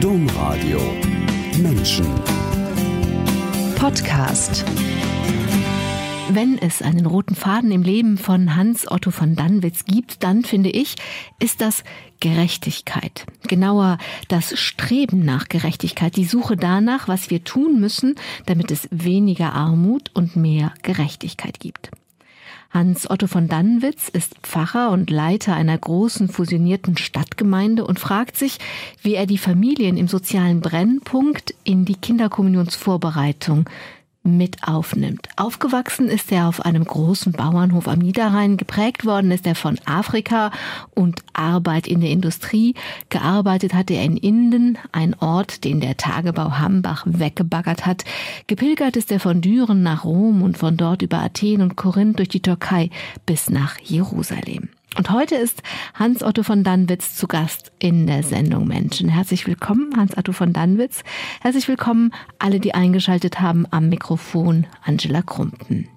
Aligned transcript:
Domradio 0.00 0.78
Menschen 1.58 2.06
Podcast 3.76 4.64
wenn 6.28 6.58
es 6.58 6.82
einen 6.82 7.06
roten 7.06 7.34
Faden 7.34 7.70
im 7.70 7.82
Leben 7.82 8.18
von 8.18 8.56
Hans 8.56 8.90
Otto 8.90 9.10
von 9.10 9.36
Dannwitz 9.36 9.84
gibt, 9.86 10.22
dann 10.22 10.42
finde 10.42 10.68
ich, 10.68 10.96
ist 11.38 11.62
das 11.62 11.82
Gerechtigkeit. 12.20 13.24
Genauer 13.46 13.96
das 14.28 14.58
Streben 14.58 15.24
nach 15.24 15.48
Gerechtigkeit, 15.48 16.16
die 16.16 16.26
Suche 16.26 16.56
danach, 16.56 17.08
was 17.08 17.30
wir 17.30 17.44
tun 17.44 17.80
müssen, 17.80 18.16
damit 18.44 18.70
es 18.70 18.88
weniger 18.90 19.54
Armut 19.54 20.10
und 20.12 20.36
mehr 20.36 20.74
Gerechtigkeit 20.82 21.58
gibt. 21.58 21.90
Hans 22.76 23.08
Otto 23.08 23.26
von 23.26 23.48
Dannwitz 23.48 24.10
ist 24.10 24.34
Pfarrer 24.42 24.90
und 24.90 25.08
Leiter 25.08 25.54
einer 25.54 25.78
großen 25.78 26.28
fusionierten 26.28 26.98
Stadtgemeinde 26.98 27.86
und 27.86 27.98
fragt 27.98 28.36
sich, 28.36 28.58
wie 29.00 29.14
er 29.14 29.24
die 29.24 29.38
Familien 29.38 29.96
im 29.96 30.08
sozialen 30.08 30.60
Brennpunkt 30.60 31.54
in 31.64 31.86
die 31.86 31.94
Kinderkommunionsvorbereitung 31.94 33.64
mit 34.26 34.66
aufnimmt. 34.66 35.28
Aufgewachsen 35.36 36.08
ist 36.08 36.30
er 36.32 36.48
auf 36.48 36.64
einem 36.64 36.84
großen 36.84 37.32
Bauernhof 37.32 37.88
am 37.88 38.00
Niederrhein. 38.00 38.56
Geprägt 38.56 39.04
worden 39.04 39.30
ist 39.30 39.46
er 39.46 39.54
von 39.54 39.78
Afrika 39.84 40.50
und 40.94 41.22
Arbeit 41.32 41.86
in 41.86 42.00
der 42.00 42.10
Industrie. 42.10 42.74
Gearbeitet 43.08 43.74
hat 43.74 43.90
er 43.90 44.02
in 44.02 44.16
Inden, 44.16 44.78
ein 44.92 45.14
Ort, 45.20 45.64
den 45.64 45.80
der 45.80 45.96
Tagebau 45.96 46.58
Hambach 46.58 47.04
weggebaggert 47.06 47.86
hat. 47.86 48.04
Gepilgert 48.46 48.96
ist 48.96 49.10
er 49.12 49.20
von 49.20 49.40
Düren 49.40 49.82
nach 49.82 50.04
Rom 50.04 50.42
und 50.42 50.58
von 50.58 50.76
dort 50.76 51.02
über 51.02 51.18
Athen 51.18 51.62
und 51.62 51.76
Korinth 51.76 52.18
durch 52.18 52.28
die 52.28 52.42
Türkei 52.42 52.90
bis 53.24 53.48
nach 53.50 53.78
Jerusalem. 53.80 54.68
Und 54.96 55.10
heute 55.10 55.34
ist 55.34 55.62
Hans-Otto 55.94 56.42
von 56.42 56.64
Dannwitz 56.64 57.14
zu 57.14 57.28
Gast 57.28 57.70
in 57.78 58.06
der 58.06 58.22
Sendung 58.22 58.66
Menschen. 58.66 59.10
Herzlich 59.10 59.46
willkommen, 59.46 59.94
Hans-Otto 59.94 60.32
von 60.32 60.54
Dannwitz. 60.54 61.02
Herzlich 61.42 61.68
willkommen 61.68 62.12
alle, 62.38 62.60
die 62.60 62.74
eingeschaltet 62.74 63.40
haben 63.40 63.66
am 63.70 63.90
Mikrofon 63.90 64.66
Angela 64.82 65.20
Krumpen. 65.20 65.88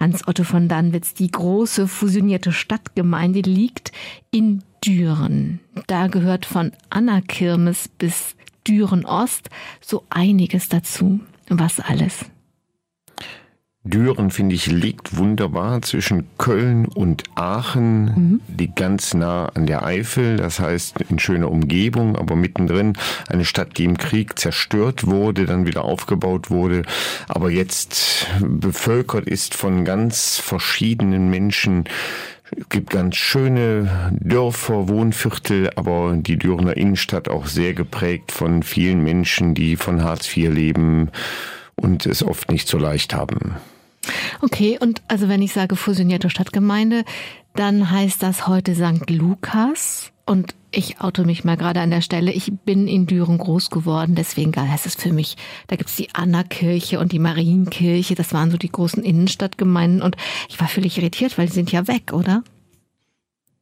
Hans-Otto 0.00 0.44
von 0.44 0.68
Dannwitz, 0.68 1.12
die 1.12 1.30
große 1.30 1.86
fusionierte 1.86 2.50
Stadtgemeinde 2.50 3.40
liegt 3.40 3.92
in 4.30 4.62
Düren. 4.82 5.60
Da 5.86 6.06
gehört 6.06 6.46
von 6.46 6.72
Anna-Kirmes 6.88 7.88
bis 7.88 8.36
Düren 8.66 9.04
Ost 9.04 9.50
so 9.82 10.04
einiges 10.08 10.70
dazu. 10.70 11.20
Was 11.50 11.78
alles? 11.78 12.24
Düren, 13.84 14.30
finde 14.30 14.54
ich, 14.56 14.66
liegt 14.66 15.16
wunderbar 15.16 15.80
zwischen 15.82 16.26
Köln 16.36 16.86
und 16.86 17.22
Aachen, 17.36 18.04
mhm. 18.04 18.40
liegt 18.58 18.76
ganz 18.76 19.14
nah 19.14 19.46
an 19.46 19.66
der 19.66 19.84
Eifel, 19.84 20.36
das 20.36 20.58
heißt 20.58 21.00
in 21.08 21.18
schöner 21.18 21.50
Umgebung, 21.50 22.16
aber 22.16 22.34
mittendrin 22.34 22.94
eine 23.28 23.44
Stadt, 23.44 23.78
die 23.78 23.84
im 23.84 23.96
Krieg 23.96 24.38
zerstört 24.38 25.06
wurde, 25.06 25.46
dann 25.46 25.66
wieder 25.66 25.84
aufgebaut 25.84 26.50
wurde, 26.50 26.82
aber 27.28 27.50
jetzt 27.50 28.26
bevölkert 28.40 29.26
ist 29.26 29.54
von 29.54 29.84
ganz 29.84 30.36
verschiedenen 30.36 31.30
Menschen. 31.30 31.84
Es 32.50 32.68
gibt 32.68 32.90
ganz 32.90 33.16
schöne 33.16 34.10
Dörfer, 34.18 34.88
Wohnviertel, 34.88 35.70
aber 35.76 36.16
die 36.16 36.36
Dürener 36.36 36.76
Innenstadt 36.76 37.28
auch 37.28 37.46
sehr 37.46 37.74
geprägt 37.74 38.32
von 38.32 38.62
vielen 38.62 39.02
Menschen, 39.04 39.54
die 39.54 39.76
von 39.76 40.02
Hartz 40.02 40.36
IV 40.36 40.52
leben 40.52 41.10
und 41.78 42.06
es 42.06 42.22
oft 42.22 42.50
nicht 42.50 42.68
so 42.68 42.78
leicht 42.78 43.14
haben. 43.14 43.56
Okay, 44.40 44.78
und 44.80 45.02
also 45.08 45.28
wenn 45.28 45.42
ich 45.42 45.52
sage 45.52 45.76
fusionierte 45.76 46.30
Stadtgemeinde, 46.30 47.04
dann 47.54 47.90
heißt 47.90 48.22
das 48.22 48.46
heute 48.46 48.74
St. 48.74 49.10
Lukas. 49.10 50.12
Und 50.24 50.54
ich 50.70 51.00
auto 51.00 51.24
mich 51.24 51.44
mal 51.44 51.56
gerade 51.56 51.80
an 51.80 51.90
der 51.90 52.02
Stelle. 52.02 52.32
Ich 52.32 52.52
bin 52.52 52.86
in 52.86 53.06
Düren 53.06 53.38
groß 53.38 53.70
geworden, 53.70 54.14
deswegen 54.14 54.54
heißt 54.54 54.84
es 54.84 54.94
für 54.94 55.12
mich, 55.12 55.38
da 55.68 55.76
gibt's 55.76 55.96
die 55.96 56.14
Anna-Kirche 56.14 56.98
und 56.98 57.12
die 57.12 57.18
Marienkirche. 57.18 58.14
Das 58.14 58.34
waren 58.34 58.50
so 58.50 58.58
die 58.58 58.70
großen 58.70 59.02
Innenstadtgemeinden. 59.02 60.02
Und 60.02 60.16
ich 60.50 60.60
war 60.60 60.68
völlig 60.68 60.98
irritiert, 60.98 61.38
weil 61.38 61.46
die 61.46 61.54
sind 61.54 61.72
ja 61.72 61.88
weg, 61.88 62.12
oder? 62.12 62.42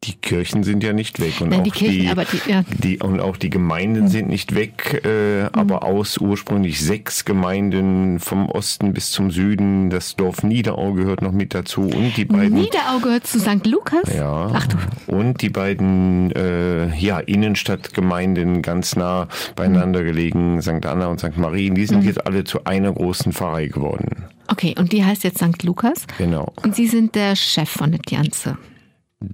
Die 0.04 0.14
Kirchen 0.14 0.62
sind 0.62 0.84
ja 0.84 0.92
nicht 0.92 1.20
weg 1.20 1.40
und, 1.40 1.48
Nein, 1.48 1.60
auch, 1.60 1.64
die 1.64 1.70
Kirchen, 1.70 2.16
die, 2.16 2.38
die, 2.44 2.50
ja. 2.50 2.64
die, 2.68 2.98
und 2.98 3.20
auch 3.20 3.36
die 3.36 3.50
Gemeinden 3.50 4.04
mhm. 4.04 4.08
sind 4.08 4.28
nicht 4.28 4.54
weg, 4.54 5.02
äh, 5.04 5.44
mhm. 5.44 5.48
aber 5.52 5.84
aus 5.84 6.18
ursprünglich 6.18 6.80
sechs 6.80 7.24
Gemeinden 7.24 8.20
vom 8.20 8.48
Osten 8.48 8.92
bis 8.92 9.10
zum 9.10 9.30
Süden, 9.30 9.90
das 9.90 10.14
Dorf 10.14 10.42
Niederau 10.42 10.92
gehört 10.92 11.22
noch 11.22 11.32
mit 11.32 11.54
dazu 11.54 11.82
und 11.82 12.16
die 12.16 12.26
beiden 12.26 12.60
Niederau 12.60 12.98
gehört 13.00 13.26
zu 13.26 13.40
St. 13.40 13.66
Lukas. 13.66 14.14
Ja. 14.14 14.50
Ach 14.52 14.66
du. 14.66 14.76
Und 15.06 15.40
die 15.42 15.50
beiden 15.50 16.30
äh, 16.32 16.94
ja 16.96 17.18
Innenstadtgemeinden 17.18 18.62
ganz 18.62 18.96
nah 18.96 19.28
beieinander 19.56 20.02
mhm. 20.02 20.06
gelegen, 20.06 20.62
St. 20.62 20.86
Anna 20.86 21.06
und 21.06 21.20
St. 21.20 21.36
Marien, 21.36 21.74
die 21.74 21.86
sind 21.86 22.00
mhm. 22.00 22.06
jetzt 22.06 22.26
alle 22.26 22.44
zu 22.44 22.64
einer 22.64 22.92
großen 22.92 23.32
Pfarrei 23.32 23.66
geworden. 23.66 24.26
Okay, 24.48 24.74
und 24.78 24.92
die 24.92 25.04
heißt 25.04 25.24
jetzt 25.24 25.38
St. 25.38 25.62
Lukas. 25.64 26.06
Genau. 26.18 26.52
Und 26.62 26.76
Sie 26.76 26.86
sind 26.86 27.16
der 27.16 27.34
Chef 27.34 27.68
von 27.68 27.90
der 27.90 28.00
Ganze 28.00 28.56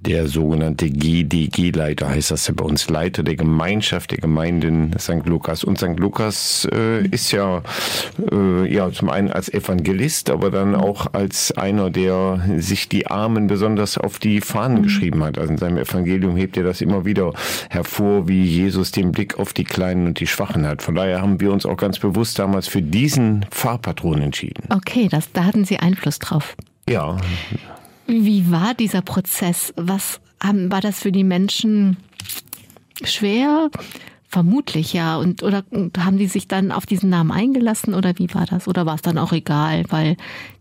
der 0.00 0.28
sogenannte 0.28 0.90
GDG-Leiter, 0.90 2.08
heißt 2.08 2.30
das 2.30 2.46
ja 2.46 2.54
bei 2.56 2.64
uns, 2.64 2.88
Leiter 2.88 3.22
der 3.22 3.36
Gemeinschaft 3.36 4.10
der 4.10 4.18
Gemeinden 4.18 4.94
St. 4.98 5.26
Lukas. 5.26 5.64
Und 5.64 5.78
St. 5.78 5.98
Lukas 5.98 6.68
äh, 6.72 7.06
ist 7.06 7.32
ja, 7.32 7.62
äh, 8.30 8.72
ja 8.72 8.90
zum 8.90 9.10
einen 9.10 9.30
als 9.30 9.52
Evangelist, 9.52 10.30
aber 10.30 10.50
dann 10.50 10.74
auch 10.74 11.12
als 11.12 11.52
einer, 11.52 11.90
der 11.90 12.42
sich 12.58 12.88
die 12.88 13.06
Armen 13.06 13.46
besonders 13.46 13.98
auf 13.98 14.18
die 14.18 14.40
Fahnen 14.40 14.78
mhm. 14.78 14.82
geschrieben 14.82 15.22
hat. 15.22 15.38
Also 15.38 15.52
in 15.52 15.58
seinem 15.58 15.78
Evangelium 15.78 16.36
hebt 16.36 16.56
er 16.56 16.64
das 16.64 16.80
immer 16.80 17.04
wieder 17.04 17.32
hervor, 17.70 18.28
wie 18.28 18.44
Jesus 18.44 18.92
den 18.92 19.12
Blick 19.12 19.38
auf 19.38 19.52
die 19.52 19.64
Kleinen 19.64 20.06
und 20.06 20.20
die 20.20 20.26
Schwachen 20.26 20.66
hat. 20.66 20.82
Von 20.82 20.94
daher 20.94 21.20
haben 21.20 21.40
wir 21.40 21.52
uns 21.52 21.66
auch 21.66 21.76
ganz 21.76 21.98
bewusst 21.98 22.38
damals 22.38 22.68
für 22.68 22.82
diesen 22.82 23.46
Fahrpatron 23.50 24.20
entschieden. 24.22 24.64
Okay, 24.70 25.08
das, 25.10 25.30
da 25.32 25.44
hatten 25.44 25.64
Sie 25.64 25.78
Einfluss 25.78 26.18
drauf. 26.18 26.56
Ja. 26.88 27.16
Wie 28.06 28.50
war 28.50 28.74
dieser 28.74 29.02
Prozess? 29.02 29.72
Was 29.76 30.20
haben, 30.42 30.70
war 30.70 30.80
das 30.80 31.00
für 31.00 31.12
die 31.12 31.24
Menschen 31.24 31.96
schwer? 33.04 33.70
Vermutlich 34.28 34.92
ja. 34.92 35.16
Und 35.16 35.42
oder 35.42 35.64
haben 35.98 36.18
die 36.18 36.26
sich 36.26 36.48
dann 36.48 36.72
auf 36.72 36.86
diesen 36.86 37.10
Namen 37.10 37.30
eingelassen 37.30 37.94
oder 37.94 38.18
wie 38.18 38.32
war 38.34 38.46
das? 38.46 38.66
Oder 38.66 38.86
war 38.86 38.94
es 38.94 39.02
dann 39.02 39.18
auch 39.18 39.32
egal, 39.32 39.84
weil 39.90 40.16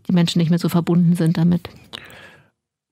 die 0.08 0.12
Menschen 0.12 0.38
nicht 0.38 0.50
mehr 0.50 0.58
so 0.58 0.68
verbunden 0.68 1.16
sind 1.16 1.38
damit? 1.38 1.68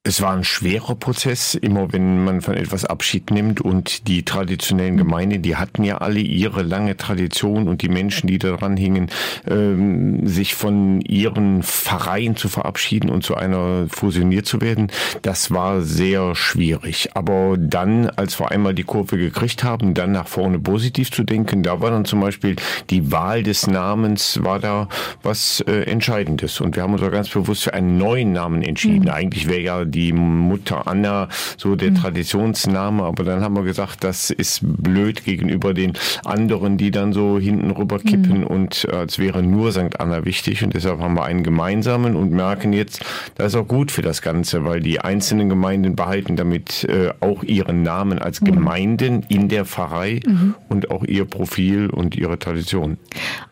Es 0.02 0.22
war 0.22 0.32
ein 0.32 0.44
schwerer 0.44 0.94
Prozess, 0.94 1.54
immer 1.54 1.92
wenn 1.92 2.24
man 2.24 2.40
von 2.40 2.54
etwas 2.54 2.86
Abschied 2.86 3.30
nimmt 3.30 3.60
und 3.60 4.08
die 4.08 4.24
traditionellen 4.24 4.96
Gemeinden, 4.96 5.42
die 5.42 5.56
hatten 5.56 5.84
ja 5.84 5.98
alle 5.98 6.20
ihre 6.20 6.62
lange 6.62 6.96
Tradition 6.96 7.68
und 7.68 7.82
die 7.82 7.90
Menschen, 7.90 8.26
die 8.26 8.38
daran 8.38 8.78
hingen, 8.78 9.10
ähm, 9.46 10.26
sich 10.26 10.54
von 10.54 11.02
ihren 11.02 11.62
Pfarreien 11.62 12.34
zu 12.34 12.48
verabschieden 12.48 13.10
und 13.10 13.24
zu 13.24 13.34
einer 13.36 13.88
fusioniert 13.90 14.46
zu 14.46 14.62
werden, 14.62 14.90
das 15.20 15.50
war 15.50 15.82
sehr 15.82 16.34
schwierig. 16.34 17.10
Aber 17.12 17.58
dann, 17.58 18.08
als 18.08 18.40
wir 18.40 18.50
einmal 18.50 18.72
die 18.72 18.84
Kurve 18.84 19.18
gekriegt 19.18 19.64
haben, 19.64 19.92
dann 19.92 20.12
nach 20.12 20.28
vorne 20.28 20.58
positiv 20.58 21.10
zu 21.10 21.24
denken, 21.24 21.62
da 21.62 21.82
war 21.82 21.90
dann 21.90 22.06
zum 22.06 22.20
Beispiel 22.20 22.56
die 22.88 23.12
Wahl 23.12 23.42
des 23.42 23.66
Namens, 23.66 24.42
war 24.42 24.60
da 24.60 24.88
was 25.22 25.60
äh, 25.66 25.82
Entscheidendes. 25.82 26.62
Und 26.62 26.74
wir 26.74 26.84
haben 26.84 26.94
uns 26.94 27.02
auch 27.02 27.10
ganz 27.10 27.28
bewusst 27.28 27.64
für 27.64 27.74
einen 27.74 27.98
neuen 27.98 28.32
Namen 28.32 28.62
entschieden. 28.62 29.04
Mhm. 29.04 29.10
Eigentlich 29.10 29.46
wäre 29.46 29.60
ja 29.60 29.89
die 29.90 30.12
Mutter 30.12 30.86
Anna, 30.86 31.28
so 31.56 31.76
der 31.76 31.90
mhm. 31.90 31.96
Traditionsname. 31.96 33.02
Aber 33.02 33.24
dann 33.24 33.42
haben 33.42 33.54
wir 33.54 33.62
gesagt, 33.62 34.04
das 34.04 34.30
ist 34.30 34.60
blöd 34.62 35.24
gegenüber 35.24 35.74
den 35.74 35.92
anderen, 36.24 36.76
die 36.76 36.90
dann 36.90 37.12
so 37.12 37.38
hinten 37.38 37.70
rüber 37.70 37.98
kippen 37.98 38.40
mhm. 38.40 38.46
und 38.46 38.86
äh, 38.90 38.96
als 38.96 39.18
wäre 39.18 39.42
nur 39.42 39.72
St. 39.72 40.00
Anna 40.00 40.24
wichtig. 40.24 40.62
Und 40.62 40.74
deshalb 40.74 41.00
haben 41.00 41.14
wir 41.14 41.24
einen 41.24 41.42
gemeinsamen 41.42 42.16
und 42.16 42.32
merken 42.32 42.72
jetzt, 42.72 43.04
das 43.36 43.54
ist 43.54 43.60
auch 43.60 43.68
gut 43.68 43.90
für 43.90 44.02
das 44.02 44.22
Ganze, 44.22 44.64
weil 44.64 44.80
die 44.80 45.00
einzelnen 45.00 45.48
Gemeinden 45.48 45.96
behalten 45.96 46.36
damit 46.36 46.84
äh, 46.84 47.12
auch 47.20 47.42
ihren 47.42 47.82
Namen 47.82 48.18
als 48.18 48.40
mhm. 48.40 48.46
Gemeinden 48.46 49.26
in 49.28 49.48
der 49.48 49.64
Pfarrei 49.64 50.20
mhm. 50.26 50.54
und 50.68 50.90
auch 50.90 51.04
ihr 51.04 51.24
Profil 51.24 51.90
und 51.90 52.16
ihre 52.16 52.38
Tradition. 52.38 52.98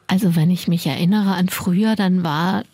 Also 0.07 0.37
wenn 0.37 0.51
ich 0.51 0.69
mich 0.69 0.87
erinnere 0.87 1.35
an 1.35 1.49
früher, 1.49 1.95
dann 1.95 2.25
war 2.25 2.65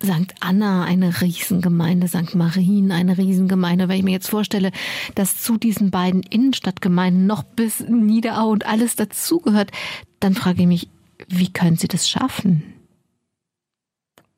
St. 0.00 0.32
Anna 0.38 0.84
eine 0.84 1.20
Riesengemeinde, 1.20 2.06
St. 2.06 2.36
Marien 2.36 2.92
eine 2.92 3.18
Riesengemeinde. 3.18 3.88
Wenn 3.88 3.98
ich 3.98 4.04
mir 4.04 4.12
jetzt 4.12 4.30
vorstelle, 4.30 4.70
dass 5.16 5.42
zu 5.42 5.56
diesen 5.56 5.90
beiden 5.90 6.22
Innenstadtgemeinden 6.22 7.26
noch 7.26 7.42
bis 7.42 7.80
Niederau 7.80 8.50
und 8.50 8.64
alles 8.64 8.94
dazugehört, 8.94 9.72
dann 10.20 10.34
frage 10.34 10.62
ich 10.62 10.68
mich, 10.68 10.88
wie 11.26 11.52
können 11.52 11.76
Sie 11.76 11.88
das 11.88 12.08
schaffen? 12.08 12.77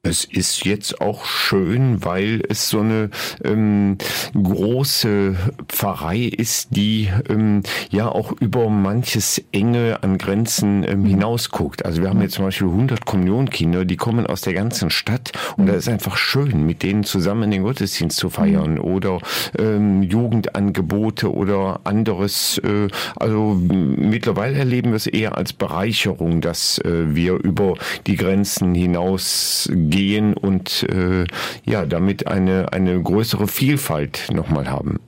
Es 0.02 0.24
ist 0.24 0.64
jetzt 0.64 1.02
auch 1.02 1.26
schön, 1.26 2.02
weil 2.02 2.42
es 2.48 2.70
so 2.70 2.80
eine 2.80 3.10
ähm, 3.44 3.98
große 4.32 5.36
Pfarrei 5.68 6.20
ist, 6.20 6.74
die 6.74 7.10
ähm, 7.28 7.62
ja 7.90 8.08
auch 8.08 8.32
über 8.40 8.70
manches 8.70 9.42
Enge 9.52 10.02
an 10.02 10.16
Grenzen 10.16 10.84
ähm, 10.84 11.02
mhm. 11.02 11.06
hinausguckt. 11.06 11.84
Also 11.84 12.00
wir 12.00 12.08
haben 12.08 12.22
jetzt 12.22 12.36
zum 12.36 12.46
Beispiel 12.46 12.68
100 12.68 13.04
Kommunionkinder, 13.04 13.84
die 13.84 13.98
kommen 13.98 14.26
aus 14.26 14.40
der 14.40 14.54
ganzen 14.54 14.88
Stadt 14.88 15.32
und 15.58 15.66
da 15.66 15.74
ist 15.74 15.86
einfach 15.86 16.16
schön, 16.16 16.64
mit 16.64 16.82
denen 16.82 17.04
zusammen 17.04 17.50
den 17.50 17.64
Gottesdienst 17.64 18.16
zu 18.16 18.30
feiern 18.30 18.76
mhm. 18.76 18.80
oder 18.80 19.18
ähm, 19.58 20.02
Jugendangebote 20.02 21.30
oder 21.30 21.80
anderes. 21.84 22.56
Äh, 22.64 22.88
also 23.16 23.54
mittlerweile 23.54 24.56
erleben 24.56 24.92
wir 24.92 24.96
es 24.96 25.06
eher 25.06 25.36
als 25.36 25.52
Bereicherung, 25.52 26.40
dass 26.40 26.78
äh, 26.78 27.14
wir 27.14 27.34
über 27.34 27.74
die 28.06 28.16
Grenzen 28.16 28.74
hinaus 28.74 29.68
gehen 29.90 30.34
und 30.34 30.84
äh, 30.84 31.26
ja, 31.64 31.84
damit 31.86 32.26
eine, 32.26 32.72
eine 32.72 33.00
größere 33.02 33.48
Vielfalt 33.48 34.28
nochmal 34.32 34.70
haben. 34.70 35.00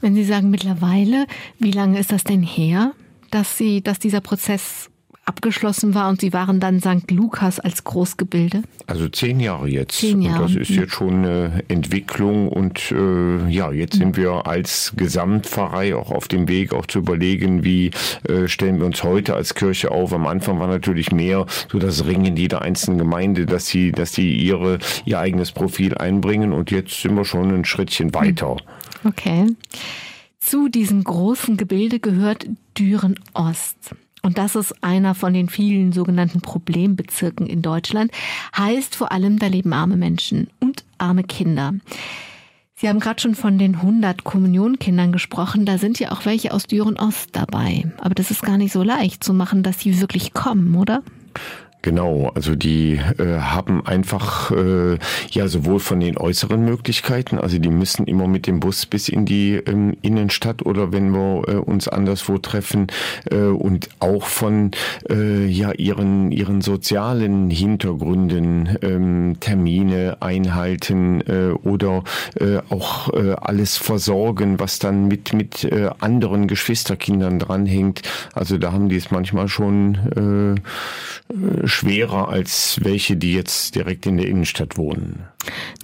Wenn 0.00 0.14
Sie 0.14 0.24
sagen 0.24 0.50
mittlerweile, 0.50 1.26
wie 1.58 1.70
lange 1.70 1.98
ist 1.98 2.12
das 2.12 2.24
denn 2.24 2.42
her, 2.42 2.92
dass 3.30 3.56
Sie, 3.56 3.82
dass 3.82 3.98
dieser 3.98 4.20
Prozess 4.20 4.90
abgeschlossen 5.24 5.94
war 5.94 6.08
und 6.08 6.20
Sie 6.20 6.32
waren 6.32 6.60
dann 6.60 6.80
St. 6.80 7.10
Lukas 7.10 7.60
als 7.60 7.84
Großgebilde? 7.84 8.62
Also 8.86 9.08
zehn 9.08 9.40
Jahre 9.40 9.68
jetzt. 9.68 9.98
Zehn 9.98 10.20
Jahre. 10.20 10.44
Und 10.44 10.54
das 10.54 10.60
ist 10.60 10.70
jetzt 10.70 10.92
schon 10.92 11.24
eine 11.24 11.62
Entwicklung 11.68 12.48
und 12.48 12.92
äh, 12.92 13.48
ja, 13.48 13.72
jetzt 13.72 13.96
sind 13.96 14.16
wir 14.16 14.46
als 14.46 14.92
Gesamtpfarrei 14.96 15.94
auch 15.96 16.10
auf 16.10 16.28
dem 16.28 16.48
Weg, 16.48 16.72
auch 16.72 16.86
zu 16.86 16.98
überlegen, 16.98 17.64
wie 17.64 17.90
äh, 18.28 18.48
stellen 18.48 18.78
wir 18.78 18.86
uns 18.86 19.02
heute 19.02 19.34
als 19.34 19.54
Kirche 19.54 19.90
auf. 19.90 20.12
Am 20.12 20.26
Anfang 20.26 20.58
war 20.58 20.68
natürlich 20.68 21.12
mehr 21.12 21.46
so 21.70 21.78
das 21.78 22.06
Ringen 22.06 22.36
jeder 22.36 22.62
einzelnen 22.62 22.98
Gemeinde, 22.98 23.46
dass 23.46 23.66
sie, 23.66 23.92
dass 23.92 24.12
sie 24.12 24.36
ihre 24.36 24.78
ihr 25.04 25.18
eigenes 25.18 25.52
Profil 25.52 25.96
einbringen 25.96 26.52
und 26.52 26.70
jetzt 26.70 27.00
sind 27.00 27.14
wir 27.14 27.24
schon 27.24 27.52
ein 27.52 27.64
Schrittchen 27.64 28.14
weiter. 28.14 28.56
Okay. 29.04 29.46
Zu 30.40 30.68
diesem 30.68 31.02
großen 31.02 31.56
Gebilde 31.56 32.00
gehört 32.00 32.46
Düren 32.76 33.18
Ost. 33.32 33.94
Und 34.24 34.38
das 34.38 34.56
ist 34.56 34.82
einer 34.82 35.14
von 35.14 35.34
den 35.34 35.50
vielen 35.50 35.92
sogenannten 35.92 36.40
Problembezirken 36.40 37.46
in 37.46 37.60
Deutschland. 37.60 38.10
Heißt 38.56 38.96
vor 38.96 39.12
allem, 39.12 39.38
da 39.38 39.48
leben 39.48 39.74
arme 39.74 39.98
Menschen 39.98 40.48
und 40.60 40.82
arme 40.96 41.24
Kinder. 41.24 41.74
Sie 42.74 42.88
haben 42.88 43.00
gerade 43.00 43.20
schon 43.20 43.34
von 43.34 43.58
den 43.58 43.76
100 43.76 44.24
Kommunionkindern 44.24 45.12
gesprochen. 45.12 45.66
Da 45.66 45.76
sind 45.76 46.00
ja 46.00 46.10
auch 46.10 46.24
welche 46.24 46.54
aus 46.54 46.64
Düren 46.66 46.98
Ost 46.98 47.30
dabei. 47.32 47.92
Aber 47.98 48.14
das 48.14 48.30
ist 48.30 48.42
gar 48.42 48.56
nicht 48.56 48.72
so 48.72 48.82
leicht 48.82 49.22
zu 49.22 49.34
machen, 49.34 49.62
dass 49.62 49.80
sie 49.80 50.00
wirklich 50.00 50.32
kommen, 50.32 50.74
oder? 50.74 51.02
Genau, 51.84 52.32
also 52.34 52.54
die 52.54 52.94
äh, 52.94 53.40
haben 53.40 53.84
einfach 53.84 54.50
äh, 54.52 54.96
ja 55.30 55.48
sowohl 55.48 55.80
von 55.80 56.00
den 56.00 56.16
äußeren 56.16 56.64
Möglichkeiten, 56.64 57.36
also 57.36 57.58
die 57.58 57.68
müssen 57.68 58.06
immer 58.06 58.26
mit 58.26 58.46
dem 58.46 58.58
Bus 58.58 58.86
bis 58.86 59.10
in 59.10 59.26
die 59.26 59.56
ähm, 59.56 59.94
Innenstadt 60.00 60.64
oder 60.64 60.92
wenn 60.92 61.10
wir 61.10 61.46
äh, 61.46 61.56
uns 61.56 61.86
anderswo 61.86 62.38
treffen 62.38 62.86
äh, 63.30 63.36
und 63.36 63.90
auch 64.00 64.24
von 64.24 64.70
äh, 65.10 65.44
ja 65.44 65.72
ihren 65.72 66.32
ihren 66.32 66.62
sozialen 66.62 67.50
Hintergründen 67.50 68.78
ähm, 68.80 69.36
Termine 69.40 70.16
einhalten 70.20 71.20
äh, 71.20 71.50
oder 71.50 72.02
äh, 72.40 72.60
auch 72.70 73.12
äh, 73.12 73.34
alles 73.38 73.76
versorgen, 73.76 74.58
was 74.58 74.78
dann 74.78 75.06
mit 75.06 75.34
mit 75.34 75.64
äh, 75.64 75.90
anderen 76.00 76.48
Geschwisterkindern 76.48 77.38
dranhängt. 77.38 78.00
Also 78.32 78.56
da 78.56 78.72
haben 78.72 78.88
die 78.88 78.96
es 78.96 79.10
manchmal 79.10 79.48
schon 79.48 79.98
äh, 80.16 81.64
äh 81.64 81.68
schwerer 81.74 82.28
als 82.28 82.78
welche, 82.82 83.16
die 83.16 83.32
jetzt 83.32 83.74
direkt 83.74 84.06
in 84.06 84.16
der 84.16 84.26
Innenstadt 84.26 84.76
wohnen. 84.76 85.24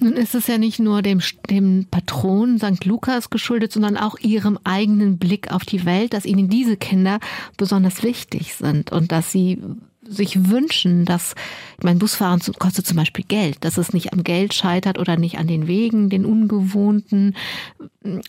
Nun 0.00 0.12
ist 0.12 0.34
es 0.34 0.46
ja 0.46 0.56
nicht 0.56 0.78
nur 0.78 1.02
dem, 1.02 1.20
dem 1.50 1.86
Patron 1.90 2.58
St. 2.58 2.84
Lukas 2.84 3.28
geschuldet, 3.28 3.72
sondern 3.72 3.96
auch 3.96 4.18
ihrem 4.18 4.58
eigenen 4.64 5.18
Blick 5.18 5.52
auf 5.52 5.64
die 5.64 5.84
Welt, 5.84 6.14
dass 6.14 6.24
ihnen 6.24 6.48
diese 6.48 6.76
Kinder 6.76 7.18
besonders 7.56 8.02
wichtig 8.02 8.54
sind 8.54 8.92
und 8.92 9.12
dass 9.12 9.32
sie 9.32 9.58
sich 10.02 10.48
wünschen, 10.48 11.04
dass 11.04 11.34
mein 11.82 11.98
Busfahren 11.98 12.40
kostet 12.58 12.86
zum 12.86 12.96
Beispiel 12.96 13.24
Geld, 13.26 13.58
dass 13.64 13.76
es 13.76 13.92
nicht 13.92 14.12
am 14.12 14.24
Geld 14.24 14.54
scheitert 14.54 14.98
oder 14.98 15.16
nicht 15.16 15.38
an 15.38 15.46
den 15.46 15.66
Wegen, 15.66 16.08
den 16.08 16.24
ungewohnten. 16.24 17.36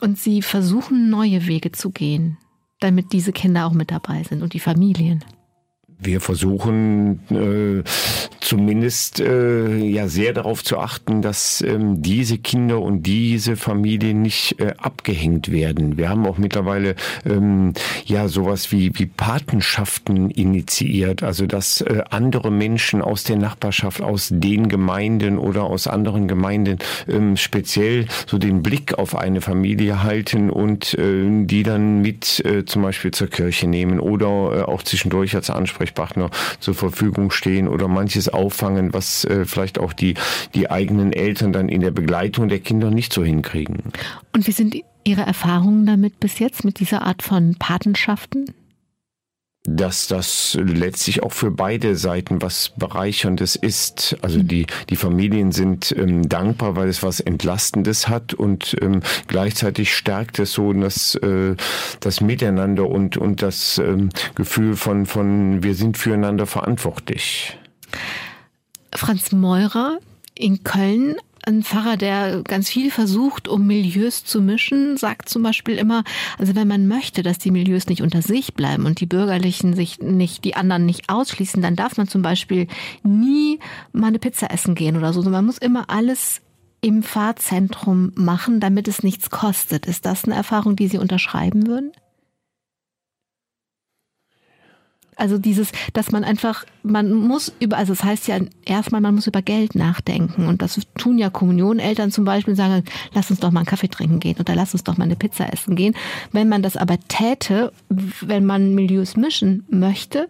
Und 0.02 0.18
sie 0.20 0.42
versuchen 0.42 1.10
neue 1.10 1.48
Wege 1.48 1.72
zu 1.72 1.92
gehen, 1.92 2.38
damit 2.80 3.14
diese 3.14 3.32
Kinder 3.32 3.66
auch 3.66 3.74
mit 3.74 3.90
dabei 3.90 4.24
sind 4.24 4.44
und 4.44 4.54
die 4.54 4.60
Familien 4.60 5.24
wir 6.02 6.20
versuchen 6.20 7.20
äh, 7.30 7.84
zumindest 8.52 9.22
äh, 9.22 9.78
ja 9.78 10.10
sehr 10.10 10.34
darauf 10.34 10.62
zu 10.62 10.78
achten, 10.78 11.22
dass 11.22 11.62
ähm, 11.62 12.02
diese 12.02 12.38
Kinder 12.38 12.82
und 12.82 13.04
diese 13.04 13.56
Familien 13.56 14.22
nicht 14.22 14.60
äh, 14.60 14.74
abgehängt 14.78 15.54
werden. 15.54 15.98
Wir 15.98 16.10
haben 16.10 16.28
auch 16.28 16.38
mittlerweile 16.38 16.96
ähm, 17.26 17.72
ja 18.04 18.28
sowas 18.28 18.74
wie 18.74 18.92
wie 19.00 19.06
Patenschaften 19.06 20.30
initiiert, 20.30 21.24
also 21.24 21.46
dass 21.46 21.80
äh, 21.80 22.04
andere 22.10 22.52
Menschen 22.52 23.02
aus 23.02 23.24
der 23.24 23.38
Nachbarschaft, 23.38 24.02
aus 24.02 24.28
den 24.30 24.68
Gemeinden 24.68 25.38
oder 25.38 25.64
aus 25.64 25.88
anderen 25.88 26.28
Gemeinden 26.28 26.80
ähm, 27.08 27.38
speziell 27.38 28.06
so 28.28 28.38
den 28.38 28.62
Blick 28.64 28.96
auf 28.96 29.16
eine 29.16 29.40
Familie 29.40 30.04
halten 30.04 30.50
und 30.50 30.94
äh, 30.96 31.46
die 31.46 31.64
dann 31.64 32.02
mit 32.02 32.44
äh, 32.44 32.66
zum 32.66 32.82
Beispiel 32.82 33.12
zur 33.12 33.28
Kirche 33.28 33.68
nehmen 33.68 34.02
oder 34.02 34.28
äh, 34.28 34.62
auch 34.64 34.84
zwischendurch 34.84 35.36
als 35.36 35.50
Ansprechpartner 35.50 36.30
zur 36.60 36.74
Verfügung 36.74 37.32
stehen 37.32 37.70
oder 37.70 37.88
manches 37.88 38.28
auffangen, 38.42 38.94
was 38.94 39.26
äh, 39.26 39.46
vielleicht 39.46 39.80
auch 39.80 39.94
die, 39.94 40.16
die 40.54 40.70
eigenen 40.70 41.14
Eltern 41.14 41.54
dann 41.54 41.70
in 41.70 41.82
der 41.82 41.92
Begleitung 41.92 42.50
der 42.50 42.60
Kinder 42.60 42.92
nicht 42.92 43.14
so 43.14 43.24
hinkriegen. 43.24 43.78
Und 44.34 44.48
wie 44.48 44.52
sind 44.52 44.76
Ihre 45.04 45.22
Erfahrungen 45.22 45.86
damit 45.86 46.20
bis 46.20 46.40
jetzt, 46.40 46.64
mit 46.64 46.80
dieser 46.80 47.04
Art 47.04 47.24
von 47.24 47.56
Patenschaften? 47.56 48.54
dass 49.64 50.08
das 50.08 50.58
letztlich 50.60 51.22
auch 51.22 51.34
für 51.34 51.52
beide 51.52 51.96
Seiten 51.96 52.42
was 52.42 52.70
Bereicherndes 52.78 53.56
ist. 53.56 54.18
Also 54.22 54.40
mhm. 54.40 54.48
die, 54.48 54.68
die 54.90 54.96
Familien 54.96 55.52
sind 55.52 55.94
ähm, 55.96 56.28
dankbar, 56.28 56.76
weil 56.76 56.90
es 56.90 57.04
was 57.04 57.20
Entlastendes 57.20 58.08
hat 58.08 58.34
und 58.34 58.76
ähm, 58.82 59.02
gleichzeitig 59.28 59.94
stärkt 59.94 60.40
es 60.40 60.54
so 60.54 60.74
das, 60.74 61.16
äh, 61.16 61.56
das 62.00 62.22
Miteinander 62.22 62.90
und, 62.90 63.18
und 63.18 63.44
das 63.44 63.78
ähm, 63.78 64.10
Gefühl 64.34 64.76
von, 64.76 65.06
von 65.06 65.62
wir 65.62 65.76
sind 65.76 65.98
füreinander 65.98 66.48
verantwortlich. 66.48 67.58
Franz 68.94 69.32
Meurer 69.32 70.00
in 70.36 70.64
Köln 70.64 71.16
ein 71.44 71.64
Pfarrer, 71.64 71.98
der 71.98 72.44
ganz 72.44 72.70
viel 72.70 72.92
versucht, 72.92 73.48
um 73.48 73.66
Milieus 73.66 74.24
zu 74.24 74.42
mischen, 74.42 74.98
sagt 74.98 75.28
zum 75.28 75.42
Beispiel 75.42 75.76
immer, 75.76 76.04
also 76.38 76.56
wenn 76.56 76.68
man 76.68 76.88
möchte, 76.88 77.24
dass 77.24 77.40
die 77.40 77.52
Milieus 77.52 77.88
nicht 77.88 78.02
unter 78.02 78.22
sich 78.22 78.54
bleiben 78.54 78.86
und 78.86 79.00
die 79.00 79.08
Bürgerlichen 79.08 79.74
sich 79.76 80.00
nicht, 80.00 80.44
die 80.44 80.56
anderen 80.56 80.86
nicht 80.86 81.10
ausschließen, 81.10 81.62
dann 81.62 81.76
darf 81.76 81.98
man 81.98 82.08
zum 82.08 82.22
Beispiel 82.22 82.68
nie 83.04 83.60
mal 83.92 84.08
eine 84.08 84.20
Pizza 84.20 84.52
essen 84.52 84.76
gehen 84.76 84.98
oder 84.98 85.14
so. 85.14 85.24
Man 85.24 85.46
muss 85.46 85.58
immer 85.58 85.90
alles 85.90 86.42
im 86.82 87.04
Fahrzentrum 87.04 88.12
machen, 88.16 88.60
damit 88.60 88.88
es 88.88 89.04
nichts 89.04 89.30
kostet. 89.30 89.88
Ist 89.88 90.06
das 90.06 90.26
eine 90.26 90.36
Erfahrung, 90.36 90.76
die 90.76 90.88
Sie 90.88 90.98
unterschreiben 90.98 91.68
würden? 91.68 91.92
Also 95.16 95.38
dieses, 95.38 95.72
dass 95.94 96.12
man 96.12 96.24
einfach, 96.24 96.66
man 96.84 97.14
muss 97.14 97.54
über, 97.60 97.78
also 97.78 97.94
es 97.94 98.00
das 98.00 98.08
heißt 98.08 98.28
ja 98.28 98.40
erstmal, 98.66 99.02
man 99.02 99.16
muss 99.16 99.28
über 99.28 99.42
Geld 99.42 99.76
nachdenken. 99.76 100.48
Und 100.48 100.62
das 100.62 100.80
tun 100.98 101.18
ja 101.18 101.30
Kommunioneltern 101.30 102.12
zum 102.12 102.26
Beispiel, 102.26 102.56
sagen, 102.56 102.84
lass 103.14 103.30
uns 103.30 103.40
doch 103.40 103.52
mal 103.52 103.62
einen 103.62 103.68
Kaffee 103.68 103.90
trinken 103.90 104.20
gehen 104.20 104.38
oder 104.40 104.56
lass 104.56 104.74
uns 104.74 104.84
doch 104.84 104.98
mal 104.98 105.06
eine 105.06 105.16
Pizza 105.16 105.52
essen 105.52 105.76
gehen. 105.76 105.96
Wenn 106.32 106.50
man 106.50 106.64
das 106.64 106.78
aber 106.78 106.98
täte, 107.08 107.72
wenn 107.90 108.46
man 108.46 108.74
Milieus 108.74 109.16
mischen 109.16 109.66
möchte, 109.70 110.28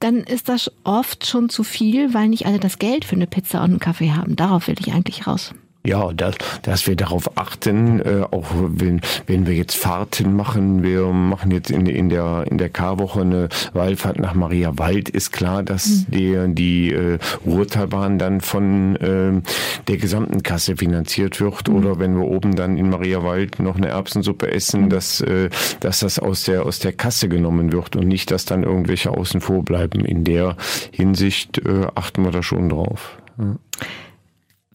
dann 0.00 0.16
ist 0.18 0.48
das 0.48 0.70
oft 0.84 1.26
schon 1.26 1.48
zu 1.48 1.64
viel, 1.64 2.12
weil 2.12 2.28
nicht 2.28 2.46
alle 2.46 2.58
das 2.58 2.78
Geld 2.78 3.04
für 3.04 3.16
eine 3.16 3.26
Pizza 3.26 3.60
und 3.60 3.70
einen 3.70 3.78
Kaffee 3.78 4.12
haben. 4.12 4.36
Darauf 4.36 4.68
will 4.68 4.76
ich 4.78 4.92
eigentlich 4.92 5.26
raus. 5.26 5.54
Ja, 5.86 6.14
dass, 6.14 6.36
dass 6.62 6.86
wir 6.86 6.96
darauf 6.96 7.36
achten, 7.36 8.00
äh, 8.00 8.24
auch 8.30 8.46
wenn, 8.54 9.02
wenn 9.26 9.46
wir 9.46 9.52
jetzt 9.52 9.76
Fahrten 9.76 10.34
machen, 10.34 10.82
wir 10.82 11.08
machen 11.08 11.50
jetzt 11.50 11.70
in, 11.70 11.84
in 11.84 12.08
der 12.08 12.46
in 12.50 12.56
der 12.56 12.70
Karwoche 12.70 13.20
eine 13.20 13.48
Wallfahrt 13.74 14.18
nach 14.18 14.32
Maria 14.32 14.78
Wald, 14.78 15.10
ist 15.10 15.30
klar, 15.30 15.62
dass 15.62 15.86
mhm. 15.86 16.04
die, 16.08 16.54
die 16.54 16.90
äh, 16.90 17.18
Ruhrtalbahn 17.44 18.18
dann 18.18 18.40
von 18.40 18.96
äh, 18.96 19.42
der 19.86 19.96
gesamten 19.98 20.42
Kasse 20.42 20.76
finanziert 20.78 21.38
wird. 21.38 21.68
Mhm. 21.68 21.76
Oder 21.76 21.98
wenn 21.98 22.16
wir 22.16 22.24
oben 22.28 22.56
dann 22.56 22.78
in 22.78 22.88
Maria 22.88 23.22
Wald 23.22 23.58
noch 23.58 23.76
eine 23.76 23.88
Erbsensuppe 23.88 24.50
essen, 24.50 24.84
mhm. 24.84 24.88
dass, 24.88 25.20
äh, 25.20 25.50
dass 25.80 26.00
das 26.00 26.18
aus 26.18 26.44
der 26.44 26.64
aus 26.64 26.78
der 26.78 26.94
Kasse 26.94 27.28
genommen 27.28 27.72
wird 27.72 27.94
und 27.94 28.08
nicht, 28.08 28.30
dass 28.30 28.46
dann 28.46 28.62
irgendwelche 28.62 29.10
außen 29.10 29.42
vor 29.42 29.62
bleiben. 29.62 30.02
In 30.06 30.24
der 30.24 30.56
Hinsicht 30.92 31.58
äh, 31.58 31.88
achten 31.94 32.24
wir 32.24 32.30
da 32.30 32.42
schon 32.42 32.70
drauf. 32.70 33.18
Ja. 33.38 33.56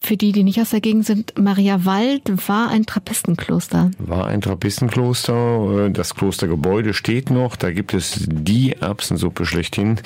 Für 0.02 0.16
die, 0.16 0.32
die 0.32 0.44
nicht 0.44 0.60
aus 0.60 0.70
der 0.70 0.80
Gegend 0.80 1.04
sind, 1.04 1.38
Maria 1.38 1.84
Wald 1.84 2.22
war 2.48 2.70
ein 2.70 2.86
Trappistenkloster. 2.86 3.90
War 3.98 4.26
ein 4.26 4.40
Trappistenkloster. 4.40 5.86
Äh, 5.86 5.90
das 5.90 6.14
Klostergebäude 6.14 6.94
steht 6.94 7.30
noch. 7.30 7.54
Da 7.56 7.70
gibt 7.70 7.92
es 7.92 8.26
die 8.26 8.72
Erbsensuppe 8.72 9.44
schlechthin. 9.44 10.00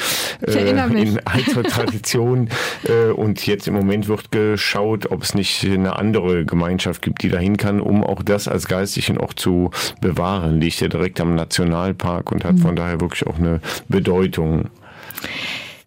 Ich 0.46 0.56
erinnere 0.56 0.88
mich. 0.88 1.10
In 1.10 1.20
alter 1.26 1.62
Tradition. 1.62 2.48
Äh, 2.84 3.12
und 3.12 3.46
jetzt 3.46 3.68
im 3.68 3.74
Moment 3.74 4.08
wird 4.08 4.30
geschaut, 4.30 5.10
ob 5.10 5.22
es 5.22 5.34
nicht 5.34 5.64
eine 5.64 5.96
andere 5.96 6.44
Gemeinschaft 6.44 7.02
gibt, 7.02 7.22
die 7.22 7.28
dahin 7.28 7.56
kann, 7.56 7.80
um 7.80 8.04
auch 8.04 8.22
das 8.22 8.48
als 8.48 8.66
geistlichen 8.66 9.18
Ort 9.18 9.38
zu 9.38 9.70
bewahren. 10.00 10.60
Liegt 10.60 10.80
ja 10.80 10.88
direkt 10.88 11.20
am 11.20 11.34
Nationalpark 11.34 12.32
und 12.32 12.44
hat 12.44 12.56
mhm. 12.56 12.58
von 12.58 12.76
daher 12.76 13.00
wirklich 13.00 13.26
auch 13.26 13.38
eine 13.38 13.60
Bedeutung. 13.88 14.70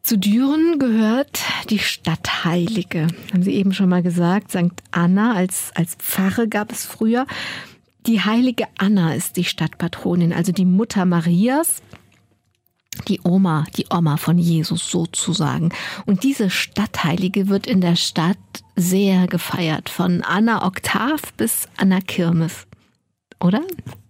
Zu 0.07 0.17
Düren 0.17 0.79
gehört 0.79 1.41
die 1.69 1.79
Stadtheilige. 1.79 3.07
Haben 3.33 3.43
Sie 3.43 3.51
eben 3.51 3.73
schon 3.73 3.89
mal 3.89 4.01
gesagt. 4.01 4.51
St. 4.51 4.71
Anna 4.91 5.33
als, 5.33 5.71
als 5.75 5.95
Pfarre 5.95 6.47
gab 6.47 6.71
es 6.71 6.85
früher. 6.85 7.27
Die 8.05 8.21
heilige 8.21 8.67
Anna 8.77 9.13
ist 9.13 9.35
die 9.35 9.43
Stadtpatronin, 9.43 10.31
also 10.31 10.53
die 10.53 10.63
Mutter 10.63 11.03
Marias, 11.03 11.81
die 13.09 13.19
Oma, 13.25 13.65
die 13.75 13.87
Oma 13.89 14.15
von 14.15 14.37
Jesus 14.37 14.89
sozusagen. 14.89 15.73
Und 16.05 16.23
diese 16.23 16.49
Stadtheilige 16.49 17.49
wird 17.49 17.67
in 17.67 17.81
der 17.81 17.97
Stadt 17.97 18.37
sehr 18.77 19.27
gefeiert, 19.27 19.89
von 19.89 20.21
Anna 20.21 20.65
Oktav 20.65 21.33
bis 21.35 21.67
Anna 21.75 21.99
Kirmes. 21.99 22.65
Oder? 23.41 23.61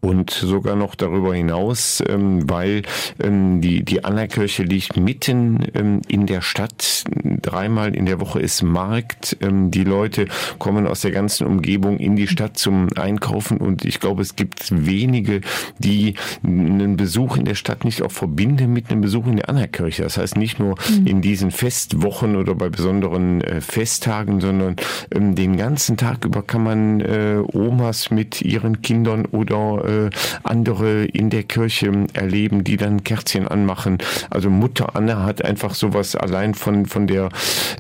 Und 0.08 0.32
sogar 0.32 0.78
noch 0.78 0.96
darüber 0.96 1.36
hinaus, 1.36 2.02
ähm, 2.08 2.50
weil 2.50 2.84
ähm, 3.22 3.60
die, 3.60 3.84
die 3.84 4.06
Anna-Kirche 4.06 4.64
liegt 4.64 4.96
mitten 4.96 5.68
ähm, 5.74 6.02
in 6.08 6.26
der 6.26 6.42
Stadt. 6.42 7.04
Dreimal 7.42 7.94
in 7.94 8.06
der 8.06 8.22
Woche 8.22 8.40
ist 8.40 8.64
Markt. 8.64 9.36
Ähm, 9.42 9.70
die 9.70 9.84
Leute 9.84 10.28
kommen 10.60 10.88
aus 10.88 11.02
der 11.02 11.12
ganzen 11.12 11.46
Umgebung 11.46 11.98
in 11.98 12.16
die 12.16 12.28
Stadt 12.28 12.58
zum 12.58 12.88
Einkaufen 12.96 13.58
und 13.58 13.84
ich 13.84 14.00
glaube, 14.00 14.22
es 14.22 14.38
gibt 14.38 14.70
wenige, 14.72 15.42
die 15.78 16.14
einen 16.42 16.96
Besuch 16.96 17.36
in 17.36 17.44
der 17.44 17.56
Stadt 17.56 17.84
nicht 17.84 18.02
auch 18.02 18.12
verbinden 18.12 18.72
mit 18.72 18.90
einem 18.90 19.02
Besuch 19.02 19.28
in 19.28 19.36
der 19.36 19.50
Anna-Kirche. 19.50 20.04
Das 20.04 20.18
heißt 20.18 20.38
nicht 20.38 20.58
nur 20.58 20.76
mhm. 20.90 21.06
in 21.06 21.22
diesen 21.22 21.52
Festwochen 21.52 22.38
oder 22.38 22.56
bei 22.56 22.70
besonderen 22.70 23.42
äh, 23.42 23.60
Festtagen, 23.60 24.40
sondern 24.40 24.78
ähm, 25.14 25.36
den 25.36 25.58
ganzen 25.58 25.98
Tag 25.98 26.24
über 26.24 26.44
kann 26.44 26.64
man 26.64 27.02
äh, 27.02 27.42
Omas 27.52 28.10
mit 28.10 28.42
ihren 28.42 28.82
Kindern 28.82 29.26
oder 29.26 29.84
äh, 29.84 29.97
äh, 30.06 30.10
andere 30.44 31.06
in 31.06 31.30
der 31.30 31.44
Kirche 31.44 31.92
erleben, 32.14 32.64
die 32.64 32.78
dann 32.78 33.04
Kerzchen 33.04 33.48
anmachen. 33.48 33.98
Also 34.30 34.50
Mutter 34.50 34.96
Anna 34.96 35.24
hat 35.24 35.44
einfach 35.44 35.74
sowas 35.74 36.16
allein 36.16 36.54
von 36.54 36.86
von 36.86 37.08
der 37.08 37.30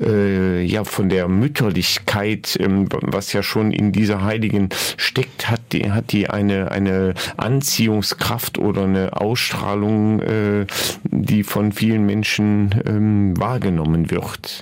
äh, 0.01 0.63
ja 0.63 0.83
von 0.83 1.09
der 1.09 1.27
Mütterlichkeit, 1.27 2.57
ähm, 2.59 2.87
was 2.91 3.33
ja 3.33 3.43
schon 3.43 3.71
in 3.71 3.91
dieser 3.91 4.23
Heiligen 4.23 4.69
steckt, 4.97 5.49
hat 5.49 5.61
die 5.71 5.91
hat 5.91 6.11
die 6.11 6.29
eine 6.29 6.71
eine 6.71 7.13
Anziehungskraft 7.37 8.57
oder 8.57 8.83
eine 8.83 9.19
Ausstrahlung, 9.19 10.21
äh, 10.21 10.65
die 11.03 11.43
von 11.43 11.71
vielen 11.71 12.05
Menschen 12.05 12.75
ähm, 12.85 13.39
wahrgenommen 13.39 14.11
wird. 14.11 14.61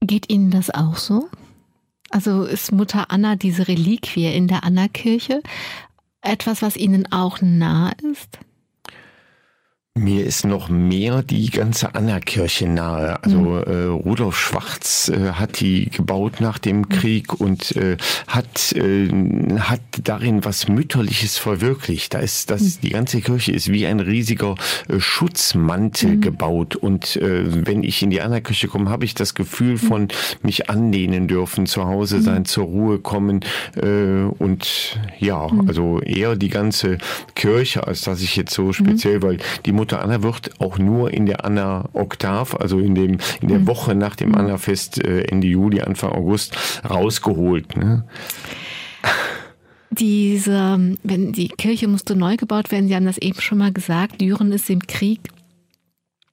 Geht 0.00 0.30
Ihnen 0.32 0.50
das 0.50 0.70
auch 0.70 0.96
so? 0.96 1.28
Also 2.10 2.44
ist 2.44 2.72
Mutter 2.72 3.06
Anna 3.10 3.36
diese 3.36 3.68
Reliquie 3.68 4.26
in 4.26 4.46
der 4.46 4.64
Anna-Kirche 4.64 5.42
etwas, 6.22 6.62
was 6.62 6.76
Ihnen 6.76 7.10
auch 7.12 7.40
nah 7.40 7.92
ist? 8.10 8.38
Mir 9.94 10.24
ist 10.24 10.46
noch 10.46 10.70
mehr 10.70 11.22
die 11.22 11.50
ganze 11.50 11.94
Anna-Kirche 11.94 12.66
nahe. 12.66 13.22
Also 13.22 13.38
mhm. 13.38 13.62
äh, 13.66 13.84
Rudolf 13.88 14.38
Schwarz 14.38 15.10
äh, 15.10 15.32
hat 15.32 15.60
die 15.60 15.90
gebaut 15.90 16.40
nach 16.40 16.58
dem 16.58 16.78
mhm. 16.78 16.88
Krieg 16.88 17.38
und 17.38 17.76
äh, 17.76 17.98
hat 18.26 18.72
äh, 18.72 19.10
hat 19.58 19.82
darin 20.02 20.46
was 20.46 20.66
Mütterliches 20.66 21.36
verwirklicht. 21.36 22.14
Da 22.14 22.20
ist 22.20 22.50
das 22.50 22.62
mhm. 22.62 22.80
die 22.84 22.88
ganze 22.88 23.20
Kirche 23.20 23.52
ist 23.52 23.70
wie 23.70 23.86
ein 23.86 24.00
riesiger 24.00 24.54
äh, 24.88 24.98
Schutzmantel 24.98 26.16
mhm. 26.16 26.20
gebaut. 26.22 26.74
Und 26.74 27.16
äh, 27.16 27.66
wenn 27.66 27.82
ich 27.82 28.02
in 28.02 28.08
die 28.08 28.22
Anna-Kirche 28.22 28.68
komme, 28.68 28.88
habe 28.88 29.04
ich 29.04 29.14
das 29.14 29.34
Gefühl 29.34 29.72
mhm. 29.72 29.78
von 29.78 30.08
mich 30.40 30.70
anlehnen 30.70 31.28
dürfen, 31.28 31.66
zu 31.66 31.84
Hause 31.84 32.16
mhm. 32.16 32.22
sein, 32.22 32.44
zur 32.46 32.64
Ruhe 32.64 32.98
kommen 32.98 33.40
äh, 33.76 34.22
und 34.38 34.98
ja, 35.18 35.46
also 35.66 36.00
eher 36.00 36.34
die 36.34 36.48
ganze 36.48 36.96
Kirche, 37.34 37.86
als 37.86 38.00
dass 38.00 38.22
ich 38.22 38.36
jetzt 38.36 38.54
so 38.54 38.72
speziell, 38.72 39.20
weil 39.20 39.36
die 39.66 39.81
Mutter 39.82 40.00
Anna 40.00 40.22
wird 40.22 40.60
auch 40.60 40.78
nur 40.78 41.12
in 41.12 41.26
der 41.26 41.44
Anna 41.44 41.88
Oktav, 41.92 42.54
also 42.54 42.78
in 42.78 42.94
dem 42.94 43.18
in 43.40 43.48
der 43.48 43.58
mhm. 43.58 43.66
Woche 43.66 43.96
nach 43.96 44.14
dem 44.14 44.32
Anna-Fest 44.32 45.02
äh, 45.02 45.22
Ende 45.22 45.48
Juli, 45.48 45.80
Anfang 45.80 46.12
August 46.12 46.56
rausgeholt. 46.88 47.76
Ne? 47.76 48.04
Diese, 49.90 50.96
wenn 51.02 51.32
die 51.32 51.48
Kirche 51.48 51.88
musste 51.88 52.14
neu 52.14 52.36
gebaut 52.36 52.70
werden, 52.70 52.86
Sie 52.86 52.94
haben 52.94 53.06
das 53.06 53.18
eben 53.18 53.40
schon 53.40 53.58
mal 53.58 53.72
gesagt, 53.72 54.20
Düren 54.20 54.52
ist 54.52 54.70
im 54.70 54.86
Krieg 54.86 55.18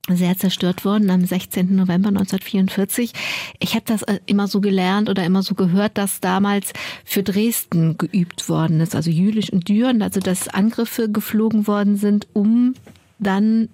sehr 0.07 0.37
zerstört 0.37 0.85
worden 0.85 1.09
am 1.09 1.25
16. 1.25 1.75
November 1.75 2.09
1944. 2.09 3.13
Ich 3.57 3.73
habe 3.73 3.85
das 3.87 4.03
äh, 4.03 4.19
immer 4.27 4.45
so 4.45 4.61
gelernt 4.61 5.09
oder 5.09 5.23
immer 5.23 5.41
so 5.41 5.55
gehört, 5.55 5.97
dass 5.97 6.19
damals 6.19 6.71
für 7.03 7.23
Dresden 7.23 7.97
geübt 7.97 8.47
worden 8.47 8.79
ist, 8.79 8.93
also 8.93 9.09
Jülich 9.09 9.51
und 9.51 9.67
Düren, 9.69 10.03
also 10.03 10.19
dass 10.19 10.49
Angriffe 10.49 11.09
geflogen 11.09 11.65
worden 11.65 11.95
sind, 11.95 12.27
um 12.33 12.75
dann 13.19 13.69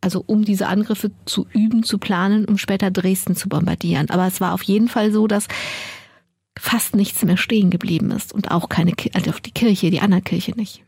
also 0.00 0.22
um 0.26 0.44
diese 0.44 0.68
Angriffe 0.68 1.10
zu 1.24 1.46
üben, 1.52 1.82
zu 1.82 1.98
planen, 1.98 2.44
um 2.44 2.56
später 2.56 2.90
Dresden 2.90 3.34
zu 3.34 3.48
bombardieren. 3.48 4.10
Aber 4.10 4.26
es 4.26 4.40
war 4.40 4.54
auf 4.54 4.62
jeden 4.62 4.88
Fall 4.88 5.12
so, 5.12 5.26
dass 5.26 5.48
fast 6.58 6.94
nichts 6.94 7.24
mehr 7.24 7.36
stehen 7.36 7.70
geblieben 7.70 8.10
ist 8.10 8.32
und 8.32 8.50
auch 8.50 8.68
keine, 8.68 8.92
also 9.14 9.32
die 9.44 9.50
Kirche, 9.50 9.90
die 9.90 10.00
Anna-Kirche 10.00 10.52
nicht. 10.52 10.84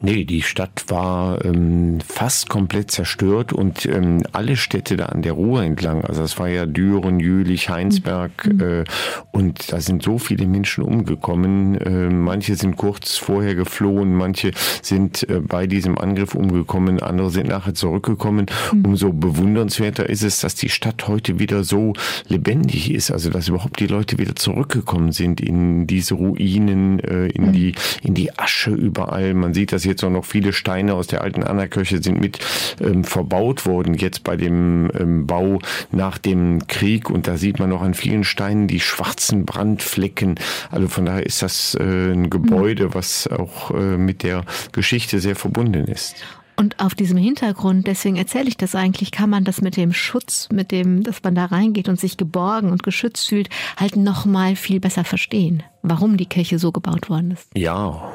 Nee, 0.00 0.24
die 0.24 0.42
Stadt 0.42 0.84
war 0.88 1.44
ähm, 1.44 1.98
fast 2.06 2.48
komplett 2.48 2.92
zerstört 2.92 3.52
und 3.52 3.84
ähm, 3.84 4.22
alle 4.30 4.56
Städte 4.56 4.96
da 4.96 5.06
an 5.06 5.22
der 5.22 5.32
Ruhr 5.32 5.64
entlang, 5.64 6.04
also 6.04 6.22
es 6.22 6.38
war 6.38 6.48
ja 6.48 6.66
Düren, 6.66 7.18
Jülich, 7.18 7.68
Heinsberg 7.68 8.46
mhm. 8.46 8.60
äh, 8.60 8.84
und 9.32 9.72
da 9.72 9.80
sind 9.80 10.04
so 10.04 10.18
viele 10.18 10.46
Menschen 10.46 10.84
umgekommen. 10.84 11.76
Äh, 11.78 12.10
manche 12.10 12.54
sind 12.54 12.76
kurz 12.76 13.16
vorher 13.16 13.56
geflohen, 13.56 14.14
manche 14.14 14.52
sind 14.82 15.28
äh, 15.28 15.40
bei 15.40 15.66
diesem 15.66 15.98
Angriff 15.98 16.36
umgekommen, 16.36 17.02
andere 17.02 17.30
sind 17.30 17.48
nachher 17.48 17.74
zurückgekommen. 17.74 18.46
Mhm. 18.72 18.84
Umso 18.84 19.12
bewundernswerter 19.12 20.08
ist 20.08 20.22
es, 20.22 20.38
dass 20.38 20.54
die 20.54 20.68
Stadt 20.68 21.08
heute 21.08 21.40
wieder 21.40 21.64
so 21.64 21.94
lebendig 22.28 22.92
ist, 22.92 23.10
also 23.10 23.30
dass 23.30 23.48
überhaupt 23.48 23.80
die 23.80 23.88
Leute 23.88 24.18
wieder 24.18 24.36
zurückgekommen 24.36 25.10
sind 25.10 25.40
in 25.40 25.88
diese 25.88 26.14
Ruinen, 26.14 27.00
äh, 27.00 27.26
in 27.26 27.46
mhm. 27.46 27.52
die 27.52 27.74
in 28.02 28.14
die 28.14 28.38
Asche 28.38 28.70
überall. 28.70 29.34
Man 29.34 29.54
sieht 29.54 29.72
das 29.72 29.87
jetzt 29.88 30.04
auch 30.04 30.10
noch 30.10 30.24
viele 30.24 30.52
Steine 30.52 30.94
aus 30.94 31.08
der 31.08 31.22
alten 31.22 31.42
Anna-Kirche 31.42 32.02
sind 32.02 32.20
mit 32.20 32.38
ähm, 32.80 33.04
verbaut 33.04 33.66
worden, 33.66 33.94
jetzt 33.94 34.24
bei 34.24 34.36
dem 34.36 34.90
ähm, 34.98 35.26
Bau 35.26 35.58
nach 35.90 36.18
dem 36.18 36.66
Krieg. 36.66 37.10
Und 37.10 37.26
da 37.26 37.36
sieht 37.36 37.58
man 37.58 37.70
noch 37.70 37.82
an 37.82 37.94
vielen 37.94 38.24
Steinen 38.24 38.68
die 38.68 38.80
schwarzen 38.80 39.44
Brandflecken. 39.44 40.36
Also 40.70 40.88
von 40.88 41.06
daher 41.06 41.26
ist 41.26 41.42
das 41.42 41.74
äh, 41.74 42.12
ein 42.12 42.30
Gebäude, 42.30 42.94
was 42.94 43.26
auch 43.26 43.72
äh, 43.72 43.96
mit 43.96 44.22
der 44.22 44.44
Geschichte 44.72 45.20
sehr 45.20 45.36
verbunden 45.36 45.84
ist. 45.86 46.16
Und 46.58 46.80
auf 46.80 46.96
diesem 46.96 47.16
Hintergrund, 47.16 47.86
deswegen 47.86 48.16
erzähle 48.16 48.48
ich 48.48 48.56
das 48.56 48.74
eigentlich, 48.74 49.12
kann 49.12 49.30
man 49.30 49.44
das 49.44 49.60
mit 49.60 49.76
dem 49.76 49.92
Schutz, 49.92 50.48
mit 50.52 50.72
dem, 50.72 51.04
dass 51.04 51.22
man 51.22 51.36
da 51.36 51.44
reingeht 51.44 51.88
und 51.88 52.00
sich 52.00 52.16
geborgen 52.16 52.72
und 52.72 52.82
geschützt 52.82 53.28
fühlt, 53.28 53.48
halt 53.76 53.94
noch 53.94 54.24
mal 54.24 54.56
viel 54.56 54.80
besser 54.80 55.04
verstehen, 55.04 55.62
warum 55.82 56.16
die 56.16 56.26
Kirche 56.26 56.58
so 56.58 56.72
gebaut 56.72 57.10
worden 57.10 57.30
ist. 57.30 57.48
Ja, 57.56 58.12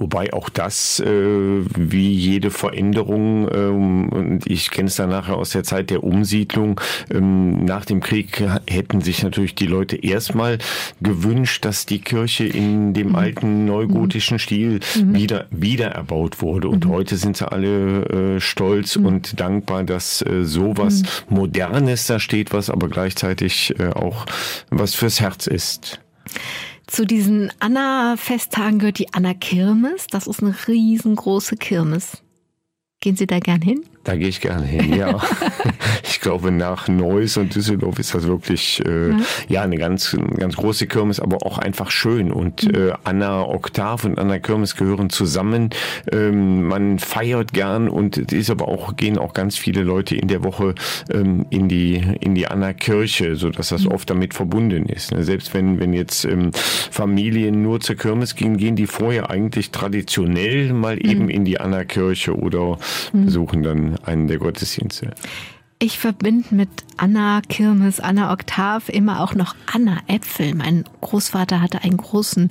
Wobei 0.00 0.32
auch 0.32 0.48
das, 0.48 0.98
äh, 1.00 1.04
wie 1.76 2.10
jede 2.10 2.50
Veränderung, 2.50 3.46
ähm, 3.52 4.08
und 4.08 4.50
ich 4.50 4.70
kenne 4.70 4.88
es 4.88 4.96
dann 4.96 5.10
nachher 5.10 5.36
aus 5.36 5.50
der 5.50 5.62
Zeit 5.62 5.90
der 5.90 6.02
Umsiedlung, 6.02 6.80
ähm, 7.12 7.66
nach 7.66 7.84
dem 7.84 8.00
Krieg 8.00 8.42
hätten 8.66 9.02
sich 9.02 9.22
natürlich 9.22 9.54
die 9.54 9.66
Leute 9.66 9.96
erstmal 10.02 10.56
gewünscht, 11.02 11.66
dass 11.66 11.84
die 11.84 11.98
Kirche 11.98 12.46
in 12.46 12.94
dem 12.94 13.10
mhm. 13.10 13.14
alten 13.14 13.64
neugotischen 13.66 14.38
Stil 14.38 14.80
mhm. 14.96 15.14
wieder, 15.14 15.46
wieder 15.50 15.88
erbaut 15.88 16.40
wurde. 16.40 16.70
Und 16.70 16.86
mhm. 16.86 16.92
heute 16.92 17.16
sind 17.16 17.36
sie 17.36 17.52
alle 17.52 18.36
äh, 18.36 18.40
stolz 18.40 18.96
mhm. 18.96 19.04
und 19.04 19.38
dankbar, 19.38 19.84
dass 19.84 20.22
äh, 20.22 20.44
sowas 20.44 21.02
mhm. 21.28 21.36
Modernes 21.36 22.06
da 22.06 22.18
steht, 22.18 22.54
was 22.54 22.70
aber 22.70 22.88
gleichzeitig 22.88 23.78
äh, 23.78 23.88
auch 23.88 24.24
was 24.70 24.94
fürs 24.94 25.20
Herz 25.20 25.46
ist. 25.46 26.00
Zu 26.90 27.06
diesen 27.06 27.52
Anna-Festtagen 27.60 28.80
gehört 28.80 28.98
die 28.98 29.14
Anna-Kirmes. 29.14 30.08
Das 30.08 30.26
ist 30.26 30.42
eine 30.42 30.56
riesengroße 30.66 31.56
Kirmes. 31.56 32.24
Gehen 33.02 33.16
Sie 33.16 33.26
da 33.26 33.38
gern 33.38 33.62
hin? 33.62 33.82
Da 34.04 34.14
gehe 34.16 34.28
ich 34.28 34.42
gerne 34.42 34.66
hin, 34.66 34.94
ja. 34.94 35.18
ich 36.02 36.20
glaube, 36.20 36.50
nach 36.50 36.88
Neuss 36.88 37.38
und 37.38 37.54
Düsseldorf 37.54 37.98
ist 37.98 38.14
das 38.14 38.26
wirklich 38.26 38.82
äh, 38.86 39.10
ja. 39.10 39.16
ja 39.48 39.62
eine 39.62 39.76
ganz, 39.76 40.16
ganz 40.36 40.56
große 40.56 40.86
Kirmes, 40.86 41.18
aber 41.18 41.46
auch 41.46 41.56
einfach 41.56 41.90
schön. 41.90 42.30
Und 42.30 42.64
mhm. 42.64 42.88
äh, 42.88 42.92
Anna 43.04 43.42
Oktav 43.42 44.04
und 44.04 44.18
Anna 44.18 44.38
Kirmes 44.38 44.76
gehören 44.76 45.08
zusammen. 45.08 45.70
Ähm, 46.12 46.64
man 46.64 46.98
feiert 46.98 47.54
gern 47.54 47.88
und 47.88 48.18
es 48.18 48.32
ist 48.32 48.50
aber 48.50 48.68
auch, 48.68 48.96
gehen 48.96 49.16
auch 49.16 49.32
ganz 49.32 49.56
viele 49.56 49.82
Leute 49.82 50.14
in 50.16 50.28
der 50.28 50.44
Woche 50.44 50.74
ähm, 51.10 51.46
in 51.48 51.68
die, 51.68 52.02
in 52.20 52.34
die 52.34 52.48
Anna 52.48 52.74
Kirche, 52.74 53.36
so 53.36 53.48
dass 53.48 53.68
das 53.68 53.84
mhm. 53.84 53.92
oft 53.92 54.10
damit 54.10 54.34
verbunden 54.34 54.86
ist. 54.86 55.12
Ne? 55.12 55.24
Selbst 55.24 55.54
wenn, 55.54 55.80
wenn 55.80 55.94
jetzt 55.94 56.26
ähm, 56.26 56.50
Familien 56.52 57.62
nur 57.62 57.80
zur 57.80 57.96
Kirmes 57.96 58.34
gehen, 58.34 58.58
gehen 58.58 58.76
die 58.76 58.86
vorher 58.86 59.30
eigentlich 59.30 59.70
traditionell 59.70 60.74
mal 60.74 60.96
mhm. 60.96 61.10
eben 61.10 61.30
in 61.30 61.46
die 61.46 61.60
Anna 61.60 61.84
Kirche 61.84 62.36
oder 62.36 62.78
mhm. 63.12 63.26
besuchen 63.26 63.62
dann 63.62 63.96
einen 64.04 64.28
der 64.28 64.38
Gottesdienste. 64.38 65.12
Ich 65.82 65.98
verbinde 65.98 66.54
mit 66.54 66.68
Anna 66.98 67.40
Kirmes, 67.48 68.00
Anna 68.00 68.32
Oktav 68.32 68.90
immer 68.90 69.22
auch 69.22 69.34
noch 69.34 69.54
Anna 69.72 69.98
Äpfel. 70.08 70.54
Mein 70.54 70.84
Großvater 71.00 71.62
hatte 71.62 71.82
einen 71.82 71.96
großen 71.96 72.50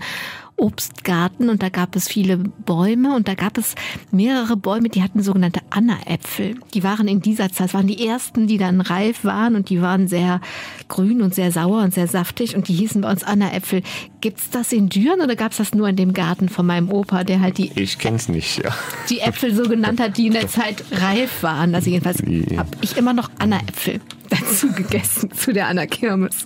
Obstgarten 0.59 1.49
und 1.49 1.63
da 1.63 1.69
gab 1.69 1.95
es 1.95 2.07
viele 2.07 2.37
Bäume 2.37 3.15
und 3.15 3.27
da 3.27 3.35
gab 3.35 3.57
es 3.57 3.75
mehrere 4.11 4.57
Bäume, 4.57 4.89
die 4.89 5.01
hatten 5.01 5.23
sogenannte 5.23 5.61
Anna-Äpfel. 5.69 6.55
Die 6.73 6.83
waren 6.83 7.07
in 7.07 7.21
dieser 7.21 7.51
Zeit, 7.51 7.73
waren 7.73 7.87
die 7.87 8.05
ersten, 8.05 8.45
die 8.47 8.57
dann 8.57 8.81
reif 8.81 9.23
waren 9.23 9.55
und 9.55 9.69
die 9.69 9.81
waren 9.81 10.07
sehr 10.07 10.41
grün 10.89 11.21
und 11.21 11.33
sehr 11.33 11.51
sauer 11.51 11.81
und 11.81 11.93
sehr 11.93 12.07
saftig 12.07 12.55
und 12.55 12.67
die 12.67 12.73
hießen 12.73 13.01
bei 13.01 13.09
uns 13.09 13.23
Anna-Äpfel. 13.23 13.83
Gibt's 14.21 14.49
das 14.49 14.73
in 14.73 14.89
Düren 14.89 15.21
oder 15.21 15.35
gab's 15.35 15.57
das 15.57 15.73
nur 15.73 15.87
in 15.87 15.95
dem 15.95 16.13
Garten 16.13 16.49
von 16.49 16.65
meinem 16.65 16.91
Opa, 16.91 17.23
der 17.23 17.39
halt 17.39 17.57
die 17.57 17.71
Ich 17.75 17.97
kenn's 17.97 18.27
nicht, 18.27 18.63
ja. 18.63 18.75
Die 19.09 19.21
Äpfel 19.21 19.55
so 19.55 19.63
genannt 19.63 20.01
hat, 20.01 20.17
die 20.17 20.27
in 20.27 20.33
der 20.33 20.47
Zeit 20.47 20.83
reif 20.91 21.41
waren. 21.41 21.73
Also 21.73 21.89
jedenfalls 21.89 22.21
ja. 22.25 22.57
habe 22.57 22.69
ich 22.81 22.97
immer 22.97 23.13
noch 23.13 23.31
Anna-Äpfel 23.39 24.01
dazu 24.29 24.71
gegessen 24.73 25.31
zu 25.31 25.53
der 25.53 25.67
Anna 25.67 25.85
Kirmes. 25.85 26.45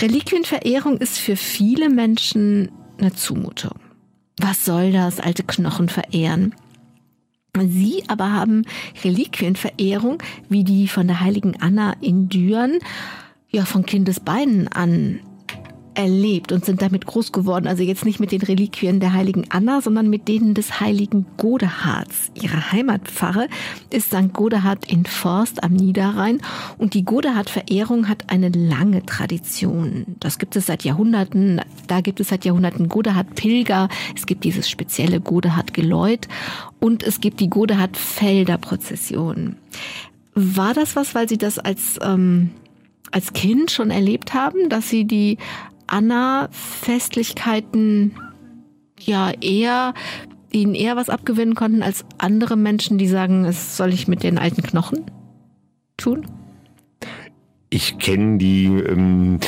Reliquienverehrung 0.00 0.98
ist 0.98 1.18
für 1.18 1.36
viele 1.36 1.88
Menschen 1.88 2.70
eine 2.98 3.12
Zumutung. 3.12 3.78
Was 4.40 4.64
soll 4.64 4.92
das, 4.92 5.20
alte 5.20 5.42
Knochen 5.42 5.88
verehren? 5.88 6.54
Sie 7.56 8.02
aber 8.08 8.32
haben 8.32 8.64
Reliquienverehrung, 9.04 10.22
wie 10.48 10.64
die 10.64 10.88
von 10.88 11.06
der 11.06 11.20
heiligen 11.20 11.60
Anna 11.60 11.94
in 12.00 12.28
Düren, 12.28 12.78
ja 13.50 13.66
von 13.66 13.84
Kindesbeinen 13.84 14.68
an 14.68 15.20
erlebt 15.94 16.52
und 16.52 16.64
sind 16.64 16.82
damit 16.82 17.06
groß 17.06 17.32
geworden. 17.32 17.66
Also 17.66 17.82
jetzt 17.82 18.04
nicht 18.04 18.20
mit 18.20 18.32
den 18.32 18.42
Reliquien 18.42 19.00
der 19.00 19.12
heiligen 19.12 19.46
Anna, 19.50 19.80
sondern 19.80 20.08
mit 20.08 20.28
denen 20.28 20.54
des 20.54 20.80
heiligen 20.80 21.26
Godehards. 21.36 22.30
Ihre 22.34 22.72
Heimatpfarre 22.72 23.48
ist 23.90 24.08
St. 24.08 24.32
Godehard 24.32 24.90
in 24.90 25.04
Forst 25.04 25.62
am 25.62 25.72
Niederrhein 25.72 26.40
und 26.78 26.94
die 26.94 27.04
Godehard-Verehrung 27.04 28.08
hat 28.08 28.30
eine 28.30 28.48
lange 28.48 29.04
Tradition. 29.04 30.16
Das 30.20 30.38
gibt 30.38 30.56
es 30.56 30.66
seit 30.66 30.84
Jahrhunderten. 30.84 31.60
Da 31.86 32.00
gibt 32.00 32.20
es 32.20 32.28
seit 32.28 32.44
Jahrhunderten 32.44 32.88
Godehard-Pilger. 32.88 33.88
Es 34.16 34.26
gibt 34.26 34.44
dieses 34.44 34.70
spezielle 34.70 35.20
Godehard-Geläut 35.20 36.28
und 36.80 37.02
es 37.02 37.20
gibt 37.20 37.40
die 37.40 37.50
Godehard-Felder-Prozession. 37.50 39.56
War 40.34 40.72
das 40.72 40.96
was, 40.96 41.14
weil 41.14 41.28
Sie 41.28 41.36
das 41.36 41.58
als 41.58 41.98
ähm, 42.02 42.52
als 43.12 43.32
Kind 43.34 43.70
schon 43.70 43.90
erlebt 43.90 44.34
haben, 44.34 44.68
dass 44.68 44.88
Sie 44.88 45.04
die 45.04 45.38
Anna-Festlichkeiten 45.92 48.14
ja 48.98 49.30
eher 49.30 49.94
ihnen 50.50 50.74
eher 50.74 50.96
was 50.96 51.08
abgewinnen 51.08 51.54
konnten 51.54 51.82
als 51.82 52.04
andere 52.18 52.56
Menschen, 52.56 52.98
die 52.98 53.08
sagen, 53.08 53.44
es 53.44 53.76
soll 53.76 53.92
ich 53.92 54.08
mit 54.08 54.22
den 54.22 54.38
alten 54.38 54.62
Knochen 54.62 55.10
tun? 55.96 56.26
Ich 57.72 57.96
kenne 57.96 58.36
die 58.36 58.66
ähm, 58.66 59.40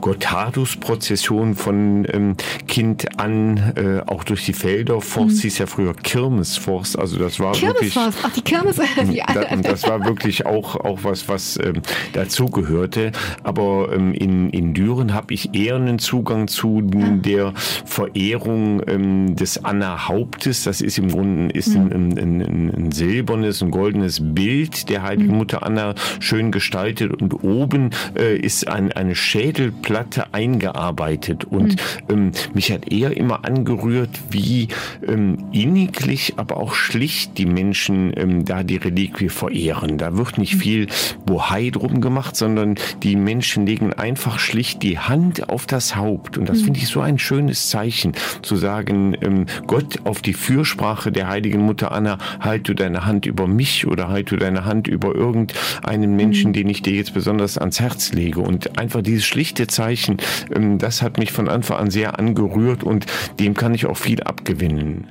Gotthardus-Prozession 0.00 1.56
von 1.56 2.06
ähm, 2.12 2.36
Kind 2.68 3.18
an, 3.18 3.72
äh, 3.74 4.02
auch 4.06 4.22
durch 4.22 4.44
die 4.44 4.52
Felder. 4.52 5.00
Forst 5.00 5.38
mhm. 5.38 5.40
hieß 5.40 5.58
ja 5.58 5.66
früher 5.66 5.94
Kirmesforst. 5.94 6.96
Also 6.96 7.18
das 7.18 7.40
war 7.40 7.60
wirklich. 7.60 7.96
Ach, 7.96 8.32
die 8.32 8.40
Kirmes. 8.40 8.76
Die 9.10 9.22
da, 9.34 9.56
das 9.56 9.82
war 9.84 10.04
wirklich 10.04 10.46
auch, 10.46 10.76
auch 10.76 11.00
was, 11.02 11.28
was 11.28 11.58
ähm, 11.58 11.82
dazugehörte. 12.12 13.10
Aber 13.42 13.90
ähm, 13.92 14.14
in, 14.14 14.50
in 14.50 14.72
Düren 14.72 15.12
habe 15.12 15.34
ich 15.34 15.54
eher 15.54 15.76
einen 15.76 15.98
Zugang 15.98 16.46
zu 16.46 16.82
ja. 16.94 17.08
der 17.16 17.52
Verehrung 17.84 18.80
ähm, 18.86 19.34
des 19.34 19.64
Anna 19.64 20.06
Hauptes. 20.06 20.62
Das 20.62 20.80
ist 20.80 20.98
im 20.98 21.08
Grunde 21.08 21.52
ist 21.52 21.74
mhm. 21.74 21.86
ein, 21.86 22.18
ein, 22.18 22.40
ein, 22.42 22.74
ein 22.74 22.92
silbernes, 22.92 23.60
ein 23.60 23.72
goldenes 23.72 24.20
Bild 24.22 24.88
der 24.88 25.02
heiligen 25.02 25.32
mhm. 25.32 25.38
Mutter 25.38 25.64
Anna, 25.64 25.94
schön 26.20 26.52
gestaltet 26.52 26.75
gestaltet 26.76 27.22
und 27.22 27.42
oben 27.42 27.90
äh, 28.18 28.36
ist 28.36 28.68
ein, 28.68 28.92
eine 28.92 29.14
Schädelplatte 29.14 30.34
eingearbeitet 30.34 31.44
und 31.44 31.76
mhm. 32.08 32.14
ähm, 32.14 32.30
mich 32.52 32.70
hat 32.70 32.92
eher 32.92 33.16
immer 33.16 33.44
angerührt, 33.44 34.10
wie 34.30 34.68
ähm, 35.06 35.38
inniglich, 35.52 36.34
aber 36.36 36.58
auch 36.58 36.74
schlicht 36.74 37.38
die 37.38 37.46
Menschen 37.46 38.12
ähm, 38.16 38.44
da 38.44 38.62
die 38.62 38.76
Reliquie 38.76 39.30
verehren. 39.30 39.96
Da 39.96 40.16
wird 40.16 40.38
nicht 40.38 40.56
mhm. 40.56 40.60
viel 40.60 40.86
Bohai 41.24 41.70
drum 41.70 42.00
gemacht, 42.00 42.36
sondern 42.36 42.74
die 43.02 43.16
Menschen 43.16 43.66
legen 43.66 43.92
einfach 43.94 44.38
schlicht 44.38 44.82
die 44.82 44.98
Hand 44.98 45.48
auf 45.48 45.66
das 45.66 45.96
Haupt 45.96 46.36
und 46.36 46.48
das 46.48 46.58
mhm. 46.58 46.64
finde 46.64 46.80
ich 46.80 46.88
so 46.88 47.00
ein 47.00 47.18
schönes 47.18 47.70
Zeichen, 47.70 48.12
zu 48.42 48.56
sagen, 48.56 49.16
ähm, 49.22 49.46
Gott 49.66 50.00
auf 50.04 50.20
die 50.20 50.34
Fürsprache 50.34 51.10
der 51.10 51.28
heiligen 51.28 51.62
Mutter 51.62 51.92
Anna, 51.92 52.18
halt 52.40 52.68
du 52.68 52.74
deine 52.74 53.06
Hand 53.06 53.24
über 53.24 53.46
mich 53.46 53.86
oder 53.86 54.08
halt 54.08 54.30
du 54.30 54.36
deine 54.36 54.64
Hand 54.64 54.88
über 54.88 55.14
irgendeinen 55.14 56.16
Menschen, 56.16 56.50
mhm. 56.50 56.54
den 56.54 56.65
den 56.66 56.70
ich 56.72 56.82
dir 56.82 56.94
jetzt 56.94 57.14
besonders 57.14 57.58
ans 57.58 57.78
Herz 57.78 58.12
lege. 58.12 58.40
Und 58.40 58.76
einfach 58.76 59.00
dieses 59.00 59.24
schlichte 59.24 59.68
Zeichen, 59.68 60.16
ähm, 60.52 60.78
das 60.78 61.00
hat 61.00 61.16
mich 61.16 61.30
von 61.30 61.48
Anfang 61.48 61.78
an 61.78 61.90
sehr 61.90 62.18
angerührt 62.18 62.82
und 62.82 63.06
dem 63.38 63.54
kann 63.54 63.72
ich 63.72 63.86
auch 63.86 63.96
viel 63.96 64.20
abgewinnen. 64.22 65.06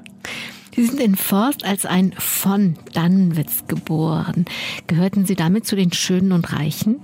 Sie 0.75 0.85
sind 0.85 0.99
in 0.99 1.15
Forst 1.15 1.63
als 1.63 1.85
ein 1.85 2.13
von 2.17 2.75
Dannwitz 2.91 3.63
geboren. 3.67 4.43
Gehörten 4.87 5.25
Sie 5.25 5.35
damit 5.35 5.65
zu 5.65 5.77
den 5.77 5.93
Schönen 5.93 6.33
und 6.33 6.51
Reichen? 6.51 6.99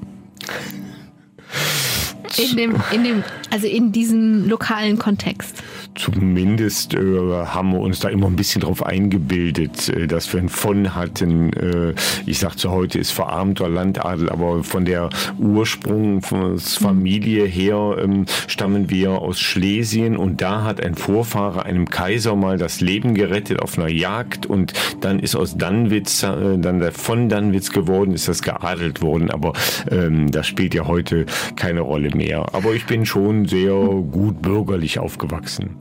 In 2.38 2.58
dem, 2.58 2.76
in 2.92 3.04
dem, 3.06 3.24
also 3.52 3.68
in 3.68 3.94
diesem 3.94 4.50
lokalen 4.50 5.00
Kontext 5.00 5.64
zumindest 5.96 6.94
äh, 6.94 7.00
haben 7.00 7.72
wir 7.72 7.80
uns 7.80 8.00
da 8.00 8.10
immer 8.10 8.28
ein 8.28 8.36
bisschen 8.36 8.62
drauf 8.62 8.86
eingebildet, 8.86 9.90
äh, 9.90 10.08
dass 10.08 10.32
wir 10.34 10.40
ein 10.40 10.50
von 10.50 10.96
hatten. 10.96 11.54
Äh, 11.54 11.94
ich 12.26 12.40
sag 12.40 12.58
zu 12.58 12.72
heute 12.72 13.00
ist 13.00 13.12
verarmter 13.12 13.70
Landadel, 13.70 14.30
aber 14.30 14.64
von 14.64 14.86
der 14.86 15.10
Ursprung, 15.40 16.22
von 16.22 16.58
der 16.58 16.60
Familie 16.60 17.46
her 17.46 17.98
ähm, 18.02 18.26
stammen 18.48 18.90
wir 18.90 19.12
aus 19.12 19.40
Schlesien 19.40 20.18
und 20.18 20.42
da 20.42 20.64
hat 20.64 20.82
ein 20.82 20.96
Vorfahre 20.96 21.66
einem 21.66 21.90
Kaiser 21.90 22.36
mal 22.36 22.58
das 22.58 22.82
Leben 22.82 23.14
gerettet 23.14 23.62
auf 23.62 23.78
einer 23.78 23.90
Jagd 23.90 24.46
und 24.46 24.74
dann 25.02 25.20
ist 25.20 25.36
aus 25.36 25.58
Dannwitz, 25.58 26.24
äh, 26.24 26.58
dann 26.58 26.80
der 26.80 26.92
von 26.92 27.30
Dannwitz 27.30 27.72
geworden, 27.72 28.14
ist 28.14 28.28
das 28.28 28.42
geadelt 28.42 29.02
worden, 29.02 29.30
aber 29.32 29.54
ähm, 29.90 30.32
das 30.32 30.48
spielt 30.48 30.74
ja 30.74 30.88
heute 30.88 31.26
keine 31.56 31.82
Rolle 31.82 32.16
mehr. 32.16 32.54
Aber 32.54 32.74
ich 32.74 32.86
bin 32.86 33.06
schon 33.06 33.46
sehr 33.46 33.74
gut 33.74 34.42
bürgerlich 34.42 35.00
aufgewachsen. 35.00 35.81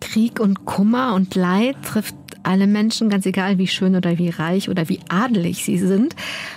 Krieg 0.00 0.40
und 0.40 0.64
Kummer 0.64 1.14
und 1.14 1.34
Leid 1.34 1.76
trifft 1.82 2.14
alle 2.42 2.66
Menschen, 2.66 3.08
ganz 3.08 3.24
egal 3.26 3.58
wie 3.58 3.68
schön 3.68 3.94
oder 3.94 4.18
wie 4.18 4.28
reich 4.28 4.68
oder 4.68 4.88
wie 4.88 5.00
adelig 5.08 5.64
sie 5.64 5.78
sind. 5.78 6.16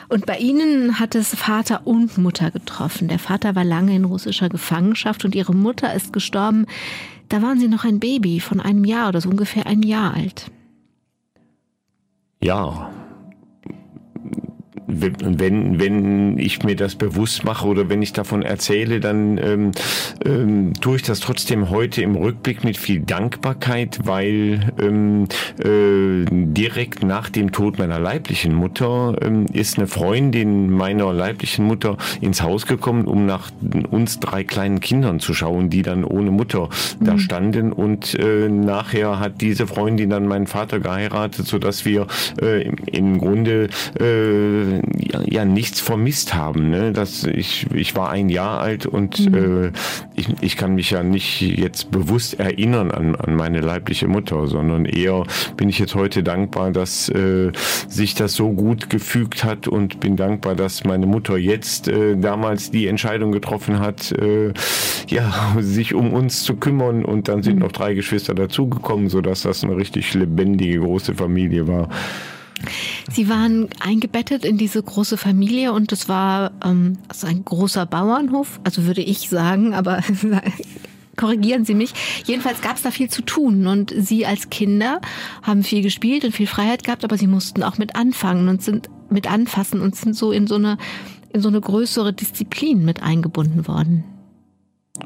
Und 0.09 0.25
bei 0.25 0.37
ihnen 0.37 0.99
hat 0.99 1.15
es 1.15 1.35
Vater 1.35 1.85
und 1.85 2.17
Mutter 2.17 2.51
getroffen. 2.51 3.07
Der 3.07 3.19
Vater 3.19 3.55
war 3.55 3.63
lange 3.63 3.95
in 3.95 4.05
russischer 4.05 4.49
Gefangenschaft 4.49 5.25
und 5.25 5.35
ihre 5.35 5.53
Mutter 5.53 5.93
ist 5.93 6.11
gestorben. 6.11 6.65
Da 7.29 7.41
waren 7.41 7.59
sie 7.59 7.67
noch 7.67 7.85
ein 7.85 7.99
Baby 7.99 8.39
von 8.39 8.59
einem 8.59 8.83
Jahr 8.83 9.09
oder 9.09 9.21
so 9.21 9.29
ungefähr 9.29 9.65
ein 9.67 9.83
Jahr 9.83 10.13
alt. 10.13 10.51
Ja, 12.41 12.91
wenn, 14.87 15.79
wenn 15.79 16.37
ich 16.37 16.63
mir 16.63 16.75
das 16.75 16.95
bewusst 16.95 17.43
mache 17.43 17.67
oder 17.67 17.89
wenn 17.89 18.01
ich 18.01 18.13
davon 18.13 18.41
erzähle, 18.41 18.99
dann 18.99 19.37
ähm, 19.37 19.71
ähm, 20.25 20.73
tue 20.79 20.97
ich 20.97 21.03
das 21.03 21.19
trotzdem 21.19 21.69
heute 21.69 22.01
im 22.01 22.15
Rückblick 22.15 22.63
mit 22.63 22.77
viel 22.77 23.01
Dankbarkeit, 23.01 23.99
weil 24.03 24.71
ähm, 24.79 25.27
äh, 25.59 26.25
direkt 26.29 27.03
nach 27.03 27.29
dem 27.29 27.51
Tod 27.51 27.79
meiner 27.79 27.99
leiblichen 27.99 28.53
Mutter 28.53 29.15
ähm, 29.21 29.45
ist 29.53 29.77
eine 29.77 29.87
Freundin 29.87 30.69
meiner 30.69 31.13
leiblichen 31.13 31.65
Mutter 31.65 31.97
ins 32.21 32.41
Haus 32.41 32.65
gekommen, 32.65 33.05
um 33.05 33.25
nach 33.25 33.51
uns 33.89 34.19
drei 34.19 34.43
kleinen 34.43 34.79
Kindern 34.79 35.19
zu 35.19 35.33
schauen, 35.33 35.69
die 35.69 35.81
dann 35.81 36.03
ohne 36.03 36.31
Mutter 36.31 36.69
mhm. 36.99 37.05
da 37.05 37.17
standen. 37.17 37.71
Und 37.71 38.15
äh, 38.19 38.49
nachher 38.49 39.19
hat 39.19 39.41
diese 39.41 39.67
Freundin 39.67 40.09
dann 40.09 40.27
meinen 40.27 40.47
Vater 40.47 40.79
geheiratet, 40.79 41.47
sodass 41.47 41.85
wir 41.85 42.07
äh, 42.41 42.63
im, 42.63 42.75
im 42.91 43.17
Grunde 43.17 43.69
äh, 43.99 44.74
äh, 44.74 44.74
ja, 45.25 45.45
nichts 45.45 45.79
vermisst 45.79 46.33
haben. 46.33 46.69
Ne? 46.69 46.91
Das, 46.91 47.23
ich, 47.23 47.67
ich 47.73 47.95
war 47.95 48.09
ein 48.09 48.29
Jahr 48.29 48.59
alt 48.59 48.85
und 48.85 49.31
mhm. 49.31 49.65
äh, 49.65 49.71
ich, 50.15 50.27
ich 50.41 50.57
kann 50.57 50.75
mich 50.75 50.91
ja 50.91 51.03
nicht 51.03 51.41
jetzt 51.41 51.91
bewusst 51.91 52.39
erinnern 52.39 52.91
an, 52.91 53.15
an 53.15 53.35
meine 53.35 53.61
leibliche 53.61 54.07
Mutter, 54.07 54.47
sondern 54.47 54.85
eher 54.85 55.23
bin 55.57 55.69
ich 55.69 55.79
jetzt 55.79 55.95
heute 55.95 56.23
dankbar, 56.23 56.71
dass 56.71 57.09
äh, 57.09 57.51
sich 57.87 58.15
das 58.15 58.33
so 58.33 58.51
gut 58.51 58.89
gefügt 58.89 59.43
hat 59.43 59.67
und 59.67 59.99
bin 59.99 60.15
dankbar, 60.15 60.55
dass 60.55 60.83
meine 60.83 61.05
Mutter 61.05 61.37
jetzt 61.37 61.87
äh, 61.87 62.15
damals 62.17 62.71
die 62.71 62.87
Entscheidung 62.87 63.31
getroffen 63.31 63.79
hat, 63.79 64.11
äh, 64.11 64.53
ja, 65.07 65.55
sich 65.59 65.93
um 65.93 66.13
uns 66.13 66.43
zu 66.43 66.55
kümmern 66.55 67.05
und 67.05 67.27
dann 67.27 67.43
sind 67.43 67.55
mhm. 67.55 67.61
noch 67.61 67.71
drei 67.71 67.93
Geschwister 67.93 68.33
dazugekommen, 68.33 69.09
sodass 69.09 69.43
das 69.43 69.63
eine 69.63 69.75
richtig 69.77 70.13
lebendige 70.13 70.79
große 70.79 71.15
Familie 71.15 71.67
war. 71.67 71.89
Sie 73.11 73.29
waren 73.29 73.69
eingebettet 73.79 74.45
in 74.45 74.57
diese 74.57 74.81
große 74.81 75.17
Familie 75.17 75.73
und 75.73 75.91
es 75.91 76.09
war 76.09 76.51
ähm, 76.63 76.97
also 77.07 77.27
ein 77.27 77.45
großer 77.45 77.85
Bauernhof, 77.85 78.59
also 78.63 78.85
würde 78.85 79.01
ich 79.01 79.29
sagen, 79.29 79.73
aber 79.73 80.01
korrigieren 81.15 81.65
Sie 81.65 81.75
mich. 81.75 81.93
Jedenfalls 82.25 82.61
gab 82.61 82.77
es 82.77 82.81
da 82.81 82.91
viel 82.91 83.09
zu 83.09 83.21
tun 83.21 83.67
und 83.67 83.93
Sie 83.95 84.25
als 84.25 84.49
Kinder 84.49 85.01
haben 85.43 85.63
viel 85.63 85.81
gespielt 85.81 86.25
und 86.25 86.31
viel 86.31 86.47
Freiheit 86.47 86.83
gehabt, 86.83 87.03
aber 87.03 87.17
Sie 87.17 87.27
mussten 87.27 87.63
auch 87.63 87.77
mit 87.77 87.95
anfangen 87.95 88.49
und 88.49 88.63
sind 88.63 88.89
mit 89.09 89.31
anfassen 89.31 89.81
und 89.81 89.95
sind 89.95 90.15
so 90.15 90.31
in 90.31 90.47
so 90.47 90.55
eine 90.55 90.77
in 91.31 91.41
so 91.41 91.49
eine 91.49 91.59
größere 91.59 92.13
Disziplin 92.13 92.85
mit 92.85 93.03
eingebunden 93.03 93.67
worden 93.67 94.05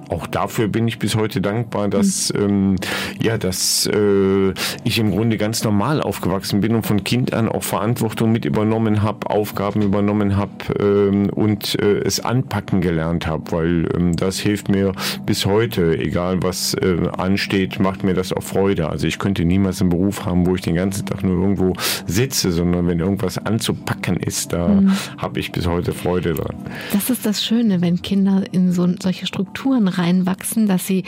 auch 0.10 0.28
dafür 0.28 0.68
bin 0.68 0.88
ich 0.88 1.00
bis 1.00 1.16
heute 1.16 1.42
dankbar, 1.42 1.88
dass 1.88 2.32
mhm. 2.34 2.40
ähm, 2.42 2.76
ja, 3.22 3.38
dass 3.38 3.88
äh, 3.88 4.54
ich 4.84 5.00
im 5.00 5.12
Grunde 5.12 5.38
ganz 5.38 5.64
normal 5.64 6.02
aufgewachsen 6.02 6.62
bin 6.62 6.76
und 6.76 6.86
von 6.86 7.04
Kind 7.04 7.34
an 7.34 7.50
auch 7.50 7.64
Verantwortung 7.64 8.32
mit 8.32 8.46
übernommen 8.46 9.02
habe, 9.02 9.30
Aufgaben 9.30 9.82
übernommen 9.82 10.38
habe 10.38 10.52
ähm, 10.80 11.30
und 11.30 11.80
äh, 11.82 12.00
es 12.00 12.20
anpacken 12.20 12.82
gelernt 12.82 13.26
habe, 13.26 13.52
weil 13.52 13.90
ähm, 13.96 14.16
das 14.16 14.40
hilft 14.40 14.70
mir 14.70 14.92
bis 15.26 15.46
heute, 15.46 15.98
egal 15.98 16.44
was 16.44 16.76
äh, 16.76 17.10
ansteht, 17.18 17.80
macht 17.80 18.04
mir 18.04 18.14
das 18.14 18.32
auch 18.32 18.44
Freude. 18.44 18.90
Also 18.90 19.08
ich 19.08 19.18
könnte 19.18 19.44
niemals 19.44 19.82
einen 19.82 19.90
Beruf 19.90 20.26
haben, 20.26 20.46
wo 20.46 20.54
ich 20.56 20.62
den 20.62 20.76
ganzen 20.76 21.08
Tag 21.08 21.24
nur 21.24 21.42
irgendwo 21.42 21.74
sitze, 22.06 22.52
sondern 22.52 22.88
wenn 22.88 23.00
irgendwas 23.00 23.40
anzupacken 23.40 24.18
ist, 24.18 24.54
da 24.54 24.68
mhm. 24.68 24.92
habe 25.18 25.40
ich 25.40 25.52
bis 25.52 25.66
heute 25.66 25.94
Freude 25.94 26.36
dran. 26.36 26.56
Das 26.94 27.10
ist 27.10 27.26
das 27.26 27.44
Schöne, 27.44 27.82
wenn 27.82 28.02
Kinder 28.02 28.44
in 28.52 28.72
so 28.72 28.88
solche 29.02 29.26
Strukturen 29.26 29.79
Strukturen 29.80 29.88
reinwachsen, 29.88 30.68
dass 30.68 30.86
sie 30.86 31.04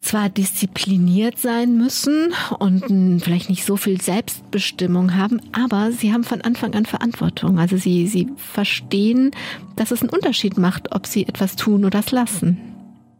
zwar 0.00 0.30
diszipliniert 0.30 1.38
sein 1.38 1.76
müssen 1.76 2.32
und 2.58 3.20
vielleicht 3.22 3.50
nicht 3.50 3.66
so 3.66 3.76
viel 3.76 4.00
Selbstbestimmung 4.00 5.14
haben, 5.14 5.42
aber 5.52 5.92
sie 5.92 6.12
haben 6.12 6.24
von 6.24 6.40
Anfang 6.40 6.74
an 6.74 6.86
Verantwortung. 6.86 7.58
Also 7.58 7.76
sie, 7.76 8.06
sie 8.06 8.28
verstehen, 8.36 9.32
dass 9.76 9.90
es 9.90 10.00
einen 10.00 10.08
Unterschied 10.08 10.56
macht, 10.56 10.94
ob 10.94 11.06
sie 11.06 11.26
etwas 11.26 11.54
tun 11.54 11.84
oder 11.84 12.00
das 12.00 12.12
lassen. 12.12 12.69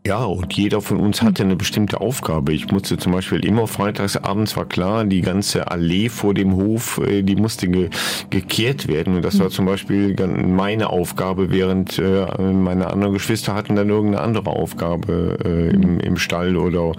Ja, 0.06 0.24
und 0.24 0.54
jeder 0.54 0.80
von 0.80 0.98
uns 0.98 1.20
hatte 1.20 1.42
eine 1.42 1.56
bestimmte 1.56 2.00
Aufgabe. 2.00 2.54
Ich 2.54 2.72
musste 2.72 2.96
zum 2.96 3.12
Beispiel 3.12 3.44
immer 3.44 3.66
freitags 3.66 4.16
abends 4.16 4.56
war 4.56 4.64
klar, 4.64 5.04
die 5.04 5.20
ganze 5.20 5.70
Allee 5.70 6.08
vor 6.08 6.32
dem 6.32 6.54
Hof, 6.54 6.98
äh, 6.98 7.22
die 7.22 7.36
musste 7.36 7.68
ge 7.68 7.90
gekehrt 8.30 8.88
werden. 8.88 9.16
Und 9.16 9.22
das 9.22 9.38
war 9.38 9.50
zum 9.50 9.66
Beispiel 9.66 10.16
meine 10.26 10.88
Aufgabe, 10.88 11.50
während 11.50 11.98
äh, 11.98 12.26
meine 12.40 12.86
anderen 12.86 13.12
Geschwister 13.12 13.54
hatten 13.54 13.76
dann 13.76 13.90
irgendeine 13.90 14.24
andere 14.24 14.50
Aufgabe 14.50 15.38
äh, 15.44 15.74
im, 15.74 16.00
im 16.00 16.16
Stall 16.16 16.56
oder 16.56 16.92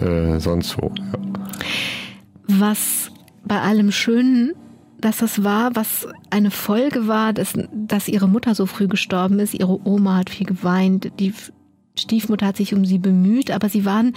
äh, 0.00 0.38
sonst 0.38 0.76
wo. 0.80 0.92
Ja. 0.96 1.18
Was 2.46 3.10
bei 3.44 3.60
allem 3.60 3.90
Schönen 3.90 4.52
dass 5.00 5.18
das 5.18 5.44
war, 5.44 5.76
was 5.76 6.08
eine 6.30 6.50
Folge 6.50 7.06
war, 7.06 7.34
dass, 7.34 7.52
dass 7.74 8.08
ihre 8.08 8.26
Mutter 8.26 8.54
so 8.54 8.64
früh 8.64 8.88
gestorben 8.88 9.38
ist. 9.38 9.52
Ihre 9.52 9.86
Oma 9.86 10.16
hat 10.16 10.30
viel 10.30 10.46
geweint, 10.46 11.12
die 11.20 11.34
Stiefmutter 11.96 12.46
hat 12.46 12.56
sich 12.56 12.74
um 12.74 12.84
sie 12.84 12.98
bemüht, 12.98 13.52
aber 13.52 13.68
sie 13.68 13.84
waren 13.84 14.16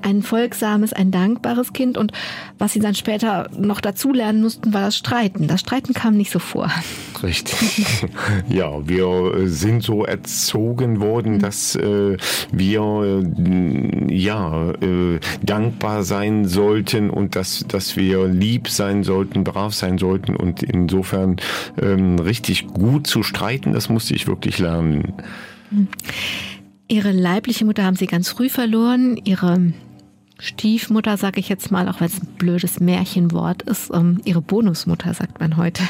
ein 0.00 0.22
folgsames, 0.22 0.94
ein 0.94 1.10
dankbares 1.10 1.74
Kind 1.74 1.98
und 1.98 2.12
was 2.56 2.72
sie 2.72 2.80
dann 2.80 2.94
später 2.94 3.50
noch 3.54 3.82
dazulernen 3.82 4.40
mussten, 4.40 4.72
war 4.72 4.80
das 4.80 4.96
Streiten. 4.96 5.46
Das 5.46 5.60
Streiten 5.60 5.92
kam 5.92 6.16
nicht 6.16 6.30
so 6.30 6.38
vor. 6.38 6.70
Richtig. 7.22 8.08
ja, 8.48 8.88
wir 8.88 9.46
sind 9.46 9.82
so 9.82 10.06
erzogen 10.06 11.00
worden, 11.00 11.34
mhm. 11.34 11.38
dass 11.40 11.76
äh, 11.76 12.16
wir 12.50 13.22
äh, 13.36 14.14
ja 14.14 14.70
äh, 14.70 15.20
dankbar 15.42 16.04
sein 16.04 16.46
sollten 16.46 17.10
und 17.10 17.36
dass 17.36 17.66
dass 17.68 17.96
wir 17.96 18.26
lieb 18.26 18.68
sein 18.68 19.04
sollten, 19.04 19.44
brav 19.44 19.74
sein 19.74 19.98
sollten 19.98 20.34
und 20.34 20.62
insofern 20.62 21.36
ähm, 21.78 22.18
richtig 22.18 22.68
gut 22.68 23.06
zu 23.06 23.22
streiten, 23.22 23.74
das 23.74 23.90
musste 23.90 24.14
ich 24.14 24.26
wirklich 24.26 24.58
lernen. 24.58 25.12
Mhm. 25.70 25.88
Ihre 26.88 27.12
leibliche 27.12 27.64
Mutter 27.64 27.84
haben 27.84 27.96
Sie 27.96 28.06
ganz 28.06 28.30
früh 28.30 28.48
verloren. 28.48 29.20
Ihre 29.24 29.72
Stiefmutter, 30.38 31.16
sage 31.16 31.40
ich 31.40 31.48
jetzt 31.48 31.70
mal, 31.70 31.88
auch 31.88 32.00
weil 32.00 32.08
es 32.08 32.22
ein 32.22 32.28
blödes 32.38 32.80
Märchenwort 32.80 33.62
ist, 33.62 33.90
ähm, 33.92 34.20
ihre 34.24 34.40
Bonusmutter, 34.40 35.12
sagt 35.12 35.40
man 35.40 35.56
heute, 35.56 35.82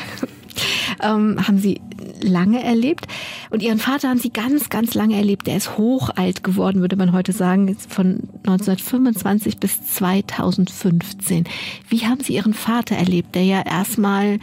ähm, 1.03 1.47
haben 1.47 1.59
sie 1.59 1.83
lange 2.23 2.63
erlebt. 2.65 3.07
Und 3.51 3.63
ihren 3.63 3.79
Vater 3.79 4.09
haben 4.09 4.19
sie 4.19 4.31
ganz, 4.31 4.71
ganz 4.71 4.95
lange 4.95 5.17
erlebt. 5.17 5.47
Er 5.49 5.57
ist 5.57 5.77
hochalt 5.77 6.43
geworden, 6.43 6.81
würde 6.81 6.97
man 6.97 7.13
heute 7.13 7.33
sagen, 7.33 7.77
von 7.77 8.29
1925 8.47 9.59
bis 9.59 9.85
2015. 9.87 11.45
Wie 11.89 12.07
haben 12.07 12.21
Sie 12.21 12.35
Ihren 12.35 12.55
Vater 12.55 12.97
erlebt, 12.97 13.35
der 13.35 13.45
ja 13.45 13.63
erstmal 13.63 14.39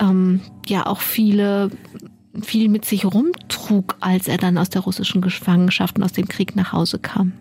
ähm, 0.00 0.40
ja 0.66 0.86
auch 0.86 1.00
viele 1.00 1.70
viel 2.40 2.68
mit 2.68 2.84
sich 2.84 3.04
rumtrug, 3.04 3.96
als 4.00 4.28
er 4.28 4.38
dann 4.38 4.58
aus 4.58 4.70
der 4.70 4.82
russischen 4.82 5.20
Gefangenschaft 5.20 5.96
und 5.96 6.04
aus 6.04 6.12
dem 6.12 6.28
Krieg 6.28 6.56
nach 6.56 6.72
Hause 6.72 6.98
kam 6.98 7.32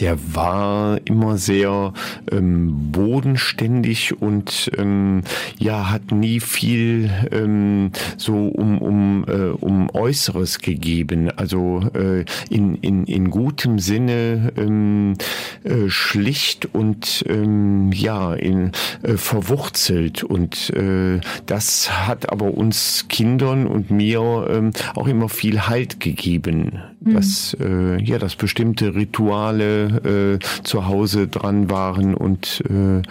der 0.00 0.18
war 0.34 0.98
immer 1.04 1.38
sehr 1.38 1.92
ähm, 2.30 2.90
bodenständig 2.90 4.20
und 4.20 4.70
ähm, 4.76 5.22
ja 5.58 5.90
hat 5.90 6.10
nie 6.10 6.40
viel 6.40 7.10
ähm, 7.30 7.92
so 8.16 8.48
um 8.48 8.78
um 8.78 9.24
äh, 9.28 9.50
um 9.50 9.90
Äußeres 9.94 10.58
gegeben. 10.58 11.30
Also 11.36 11.82
äh, 11.94 12.24
in 12.50 12.74
in 12.76 13.04
in 13.04 13.30
gutem 13.30 13.78
Sinne 13.78 14.52
ähm, 14.56 15.14
äh, 15.62 15.88
schlicht 15.88 16.74
und 16.74 17.24
ähm, 17.28 17.92
ja 17.92 18.34
in 18.34 18.72
äh, 19.02 19.16
verwurzelt 19.16 20.24
und 20.24 20.70
äh, 20.70 21.20
das 21.46 22.06
hat 22.06 22.32
aber 22.32 22.54
uns 22.54 23.06
Kindern 23.08 23.66
und 23.66 23.90
mir 23.90 24.48
ähm, 24.50 24.72
auch 24.96 25.06
immer 25.06 25.28
viel 25.28 25.68
Halt 25.68 26.00
gegeben, 26.00 26.80
mhm. 27.00 27.14
dass 27.14 27.56
äh, 27.60 28.02
ja 28.02 28.18
dass 28.18 28.34
bestimmte 28.34 28.94
Rituale 28.94 29.81
äh, 29.82 30.38
zu 30.62 30.86
Hause 30.86 31.28
dran 31.28 31.70
waren 31.70 32.14
und 32.14 32.62
äh, 32.68 33.02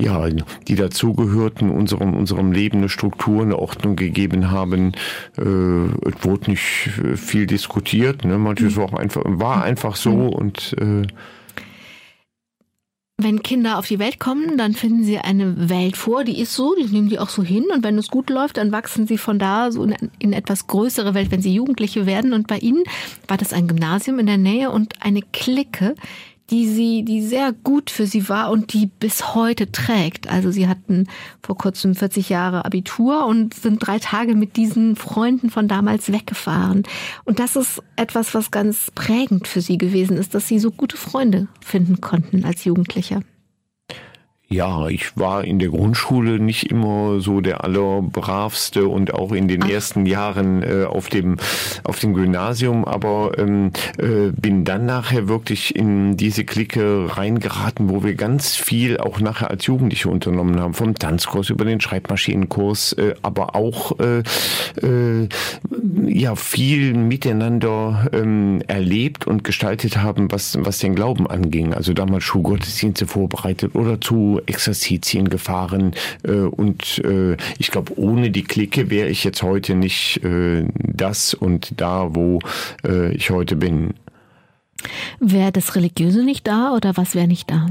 ja, 0.00 0.26
die 0.66 0.74
dazugehörten, 0.74 1.70
unserem, 1.70 2.14
unserem 2.14 2.50
Leben 2.50 2.78
eine 2.78 2.88
Struktur, 2.88 3.42
eine 3.42 3.58
Ordnung 3.58 3.94
gegeben 3.94 4.50
haben. 4.50 4.92
Äh, 5.38 5.42
es 5.42 6.24
wurde 6.24 6.50
nicht 6.50 6.90
viel 7.14 7.46
diskutiert, 7.46 8.24
ne? 8.24 8.38
manches 8.38 8.76
war, 8.76 8.86
auch 8.86 8.94
einfach, 8.94 9.22
war 9.24 9.62
einfach 9.62 9.96
so 9.96 10.10
mhm. 10.10 10.28
und 10.28 10.76
äh, 10.80 11.06
wenn 13.18 13.42
Kinder 13.42 13.78
auf 13.78 13.86
die 13.86 13.98
Welt 13.98 14.18
kommen, 14.18 14.56
dann 14.58 14.74
finden 14.74 15.04
sie 15.04 15.18
eine 15.18 15.68
Welt 15.68 15.96
vor, 15.96 16.24
die 16.24 16.40
ist 16.40 16.54
so, 16.54 16.74
die 16.74 16.84
nehmen 16.84 17.08
die 17.08 17.18
auch 17.18 17.28
so 17.28 17.42
hin. 17.42 17.64
Und 17.72 17.84
wenn 17.84 17.98
es 17.98 18.08
gut 18.08 18.30
läuft, 18.30 18.56
dann 18.56 18.72
wachsen 18.72 19.06
sie 19.06 19.18
von 19.18 19.38
da 19.38 19.70
so 19.70 19.84
in, 19.84 19.94
in 20.18 20.32
etwas 20.32 20.66
größere 20.66 21.14
Welt, 21.14 21.30
wenn 21.30 21.42
sie 21.42 21.54
Jugendliche 21.54 22.06
werden 22.06 22.32
und 22.32 22.46
bei 22.46 22.58
ihnen 22.58 22.82
war 23.28 23.36
das 23.36 23.52
ein 23.52 23.68
Gymnasium 23.68 24.18
in 24.18 24.26
der 24.26 24.38
Nähe 24.38 24.70
und 24.70 24.94
eine 25.00 25.22
Clique, 25.22 25.94
die 26.52 26.68
sie, 26.68 27.02
die 27.02 27.22
sehr 27.22 27.52
gut 27.52 27.90
für 27.90 28.06
sie 28.06 28.28
war 28.28 28.50
und 28.50 28.74
die 28.74 28.86
bis 28.86 29.34
heute 29.34 29.72
trägt. 29.72 30.28
Also 30.28 30.50
sie 30.50 30.68
hatten 30.68 31.06
vor 31.42 31.56
kurzem 31.56 31.94
40 31.94 32.28
Jahre 32.28 32.66
Abitur 32.66 33.26
und 33.26 33.54
sind 33.54 33.78
drei 33.84 33.98
Tage 33.98 34.34
mit 34.34 34.56
diesen 34.56 34.94
Freunden 34.94 35.48
von 35.48 35.66
damals 35.66 36.12
weggefahren. 36.12 36.82
Und 37.24 37.38
das 37.38 37.56
ist 37.56 37.82
etwas, 37.96 38.34
was 38.34 38.50
ganz 38.50 38.90
prägend 38.94 39.48
für 39.48 39.62
sie 39.62 39.78
gewesen 39.78 40.18
ist, 40.18 40.34
dass 40.34 40.46
sie 40.46 40.58
so 40.58 40.70
gute 40.70 40.98
Freunde 40.98 41.48
finden 41.64 42.02
konnten 42.02 42.44
als 42.44 42.64
Jugendliche. 42.64 43.20
Ja, 44.52 44.88
ich 44.88 45.16
war 45.16 45.44
in 45.44 45.58
der 45.58 45.70
Grundschule 45.70 46.38
nicht 46.38 46.70
immer 46.70 47.20
so 47.20 47.40
der 47.40 47.64
allerbravste 47.64 48.86
und 48.86 49.14
auch 49.14 49.32
in 49.32 49.48
den 49.48 49.62
Ach. 49.62 49.70
ersten 49.70 50.04
Jahren 50.04 50.62
äh, 50.62 50.84
auf 50.84 51.08
dem 51.08 51.38
auf 51.84 51.98
dem 52.00 52.12
Gymnasium, 52.12 52.84
aber 52.84 53.32
ähm, 53.38 53.72
äh, 53.96 54.30
bin 54.30 54.64
dann 54.64 54.84
nachher 54.84 55.26
wirklich 55.26 55.74
in 55.74 56.18
diese 56.18 56.44
Clique 56.44 57.06
reingeraten, 57.16 57.88
wo 57.88 58.04
wir 58.04 58.14
ganz 58.14 58.54
viel 58.54 58.98
auch 58.98 59.20
nachher 59.20 59.50
als 59.50 59.64
Jugendliche 59.64 60.10
unternommen 60.10 60.60
haben, 60.60 60.74
vom 60.74 60.94
Tanzkurs 60.96 61.48
über 61.48 61.64
den 61.64 61.80
Schreibmaschinenkurs, 61.80 62.92
äh, 62.94 63.14
aber 63.22 63.56
auch 63.56 63.98
äh, 64.00 64.18
äh, 64.86 65.28
ja 66.06 66.36
viel 66.36 66.92
miteinander 66.92 68.10
ähm, 68.12 68.62
erlebt 68.66 69.26
und 69.26 69.44
gestaltet 69.44 69.96
haben, 69.96 70.30
was 70.30 70.58
was 70.60 70.78
den 70.78 70.94
Glauben 70.94 71.26
anging. 71.26 71.72
Also 71.72 71.94
damals 71.94 72.24
Schulgottesdienste 72.24 73.06
vorbereitet 73.06 73.74
oder 73.74 73.98
zu 73.98 74.41
Exerzitien 74.46 75.28
gefahren 75.28 75.92
äh, 76.24 76.32
und 76.32 76.98
äh, 77.04 77.36
ich 77.58 77.70
glaube, 77.70 77.98
ohne 77.98 78.30
die 78.30 78.44
Clique 78.44 78.90
wäre 78.90 79.08
ich 79.08 79.24
jetzt 79.24 79.42
heute 79.42 79.74
nicht 79.74 80.22
äh, 80.24 80.64
das 80.76 81.34
und 81.34 81.80
da, 81.80 82.14
wo 82.14 82.40
ich 83.14 83.30
heute 83.30 83.56
bin. 83.56 83.94
Wäre 85.20 85.52
das 85.52 85.76
Religiöse 85.76 86.24
nicht 86.24 86.46
da 86.46 86.74
oder 86.74 86.96
was 86.96 87.14
wäre 87.14 87.28
nicht 87.28 87.50
da? 87.50 87.68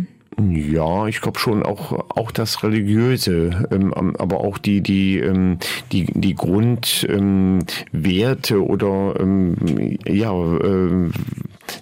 Ja, 0.50 1.08
ich 1.08 1.22
glaube 1.22 1.40
schon 1.40 1.62
auch 1.62 1.92
auch 2.16 2.32
das 2.32 2.64
religiöse, 2.64 3.68
ähm, 3.70 3.94
aber 3.94 4.40
auch 4.40 4.58
die 4.58 4.82
die 4.82 5.20
ähm, 5.20 5.58
die 5.92 6.06
die 6.06 6.36
Grundwerte 6.36 8.56
ähm, 8.56 8.64
oder 8.64 9.20
ähm, 9.20 9.98
ja 10.08 10.34
äh, 10.34 11.10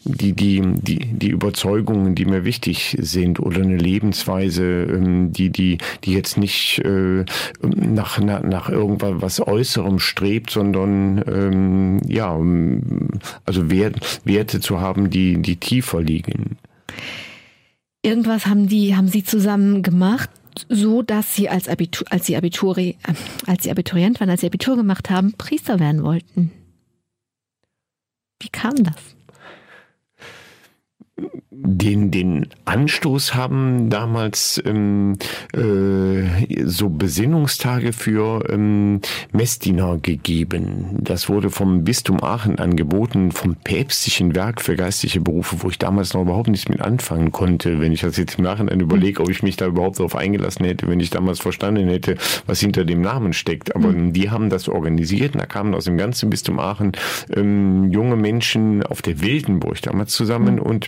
die 0.04 0.34
die 0.34 0.62
die 0.62 1.00
die 1.00 1.30
Überzeugungen, 1.30 2.16
die 2.16 2.26
mir 2.26 2.46
wichtig 2.46 2.98
sind 3.00 3.40
oder 3.40 3.62
eine 3.62 3.78
Lebensweise, 3.78 4.64
ähm, 4.64 5.32
die 5.32 5.50
die 5.50 5.78
die 6.04 6.14
jetzt 6.14 6.38
nicht 6.38 6.80
äh, 6.80 7.26
nach 7.62 8.20
nach, 8.20 8.44
nach 8.44 8.70
irgendwas 8.70 9.22
was 9.22 9.48
Äußerem 9.48 10.00
strebt, 10.00 10.50
sondern 10.50 11.24
ähm, 11.28 12.02
ja 12.08 12.38
also 13.46 13.70
Wert, 13.70 14.22
Werte 14.24 14.60
zu 14.60 14.80
haben, 14.80 15.10
die 15.10 15.42
die 15.42 15.58
tiefer 15.58 16.02
liegen. 16.02 16.58
Irgendwas 18.02 18.46
haben 18.46 18.68
die, 18.68 18.96
haben 18.96 19.10
sie 19.10 19.24
zusammen 19.24 19.84
gemacht, 19.84 20.30
so 20.70 21.02
dass 21.02 21.36
sie 21.36 21.50
als 21.50 21.68
Abitur, 21.68 22.08
als 22.10 22.26
sie 22.26 22.38
Abituri, 22.38 22.98
äh, 23.04 23.14
als 23.46 23.64
sie 23.64 23.72
Abiturient 23.72 24.20
waren, 24.20 24.30
als 24.30 24.42
sie 24.42 24.48
Abitur 24.48 24.78
gemacht 24.78 25.10
haben, 25.10 25.34
Priester 25.34 25.80
werden 25.80 26.04
wollten. 26.04 26.52
Wie 28.42 28.50
kam 28.50 28.84
das? 28.84 29.16
Den, 31.52 32.10
den 32.12 32.48
Anstoß 32.66 33.36
haben 33.36 33.90
damals 33.90 34.62
ähm, 34.66 35.18
äh, 35.54 36.64
so 36.66 36.90
Besinnungstage 36.90 37.94
für 37.94 38.50
ähm, 38.50 39.02
Messdiener 39.32 39.98
gegeben. 39.98 40.98
Das 41.02 41.28
wurde 41.30 41.50
vom 41.50 41.84
Bistum 41.84 42.24
Aachen 42.24 42.60
angeboten, 42.60 43.32
vom 43.32 43.56
päpstlichen 43.56 44.36
Werk 44.36 44.62
für 44.62 44.76
geistliche 44.76 45.22
Berufe, 45.22 45.58
wo 45.60 45.70
ich 45.70 45.78
damals 45.78 46.14
noch 46.14 46.22
überhaupt 46.22 46.50
nichts 46.50 46.70
mit 46.70 46.82
anfangen 46.82 47.32
konnte. 47.32 47.80
Wenn 47.80 47.92
ich 47.92 48.02
das 48.02 48.18
jetzt 48.18 48.38
im 48.38 48.46
Nachhinein 48.46 48.80
überlege, 48.80 49.22
ob 49.22 49.30
ich 49.30 49.44
mich 49.44 49.58
da 49.58 49.68
überhaupt 49.68 50.00
darauf 50.00 50.16
eingelassen 50.16 50.66
hätte, 50.66 50.88
wenn 50.88 51.00
ich 51.00 51.10
damals 51.10 51.40
verstanden 51.40 51.88
hätte, 51.88 52.16
was 52.46 52.60
hinter 52.60 52.86
dem 52.86 53.02
Namen 53.02 53.34
steckt. 53.34 53.76
Aber 53.76 53.90
mhm. 53.90 54.14
die 54.14 54.30
haben 54.30 54.50
das 54.50 54.70
organisiert 54.70 55.34
und 55.34 55.42
da 55.42 55.46
kamen 55.46 55.76
aus 55.76 55.86
dem 55.86 55.98
ganzen 55.98 56.30
Bistum 56.30 56.60
Aachen 56.60 56.94
ähm, 57.36 57.92
junge 57.92 58.16
Menschen 58.16 58.84
auf 58.84 59.02
der 59.02 59.22
Wildenburg 59.22 59.82
damals 59.82 60.12
zusammen 60.14 60.56
mhm. 60.56 60.62
und 60.62 60.88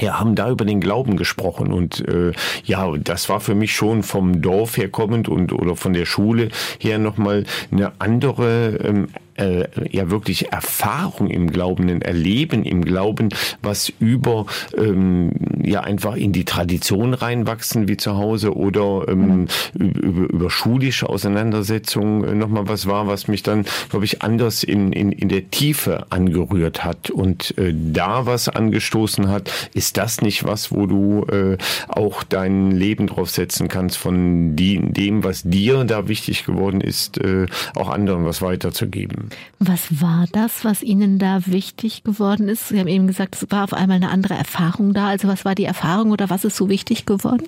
ja, 0.00 0.18
haben 0.18 0.34
da 0.34 0.50
über 0.50 0.64
den 0.64 0.80
Glauben 0.80 1.16
gesprochen 1.16 1.72
und 1.72 2.06
äh, 2.08 2.32
ja, 2.64 2.90
das 2.96 3.28
war 3.28 3.40
für 3.40 3.54
mich 3.54 3.74
schon 3.74 4.02
vom 4.02 4.40
Dorf 4.40 4.76
her 4.76 4.88
kommend 4.88 5.28
und 5.28 5.52
oder 5.52 5.76
von 5.76 5.92
der 5.92 6.06
Schule 6.06 6.48
her 6.78 6.98
nochmal 6.98 7.44
eine 7.70 7.92
andere 7.98 8.76
ähm, 8.82 9.08
äh, 9.42 9.68
ja 9.90 10.10
wirklich 10.10 10.52
Erfahrung 10.52 11.28
im 11.28 11.50
Glauben, 11.50 11.88
ein 11.88 12.02
Erleben 12.02 12.64
im 12.64 12.84
Glauben, 12.84 13.30
was 13.62 13.92
über 13.98 14.46
ähm, 14.76 15.32
ja 15.62 15.80
einfach 15.80 16.16
in 16.16 16.32
die 16.32 16.44
Tradition 16.44 17.14
reinwachsen 17.14 17.88
wie 17.88 17.96
zu 17.96 18.16
Hause 18.16 18.56
oder 18.56 19.06
ähm, 19.08 19.48
über, 19.74 20.32
über 20.32 20.50
schulische 20.50 21.08
Auseinandersetzungen 21.08 22.24
äh, 22.24 22.34
nochmal 22.34 22.68
was 22.68 22.86
war, 22.86 23.06
was 23.06 23.28
mich 23.28 23.42
dann, 23.42 23.64
glaube 23.90 24.04
ich, 24.04 24.22
anders 24.22 24.62
in, 24.62 24.92
in, 24.92 25.12
in 25.12 25.28
der 25.28 25.50
Tiefe 25.50 26.06
angerührt 26.10 26.84
hat 26.84 27.10
und 27.10 27.56
äh, 27.58 27.74
da 27.74 28.26
was 28.26 28.48
angestoßen 28.48 29.28
hat, 29.28 29.50
ist 29.74 29.96
das 29.96 30.20
nicht 30.20 30.44
was, 30.44 30.72
wo 30.72 30.86
du 30.86 31.24
äh, 31.26 31.56
auch 31.88 32.22
dein 32.22 32.70
Leben 32.70 33.06
drauf 33.06 33.30
setzen 33.30 33.68
kannst 33.68 33.98
von 33.98 34.56
die, 34.56 34.80
dem, 34.80 35.24
was 35.24 35.42
dir 35.42 35.84
da 35.84 36.08
wichtig 36.08 36.44
geworden 36.44 36.80
ist, 36.80 37.18
äh, 37.18 37.46
auch 37.74 37.88
anderen 37.88 38.24
was 38.24 38.42
weiterzugeben? 38.42 39.30
Was 39.58 40.00
war 40.00 40.26
das, 40.32 40.64
was 40.64 40.82
Ihnen 40.82 41.18
da 41.18 41.46
wichtig 41.46 42.04
geworden 42.04 42.48
ist? 42.48 42.68
Sie 42.68 42.78
haben 42.78 42.88
eben 42.88 43.06
gesagt, 43.06 43.36
es 43.36 43.50
war 43.50 43.64
auf 43.64 43.72
einmal 43.72 43.96
eine 43.96 44.10
andere 44.10 44.34
Erfahrung 44.34 44.92
da. 44.94 45.08
Also 45.08 45.28
was 45.28 45.44
war 45.44 45.54
die 45.54 45.64
Erfahrung 45.64 46.10
oder 46.10 46.30
was 46.30 46.44
ist 46.44 46.56
so 46.56 46.68
wichtig 46.68 47.06
geworden? 47.06 47.46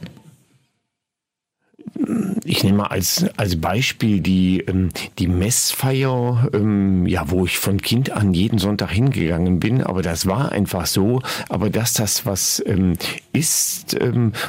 ich 2.44 2.62
nehme 2.62 2.78
mal 2.78 2.86
als, 2.86 3.24
als 3.36 3.60
Beispiel 3.60 4.20
die, 4.20 4.60
ähm, 4.60 4.90
die 5.18 5.28
Messfeier, 5.28 6.48
ähm, 6.52 7.06
ja, 7.06 7.30
wo 7.30 7.46
ich 7.46 7.58
von 7.58 7.80
Kind 7.80 8.10
an 8.10 8.34
jeden 8.34 8.58
Sonntag 8.58 8.90
hingegangen 8.90 9.60
bin, 9.60 9.82
aber 9.82 10.02
das 10.02 10.26
war 10.26 10.52
einfach 10.52 10.86
so, 10.86 11.22
aber 11.48 11.70
dass 11.70 11.94
das 11.94 12.26
was 12.26 12.62
ähm, 12.66 12.94
ist, 13.32 13.96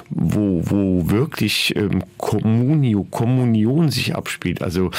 wo, 0.09 0.61
wo 0.65 1.09
wirklich 1.09 1.73
Communio, 2.17 3.03
Kommunion 3.09 3.89
sich 3.89 4.15
abspielt, 4.15 4.61
also 4.61 4.91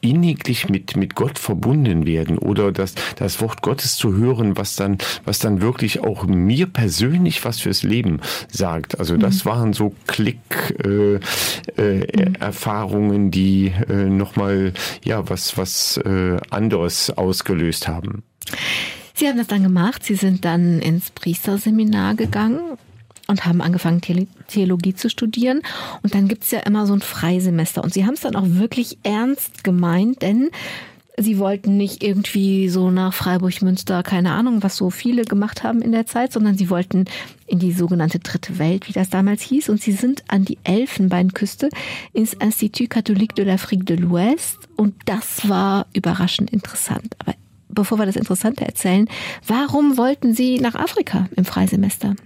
inniglich 0.00 0.68
mit, 0.68 0.96
mit 0.96 1.14
Gott 1.14 1.38
verbunden 1.38 2.06
werden 2.06 2.38
oder 2.38 2.72
das, 2.72 2.94
das 3.16 3.40
Wort 3.40 3.62
Gottes 3.62 3.96
zu 3.96 4.14
hören, 4.14 4.56
was 4.56 4.76
dann, 4.76 4.98
was 5.24 5.38
dann 5.38 5.60
wirklich 5.60 6.00
auch 6.00 6.24
mir 6.24 6.66
persönlich 6.66 7.44
was 7.44 7.60
fürs 7.60 7.82
Leben 7.82 8.20
sagt. 8.50 8.98
Also 8.98 9.16
das 9.16 9.44
mhm. 9.44 9.48
waren 9.48 9.72
so 9.72 9.94
Klick, 10.06 10.38
äh, 10.84 11.14
äh, 11.76 12.28
mhm. 12.28 12.34
Erfahrungen, 12.38 13.30
die 13.30 13.72
äh, 13.88 13.92
nochmal, 13.92 14.72
ja, 15.04 15.28
was, 15.28 15.56
was 15.56 15.98
äh, 15.98 16.36
anderes 16.50 17.10
ausgelöst 17.10 17.88
haben. 17.88 18.22
Sie 19.14 19.28
haben 19.28 19.36
das 19.36 19.48
dann 19.48 19.62
gemacht. 19.62 20.04
Sie 20.04 20.14
sind 20.14 20.44
dann 20.44 20.80
ins 20.80 21.10
Priesterseminar 21.10 22.14
gegangen 22.14 22.78
und 23.30 23.46
haben 23.46 23.60
angefangen, 23.60 24.00
Theologie 24.48 24.94
zu 24.94 25.08
studieren. 25.08 25.62
Und 26.02 26.14
dann 26.14 26.28
gibt 26.28 26.44
es 26.44 26.50
ja 26.50 26.60
immer 26.60 26.86
so 26.86 26.92
ein 26.92 27.00
Freisemester. 27.00 27.82
Und 27.82 27.94
sie 27.94 28.04
haben 28.04 28.14
es 28.14 28.20
dann 28.20 28.36
auch 28.36 28.46
wirklich 28.46 28.98
ernst 29.04 29.64
gemeint, 29.64 30.22
denn 30.22 30.50
sie 31.16 31.38
wollten 31.38 31.76
nicht 31.76 32.02
irgendwie 32.02 32.68
so 32.68 32.90
nach 32.90 33.14
Freiburg, 33.14 33.62
Münster, 33.62 34.02
keine 34.02 34.32
Ahnung, 34.32 34.62
was 34.62 34.76
so 34.76 34.90
viele 34.90 35.24
gemacht 35.24 35.62
haben 35.62 35.80
in 35.80 35.92
der 35.92 36.06
Zeit, 36.06 36.32
sondern 36.32 36.58
sie 36.58 36.70
wollten 36.70 37.04
in 37.46 37.58
die 37.58 37.72
sogenannte 37.72 38.18
dritte 38.18 38.58
Welt, 38.58 38.88
wie 38.88 38.92
das 38.92 39.10
damals 39.10 39.42
hieß. 39.42 39.68
Und 39.68 39.80
sie 39.80 39.92
sind 39.92 40.24
an 40.28 40.44
die 40.44 40.58
Elfenbeinküste 40.64 41.68
ins 42.12 42.32
Institut 42.34 42.90
Catholique 42.90 43.34
de 43.34 43.44
l'Afrique 43.44 43.84
de 43.84 43.96
l'Ouest. 43.96 44.56
Und 44.76 44.94
das 45.06 45.48
war 45.48 45.86
überraschend 45.92 46.50
interessant. 46.50 47.14
Aber 47.18 47.34
bevor 47.68 47.98
wir 47.98 48.06
das 48.06 48.16
Interessante 48.16 48.64
erzählen, 48.64 49.08
warum 49.46 49.96
wollten 49.96 50.34
Sie 50.34 50.58
nach 50.58 50.74
Afrika 50.74 51.28
im 51.36 51.44
Freisemester? 51.44 52.16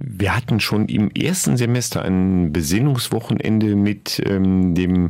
Wir 0.00 0.36
hatten 0.36 0.60
schon 0.60 0.86
im 0.86 1.10
ersten 1.10 1.56
Semester 1.56 2.02
ein 2.02 2.52
Besinnungswochenende 2.52 3.74
mit 3.74 4.22
ähm, 4.24 4.76
dem 4.76 5.08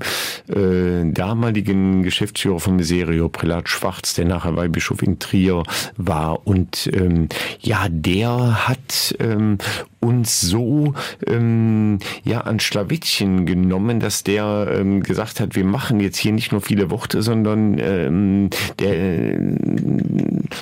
äh, 0.48 1.12
damaligen 1.12 2.02
Geschäftsführer 2.02 2.58
von 2.58 2.76
Miserio, 2.76 3.28
Prälat 3.28 3.68
Schwarz, 3.68 4.14
der 4.14 4.24
nachher 4.24 4.56
Weihbischof 4.56 5.02
in 5.02 5.18
Trier 5.18 5.62
war. 5.98 6.46
Und 6.46 6.88
ähm, 6.94 7.28
ja, 7.60 7.86
der 7.90 8.66
hat 8.66 9.14
ähm, 9.20 9.58
uns 10.00 10.40
so 10.40 10.94
ähm, 11.26 11.98
ja 12.24 12.42
an 12.42 12.58
Schlawittchen 12.58 13.44
genommen, 13.44 14.00
dass 14.00 14.24
der 14.24 14.68
ähm, 14.72 15.02
gesagt 15.02 15.40
hat, 15.40 15.54
wir 15.54 15.64
machen 15.64 16.00
jetzt 16.00 16.16
hier 16.16 16.32
nicht 16.32 16.52
nur 16.52 16.60
viele 16.60 16.90
Worte, 16.90 17.20
sondern 17.20 17.78
ähm, 17.78 18.50
der, 18.78 18.94
äh, 18.94 19.38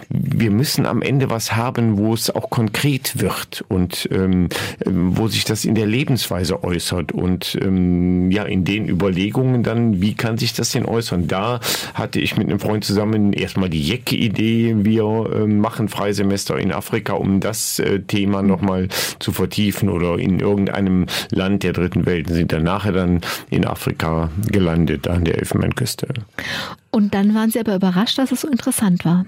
wir 0.08 0.50
müssen 0.50 0.86
am 0.86 1.02
Ende 1.02 1.30
was 1.30 1.54
haben, 1.54 1.98
wo 1.98 2.14
es 2.14 2.30
auch 2.30 2.50
konkret 2.50 3.20
wird 3.20 3.64
und 3.68 4.08
ähm, 4.16 4.48
wo 4.84 5.28
sich 5.28 5.44
das 5.44 5.64
in 5.64 5.74
der 5.74 5.86
Lebensweise 5.86 6.64
äußert 6.64 7.12
und 7.12 7.58
ähm, 7.60 8.30
ja 8.30 8.44
in 8.44 8.64
den 8.64 8.88
Überlegungen 8.88 9.62
dann, 9.62 10.00
wie 10.00 10.14
kann 10.14 10.38
sich 10.38 10.54
das 10.54 10.72
denn 10.72 10.86
äußern? 10.86 11.28
Da 11.28 11.60
hatte 11.94 12.20
ich 12.20 12.36
mit 12.36 12.48
einem 12.48 12.60
Freund 12.60 12.84
zusammen 12.84 13.32
erstmal 13.32 13.68
die 13.68 13.82
Jecke-Idee, 13.82 14.76
wir 14.78 15.30
äh, 15.32 15.46
machen 15.46 15.88
Freisemester 15.88 16.58
in 16.58 16.72
Afrika, 16.72 17.14
um 17.14 17.40
das 17.40 17.78
äh, 17.78 18.00
Thema 18.00 18.42
nochmal 18.42 18.88
zu 19.18 19.32
vertiefen 19.32 19.88
oder 19.88 20.18
in 20.18 20.40
irgendeinem 20.40 21.06
Land 21.30 21.62
der 21.62 21.72
dritten 21.72 22.06
Welt 22.06 22.28
sind 22.28 22.52
dann 22.52 22.64
nachher 22.64 22.92
dann 22.92 23.20
in 23.50 23.66
Afrika 23.66 24.30
gelandet 24.50 25.08
an 25.08 25.24
der 25.24 25.38
Elfenbeinküste. 25.38 26.08
Und 26.90 27.14
dann 27.14 27.34
waren 27.34 27.50
Sie 27.50 27.60
aber 27.60 27.76
überrascht, 27.76 28.18
dass 28.18 28.32
es 28.32 28.40
so 28.40 28.48
interessant 28.48 29.04
war. 29.04 29.26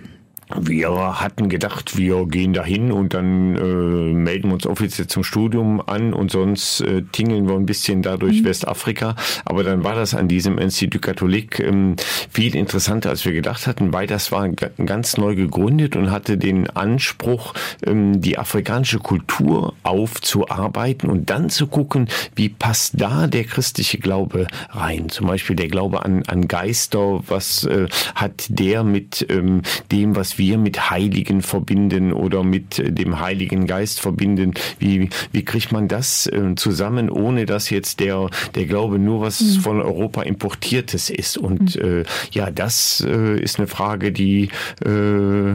Wir 0.56 1.20
hatten 1.20 1.48
gedacht, 1.48 1.98
wir 1.98 2.26
gehen 2.26 2.54
dahin 2.54 2.90
und 2.90 3.12
dann 3.12 3.56
äh, 3.56 4.14
melden 4.14 4.48
wir 4.48 4.54
uns 4.54 4.66
offiziell 4.66 5.06
zum 5.06 5.22
Studium 5.22 5.82
an 5.86 6.14
und 6.14 6.30
sonst 6.30 6.80
äh, 6.80 7.02
tingeln 7.12 7.48
wir 7.48 7.54
ein 7.54 7.66
bisschen 7.66 8.00
da 8.00 8.16
durch 8.16 8.40
mhm. 8.40 8.46
Westafrika. 8.46 9.14
Aber 9.44 9.62
dann 9.62 9.84
war 9.84 9.94
das 9.94 10.14
an 10.14 10.26
diesem 10.26 10.56
Institut 10.56 11.02
Catholique 11.02 11.60
ähm, 11.60 11.96
viel 12.30 12.56
interessanter, 12.56 13.10
als 13.10 13.26
wir 13.26 13.32
gedacht 13.32 13.66
hatten, 13.66 13.92
weil 13.92 14.06
das 14.06 14.32
war 14.32 14.48
ganz 14.48 15.18
neu 15.18 15.34
gegründet 15.34 15.96
und 15.96 16.10
hatte 16.10 16.38
den 16.38 16.70
Anspruch, 16.70 17.52
ähm, 17.84 18.22
die 18.22 18.38
afrikanische 18.38 19.00
Kultur 19.00 19.74
aufzuarbeiten 19.82 21.10
und 21.10 21.28
dann 21.28 21.50
zu 21.50 21.66
gucken, 21.66 22.08
wie 22.34 22.48
passt 22.48 22.94
da 23.00 23.26
der 23.26 23.44
christliche 23.44 23.98
Glaube 23.98 24.46
rein. 24.70 25.10
Zum 25.10 25.26
Beispiel 25.26 25.56
der 25.56 25.68
Glaube 25.68 26.04
an, 26.04 26.22
an 26.26 26.48
Geister, 26.48 27.20
was 27.26 27.64
äh, 27.64 27.86
hat 28.14 28.46
der 28.48 28.82
mit 28.82 29.26
ähm, 29.28 29.60
dem, 29.92 30.16
was 30.16 30.37
was 30.38 30.46
wir 30.46 30.58
mit 30.58 30.90
Heiligen 30.90 31.42
verbinden 31.42 32.12
oder 32.12 32.44
mit 32.44 32.78
dem 32.78 33.20
Heiligen 33.20 33.66
Geist 33.66 34.00
verbinden. 34.00 34.54
Wie, 34.78 35.10
wie 35.32 35.44
kriegt 35.44 35.72
man 35.72 35.88
das 35.88 36.26
äh, 36.26 36.54
zusammen, 36.54 37.10
ohne 37.10 37.44
dass 37.44 37.70
jetzt 37.70 38.00
der, 38.00 38.30
der 38.54 38.66
Glaube 38.66 38.98
nur 38.98 39.20
was 39.20 39.40
mhm. 39.40 39.60
von 39.60 39.82
Europa 39.82 40.22
importiertes 40.22 41.10
ist? 41.10 41.36
Und 41.38 41.76
mhm. 41.76 42.02
äh, 42.02 42.04
ja, 42.30 42.50
das 42.50 43.04
äh, 43.06 43.40
ist 43.40 43.58
eine 43.58 43.66
Frage, 43.66 44.12
die, 44.12 44.50
äh, 44.84 45.54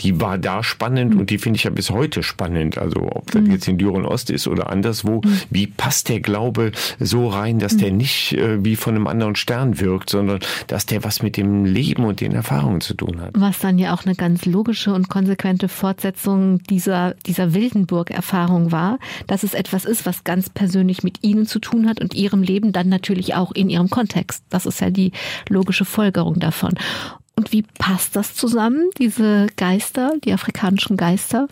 die 0.00 0.20
war 0.20 0.38
da 0.38 0.62
spannend 0.62 1.14
mhm. 1.14 1.20
und 1.20 1.30
die 1.30 1.38
finde 1.38 1.56
ich 1.56 1.64
ja 1.64 1.70
bis 1.70 1.90
heute 1.90 2.22
spannend. 2.22 2.78
Also 2.78 3.08
ob 3.12 3.30
das 3.30 3.42
mhm. 3.42 3.50
jetzt 3.50 3.68
in 3.68 3.78
Düren 3.78 4.04
Ost 4.04 4.30
ist 4.30 4.46
oder 4.46 4.70
anderswo, 4.70 5.20
mhm. 5.24 5.40
wie 5.50 5.66
passt 5.66 6.08
der 6.08 6.20
Glaube 6.20 6.72
so 6.98 7.28
rein, 7.28 7.58
dass 7.58 7.76
der 7.76 7.90
mhm. 7.90 7.96
nicht 7.98 8.32
äh, 8.32 8.64
wie 8.64 8.76
von 8.76 8.94
einem 8.94 9.06
anderen 9.06 9.36
Stern 9.36 9.80
wirkt, 9.80 10.10
sondern 10.10 10.40
dass 10.66 10.86
der 10.86 11.04
was 11.04 11.22
mit 11.22 11.36
dem 11.36 11.64
Leben 11.64 12.04
und 12.04 12.20
den 12.20 12.32
Erfahrungen 12.32 12.80
zu 12.80 12.94
tun 12.94 13.20
hat. 13.20 13.30
Was 13.34 13.58
dann 13.58 13.78
ja 13.78 13.94
auch 13.94 14.04
eine 14.04 14.14
ganz 14.14 14.46
logische 14.46 14.92
und 14.92 15.08
konsequente 15.08 15.68
Fortsetzung 15.68 16.62
dieser, 16.64 17.14
dieser 17.26 17.54
Wildenburg-Erfahrung 17.54 18.72
war, 18.72 18.98
dass 19.26 19.42
es 19.42 19.54
etwas 19.54 19.84
ist, 19.84 20.06
was 20.06 20.24
ganz 20.24 20.50
persönlich 20.50 21.02
mit 21.02 21.22
Ihnen 21.22 21.46
zu 21.46 21.58
tun 21.58 21.88
hat 21.88 22.00
und 22.00 22.14
Ihrem 22.14 22.42
Leben 22.42 22.72
dann 22.72 22.88
natürlich 22.88 23.34
auch 23.34 23.52
in 23.52 23.70
Ihrem 23.70 23.90
Kontext. 23.90 24.44
Das 24.50 24.66
ist 24.66 24.80
ja 24.80 24.90
die 24.90 25.12
logische 25.48 25.84
Folgerung 25.84 26.38
davon. 26.40 26.74
Und 27.36 27.52
wie 27.52 27.62
passt 27.62 28.16
das 28.16 28.34
zusammen, 28.34 28.90
diese 28.98 29.46
Geister, 29.56 30.14
die 30.24 30.32
afrikanischen 30.32 30.96
Geister 30.96 31.48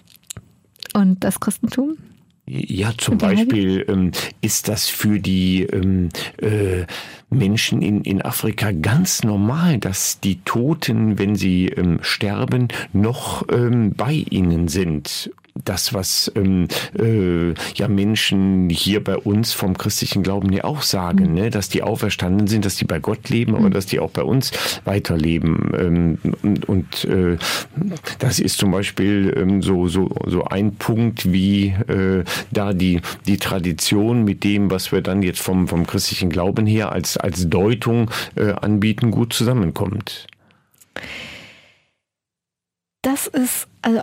und 0.94 1.24
das 1.24 1.40
Christentum? 1.40 1.96
Ja, 2.50 2.92
zum 2.96 3.18
Beispiel 3.18 3.84
ähm, 3.88 4.12
ist 4.40 4.68
das 4.68 4.88
für 4.88 5.20
die 5.20 5.64
ähm, 5.64 6.08
äh, 6.40 6.86
Menschen 7.28 7.82
in, 7.82 8.02
in 8.02 8.22
Afrika 8.22 8.72
ganz 8.72 9.22
normal, 9.22 9.76
dass 9.78 10.20
die 10.20 10.40
Toten, 10.44 11.18
wenn 11.18 11.36
sie 11.36 11.66
ähm, 11.66 11.98
sterben, 12.00 12.68
noch 12.94 13.46
ähm, 13.52 13.92
bei 13.94 14.12
ihnen 14.30 14.68
sind 14.68 15.30
das, 15.64 15.92
was 15.92 16.32
ähm, 16.34 16.68
äh, 16.98 17.54
ja 17.74 17.88
Menschen 17.88 18.70
hier 18.70 19.02
bei 19.04 19.16
uns 19.16 19.52
vom 19.52 19.76
christlichen 19.76 20.22
Glauben 20.22 20.52
ja 20.52 20.64
auch 20.64 20.82
sagen, 20.82 21.28
mhm. 21.28 21.34
ne? 21.34 21.50
dass 21.50 21.68
die 21.68 21.82
auferstanden 21.82 22.46
sind, 22.46 22.64
dass 22.64 22.76
die 22.76 22.84
bei 22.84 22.98
Gott 22.98 23.28
leben, 23.28 23.54
aber 23.54 23.68
mhm. 23.68 23.72
dass 23.72 23.86
die 23.86 24.00
auch 24.00 24.10
bei 24.10 24.22
uns 24.22 24.52
weiterleben. 24.84 25.72
Ähm, 25.78 26.18
und 26.66 26.78
und 26.78 27.04
äh, 27.04 27.38
das 28.18 28.38
ist 28.38 28.58
zum 28.58 28.70
Beispiel 28.70 29.34
ähm, 29.36 29.62
so, 29.62 29.88
so, 29.88 30.10
so 30.26 30.44
ein 30.44 30.76
Punkt, 30.76 31.32
wie 31.32 31.68
äh, 31.88 32.24
da 32.50 32.72
die, 32.72 33.00
die 33.26 33.38
Tradition 33.38 34.24
mit 34.24 34.44
dem, 34.44 34.70
was 34.70 34.92
wir 34.92 35.02
dann 35.02 35.22
jetzt 35.22 35.40
vom, 35.40 35.68
vom 35.68 35.86
christlichen 35.86 36.30
Glauben 36.30 36.66
her 36.66 36.92
als, 36.92 37.16
als 37.16 37.48
Deutung 37.48 38.10
äh, 38.36 38.52
anbieten, 38.52 39.10
gut 39.10 39.32
zusammenkommt. 39.32 40.26
Das 43.02 43.26
ist, 43.26 43.68
also 43.82 44.00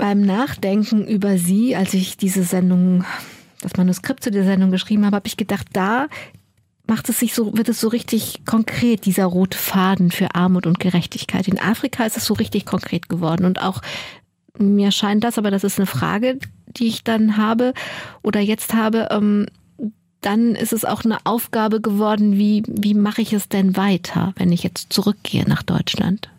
beim 0.00 0.22
Nachdenken 0.22 1.06
über 1.06 1.36
sie, 1.36 1.76
als 1.76 1.92
ich 1.92 2.16
diese 2.16 2.42
Sendung, 2.42 3.04
das 3.60 3.76
Manuskript 3.76 4.24
zu 4.24 4.30
der 4.30 4.44
Sendung 4.44 4.70
geschrieben 4.70 5.04
habe, 5.04 5.16
habe 5.16 5.26
ich 5.26 5.36
gedacht, 5.36 5.66
da 5.74 6.08
macht 6.86 7.10
es 7.10 7.18
sich 7.20 7.34
so, 7.34 7.54
wird 7.54 7.68
es 7.68 7.80
so 7.80 7.88
richtig 7.88 8.46
konkret, 8.46 9.04
dieser 9.04 9.26
rote 9.26 9.58
Faden 9.58 10.10
für 10.10 10.34
Armut 10.34 10.66
und 10.66 10.80
Gerechtigkeit. 10.80 11.46
In 11.48 11.60
Afrika 11.60 12.06
ist 12.06 12.16
es 12.16 12.24
so 12.24 12.32
richtig 12.32 12.64
konkret 12.64 13.10
geworden 13.10 13.44
und 13.44 13.60
auch 13.60 13.82
mir 14.56 14.90
scheint 14.90 15.22
das, 15.22 15.36
aber 15.36 15.50
das 15.50 15.64
ist 15.64 15.78
eine 15.78 15.86
Frage, 15.86 16.38
die 16.66 16.88
ich 16.88 17.04
dann 17.04 17.36
habe 17.36 17.74
oder 18.22 18.40
jetzt 18.40 18.72
habe, 18.72 19.08
ähm, 19.10 19.48
dann 20.22 20.54
ist 20.54 20.72
es 20.72 20.86
auch 20.86 21.04
eine 21.04 21.18
Aufgabe 21.24 21.82
geworden, 21.82 22.38
wie, 22.38 22.62
wie 22.66 22.94
mache 22.94 23.20
ich 23.20 23.34
es 23.34 23.50
denn 23.50 23.76
weiter, 23.76 24.32
wenn 24.36 24.50
ich 24.50 24.62
jetzt 24.62 24.94
zurückgehe 24.94 25.44
nach 25.46 25.62
Deutschland? 25.62 26.30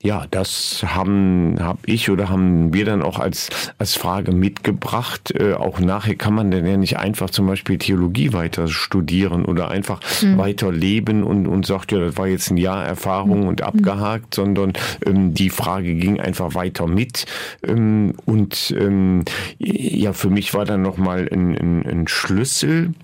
Ja, 0.00 0.26
das 0.30 0.84
haben 0.86 1.56
hab 1.58 1.78
ich 1.86 2.08
oder 2.08 2.28
haben 2.28 2.72
wir 2.72 2.84
dann 2.84 3.02
auch 3.02 3.18
als 3.18 3.50
als 3.78 3.96
Frage 3.96 4.30
mitgebracht. 4.30 5.32
Äh, 5.34 5.54
auch 5.54 5.80
nachher 5.80 6.14
kann 6.14 6.34
man 6.34 6.52
denn 6.52 6.66
ja 6.66 6.76
nicht 6.76 6.98
einfach 6.98 7.30
zum 7.30 7.48
Beispiel 7.48 7.78
Theologie 7.78 8.32
weiter 8.32 8.68
studieren 8.68 9.44
oder 9.44 9.70
einfach 9.70 10.00
mhm. 10.22 10.38
weiter 10.38 10.70
leben 10.70 11.24
und 11.24 11.48
und 11.48 11.66
sagt 11.66 11.90
ja, 11.90 11.98
das 11.98 12.16
war 12.16 12.28
jetzt 12.28 12.48
ein 12.52 12.58
Jahr 12.58 12.84
Erfahrung 12.84 13.40
mhm. 13.40 13.48
und 13.48 13.62
abgehakt, 13.62 14.36
sondern 14.36 14.72
ähm, 15.04 15.34
die 15.34 15.50
Frage 15.50 15.92
ging 15.96 16.20
einfach 16.20 16.54
weiter 16.54 16.86
mit 16.86 17.26
ähm, 17.66 18.14
und 18.24 18.72
ähm, 18.78 19.24
ja, 19.58 20.12
für 20.12 20.30
mich 20.30 20.54
war 20.54 20.64
dann 20.64 20.82
noch 20.82 20.96
mal 20.96 21.28
ein, 21.28 21.58
ein, 21.58 21.84
ein 21.84 22.06
Schlüssel 22.06 22.94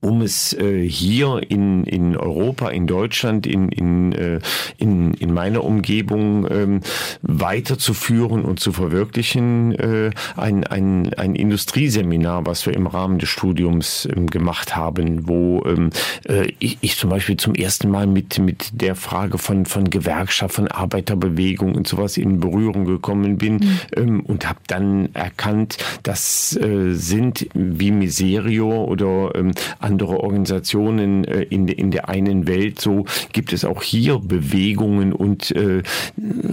um 0.00 0.22
es 0.22 0.52
äh, 0.52 0.86
hier 0.88 1.40
in, 1.48 1.84
in 1.84 2.16
Europa, 2.16 2.68
in 2.68 2.86
Deutschland, 2.86 3.46
in, 3.46 3.68
in, 3.70 4.12
äh, 4.12 4.40
in, 4.78 5.14
in 5.14 5.32
meiner 5.32 5.64
Umgebung 5.64 6.46
ähm, 6.50 6.80
weiterzuführen 7.22 8.44
und 8.44 8.60
zu 8.60 8.72
verwirklichen, 8.72 9.74
äh, 9.74 10.10
ein, 10.36 10.64
ein, 10.64 11.12
ein 11.14 11.34
Industrieseminar, 11.34 12.46
was 12.46 12.66
wir 12.66 12.74
im 12.74 12.86
Rahmen 12.86 13.18
des 13.18 13.28
Studiums 13.30 14.06
ähm, 14.14 14.26
gemacht 14.26 14.76
haben, 14.76 15.26
wo 15.28 15.64
ähm, 15.64 15.90
äh, 16.28 16.52
ich, 16.58 16.78
ich 16.82 16.96
zum 16.96 17.10
Beispiel 17.10 17.36
zum 17.36 17.54
ersten 17.54 17.90
Mal 17.90 18.06
mit, 18.06 18.38
mit 18.38 18.80
der 18.80 18.94
Frage 18.94 19.38
von, 19.38 19.66
von 19.66 19.90
Gewerkschaft, 19.90 20.54
von 20.54 20.68
Arbeiterbewegung 20.68 21.74
und 21.74 21.88
sowas 21.88 22.16
in 22.16 22.38
Berührung 22.38 22.84
gekommen 22.84 23.38
bin 23.38 23.54
mhm. 23.54 23.78
ähm, 23.96 24.20
und 24.20 24.48
habe 24.48 24.60
dann 24.66 25.08
erkannt, 25.14 25.78
das 26.02 26.56
äh, 26.56 26.92
sind 26.92 27.48
wie 27.54 27.90
Miserio 27.90 28.84
oder 28.84 29.34
ähm, 29.34 29.52
andere 29.86 30.20
Organisationen 30.20 31.24
äh, 31.24 31.42
in, 31.42 31.68
in 31.68 31.90
der 31.90 32.08
einen 32.08 32.46
Welt, 32.46 32.80
so 32.80 33.06
gibt 33.32 33.52
es 33.52 33.64
auch 33.64 33.82
hier 33.82 34.18
Bewegungen 34.18 35.12
und 35.12 35.52
äh, 35.52 35.82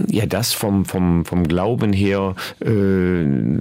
ja, 0.08 0.26
das 0.26 0.52
vom, 0.52 0.84
vom, 0.84 1.24
vom 1.24 1.46
Glauben 1.46 1.92
her 1.92 2.36
äh, 2.60 3.60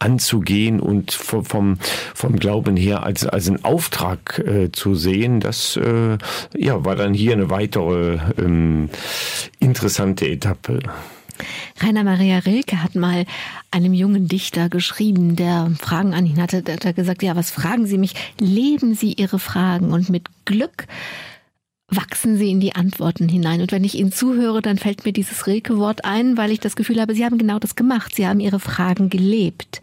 anzugehen 0.00 0.80
und 0.80 1.12
vom, 1.12 1.78
vom 2.14 2.36
Glauben 2.36 2.76
her 2.76 3.04
als, 3.04 3.26
als 3.26 3.48
einen 3.48 3.64
Auftrag 3.64 4.42
äh, 4.44 4.70
zu 4.72 4.94
sehen, 4.94 5.40
das 5.40 5.76
äh, 5.76 6.18
ja, 6.56 6.84
war 6.84 6.96
dann 6.96 7.14
hier 7.14 7.32
eine 7.32 7.48
weitere 7.48 8.18
ähm, 8.36 8.90
interessante 9.60 10.26
Etappe. 10.26 10.80
Rainer 11.80 12.04
Maria 12.04 12.38
Rilke 12.38 12.82
hat 12.82 12.94
mal 12.94 13.24
einem 13.70 13.92
jungen 13.92 14.28
Dichter 14.28 14.68
geschrieben, 14.68 15.36
der 15.36 15.70
Fragen 15.80 16.14
an 16.14 16.26
ihn 16.26 16.40
hatte. 16.40 16.62
Der 16.62 16.76
hat 16.76 16.96
gesagt, 16.96 17.22
ja, 17.22 17.36
was 17.36 17.50
fragen 17.50 17.86
Sie 17.86 17.98
mich? 17.98 18.14
Leben 18.38 18.94
Sie 18.94 19.12
Ihre 19.12 19.38
Fragen 19.38 19.92
und 19.92 20.10
mit 20.10 20.26
Glück 20.44 20.86
wachsen 21.88 22.36
Sie 22.36 22.50
in 22.50 22.60
die 22.60 22.74
Antworten 22.74 23.28
hinein. 23.28 23.60
Und 23.60 23.72
wenn 23.72 23.84
ich 23.84 23.98
Ihnen 23.98 24.12
zuhöre, 24.12 24.62
dann 24.62 24.78
fällt 24.78 25.04
mir 25.04 25.12
dieses 25.12 25.46
Rilke-Wort 25.46 26.04
ein, 26.04 26.36
weil 26.36 26.50
ich 26.50 26.60
das 26.60 26.76
Gefühl 26.76 27.00
habe, 27.00 27.14
Sie 27.14 27.24
haben 27.24 27.38
genau 27.38 27.58
das 27.58 27.76
gemacht. 27.76 28.14
Sie 28.14 28.26
haben 28.26 28.40
Ihre 28.40 28.60
Fragen 28.60 29.10
gelebt. 29.10 29.80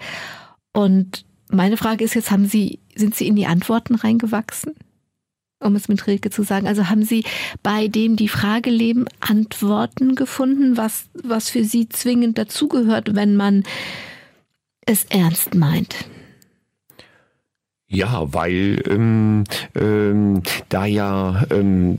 Und 0.73 1.25
meine 1.49 1.77
Frage 1.77 2.03
ist 2.03 2.15
jetzt, 2.15 2.31
haben 2.31 2.47
Sie, 2.47 2.79
sind 2.95 3.15
Sie 3.15 3.27
in 3.27 3.35
die 3.35 3.45
Antworten 3.45 3.95
reingewachsen? 3.95 4.73
Um 5.62 5.76
es 5.76 5.88
mit 5.88 6.06
Rilke 6.08 6.30
zu 6.30 6.43
sagen. 6.43 6.67
Also 6.67 6.89
haben 6.89 7.04
Sie 7.04 7.24
bei 7.63 7.88
dem 7.88 8.15
die 8.15 8.28
Frage 8.28 8.69
leben 8.69 9.06
Antworten 9.19 10.15
gefunden, 10.15 10.78
was, 10.78 11.06
was 11.13 11.50
für 11.50 11.63
Sie 11.63 11.88
zwingend 11.89 12.38
dazugehört, 12.38 13.15
wenn 13.15 13.36
man 13.36 13.63
es 14.86 15.06
ernst 15.06 15.56
meint? 15.56 15.95
Ja, 17.93 18.23
weil 18.32 18.82
ähm, 18.89 19.43
ähm, 19.75 20.43
da 20.69 20.86
ja 20.86 21.43
ähm, 21.51 21.97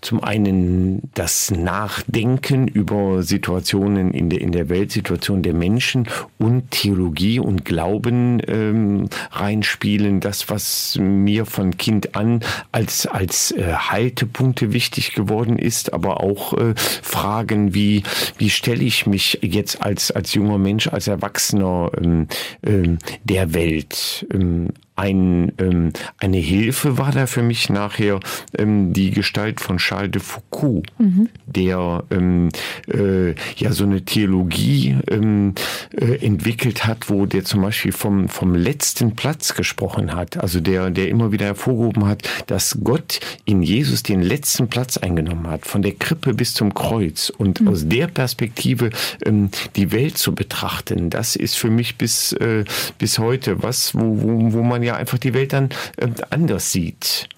zum 0.00 0.24
einen 0.24 1.02
das 1.12 1.50
Nachdenken 1.50 2.66
über 2.66 3.22
Situationen 3.22 4.14
in 4.14 4.30
der 4.30 4.40
in 4.40 4.52
der 4.52 4.70
Weltsituation 4.70 5.42
der 5.42 5.52
Menschen 5.52 6.08
und 6.38 6.70
Theologie 6.70 7.40
und 7.40 7.66
Glauben 7.66 8.40
ähm, 8.48 9.10
reinspielen, 9.30 10.20
das 10.20 10.48
was 10.48 10.96
mir 10.98 11.44
von 11.44 11.76
Kind 11.76 12.16
an 12.16 12.40
als 12.72 13.06
als 13.06 13.50
äh, 13.50 13.74
Haltepunkte 13.74 14.72
wichtig 14.72 15.12
geworden 15.12 15.58
ist, 15.58 15.92
aber 15.92 16.22
auch 16.22 16.54
äh, 16.54 16.72
Fragen 16.74 17.74
wie 17.74 18.02
wie 18.38 18.48
stelle 18.48 18.82
ich 18.82 19.06
mich 19.06 19.40
jetzt 19.42 19.82
als 19.82 20.10
als 20.10 20.32
junger 20.32 20.56
Mensch 20.56 20.88
als 20.88 21.06
Erwachsener 21.06 21.90
ähm, 22.02 22.28
ähm, 22.64 22.96
der 23.24 23.52
Welt 23.52 24.26
ähm, 24.32 24.70
ein, 24.98 25.52
ähm, 25.58 25.92
eine 26.18 26.38
Hilfe 26.38 26.98
war 26.98 27.12
da 27.12 27.26
für 27.26 27.42
mich 27.42 27.70
nachher 27.70 28.18
ähm, 28.56 28.92
die 28.92 29.12
Gestalt 29.12 29.60
von 29.60 29.78
Charles 29.78 30.10
de 30.10 30.20
Foucault, 30.20 30.86
mhm. 30.98 31.28
der 31.46 32.02
ähm, 32.10 32.48
äh, 32.92 33.34
ja 33.56 33.72
so 33.72 33.84
eine 33.84 34.04
Theologie 34.04 34.96
ähm, 35.08 35.54
äh, 35.96 36.16
entwickelt 36.24 36.84
hat, 36.84 37.08
wo 37.08 37.26
der 37.26 37.44
zum 37.44 37.62
Beispiel 37.62 37.92
vom, 37.92 38.28
vom 38.28 38.54
letzten 38.54 39.14
Platz 39.14 39.54
gesprochen 39.54 40.14
hat. 40.14 40.36
Also 40.36 40.60
der, 40.60 40.90
der 40.90 41.08
immer 41.08 41.30
wieder 41.30 41.46
hervorgehoben 41.46 42.06
hat, 42.06 42.28
dass 42.48 42.78
Gott 42.82 43.20
in 43.44 43.62
Jesus 43.62 44.02
den 44.02 44.20
letzten 44.20 44.68
Platz 44.68 44.96
eingenommen 44.96 45.46
hat, 45.46 45.64
von 45.64 45.82
der 45.82 45.92
Krippe 45.92 46.34
bis 46.34 46.54
zum 46.54 46.74
Kreuz. 46.74 47.30
Und 47.30 47.60
mhm. 47.60 47.68
aus 47.68 47.88
der 47.88 48.08
Perspektive 48.08 48.90
ähm, 49.24 49.50
die 49.76 49.92
Welt 49.92 50.18
zu 50.18 50.34
betrachten, 50.34 51.08
das 51.08 51.36
ist 51.36 51.56
für 51.56 51.70
mich 51.70 51.96
bis, 51.96 52.32
äh, 52.32 52.64
bis 52.98 53.20
heute 53.20 53.62
was, 53.62 53.94
wo, 53.94 54.22
wo, 54.22 54.52
wo 54.54 54.62
man 54.62 54.82
ja 54.82 54.87
ja 54.88 54.96
einfach 54.96 55.18
die 55.18 55.34
Welt 55.34 55.52
dann 55.52 55.68
äh, 55.96 56.08
anders 56.30 56.72
sieht. 56.72 57.28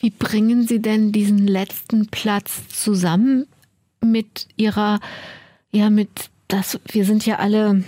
Wie 0.00 0.10
bringen 0.10 0.66
Sie 0.66 0.80
denn 0.80 1.10
diesen 1.10 1.46
letzten 1.48 2.06
Platz 2.06 2.68
zusammen 2.68 3.46
mit 4.00 4.46
ihrer, 4.56 5.00
ja, 5.72 5.90
mit 5.90 6.30
das, 6.46 6.78
wir 6.86 7.04
sind 7.04 7.26
ja 7.26 7.36
alle, 7.36 7.84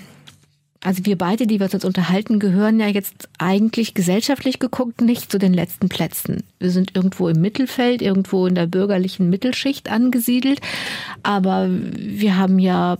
also 0.82 1.06
wir 1.06 1.16
beide, 1.16 1.46
die 1.46 1.60
wir 1.60 1.64
uns 1.64 1.72
jetzt 1.72 1.84
unterhalten, 1.84 2.40
gehören 2.40 2.80
ja 2.80 2.88
jetzt 2.88 3.28
eigentlich 3.38 3.94
gesellschaftlich 3.94 4.58
geguckt 4.58 5.00
nicht 5.00 5.30
zu 5.30 5.38
den 5.38 5.54
letzten 5.54 5.88
Plätzen. 5.88 6.42
Wir 6.58 6.70
sind 6.70 6.96
irgendwo 6.96 7.28
im 7.28 7.40
Mittelfeld, 7.40 8.02
irgendwo 8.02 8.46
in 8.46 8.56
der 8.56 8.66
bürgerlichen 8.66 9.30
Mittelschicht 9.30 9.90
angesiedelt, 9.90 10.60
aber 11.22 11.68
wir 11.70 12.36
haben 12.36 12.58
ja 12.58 12.98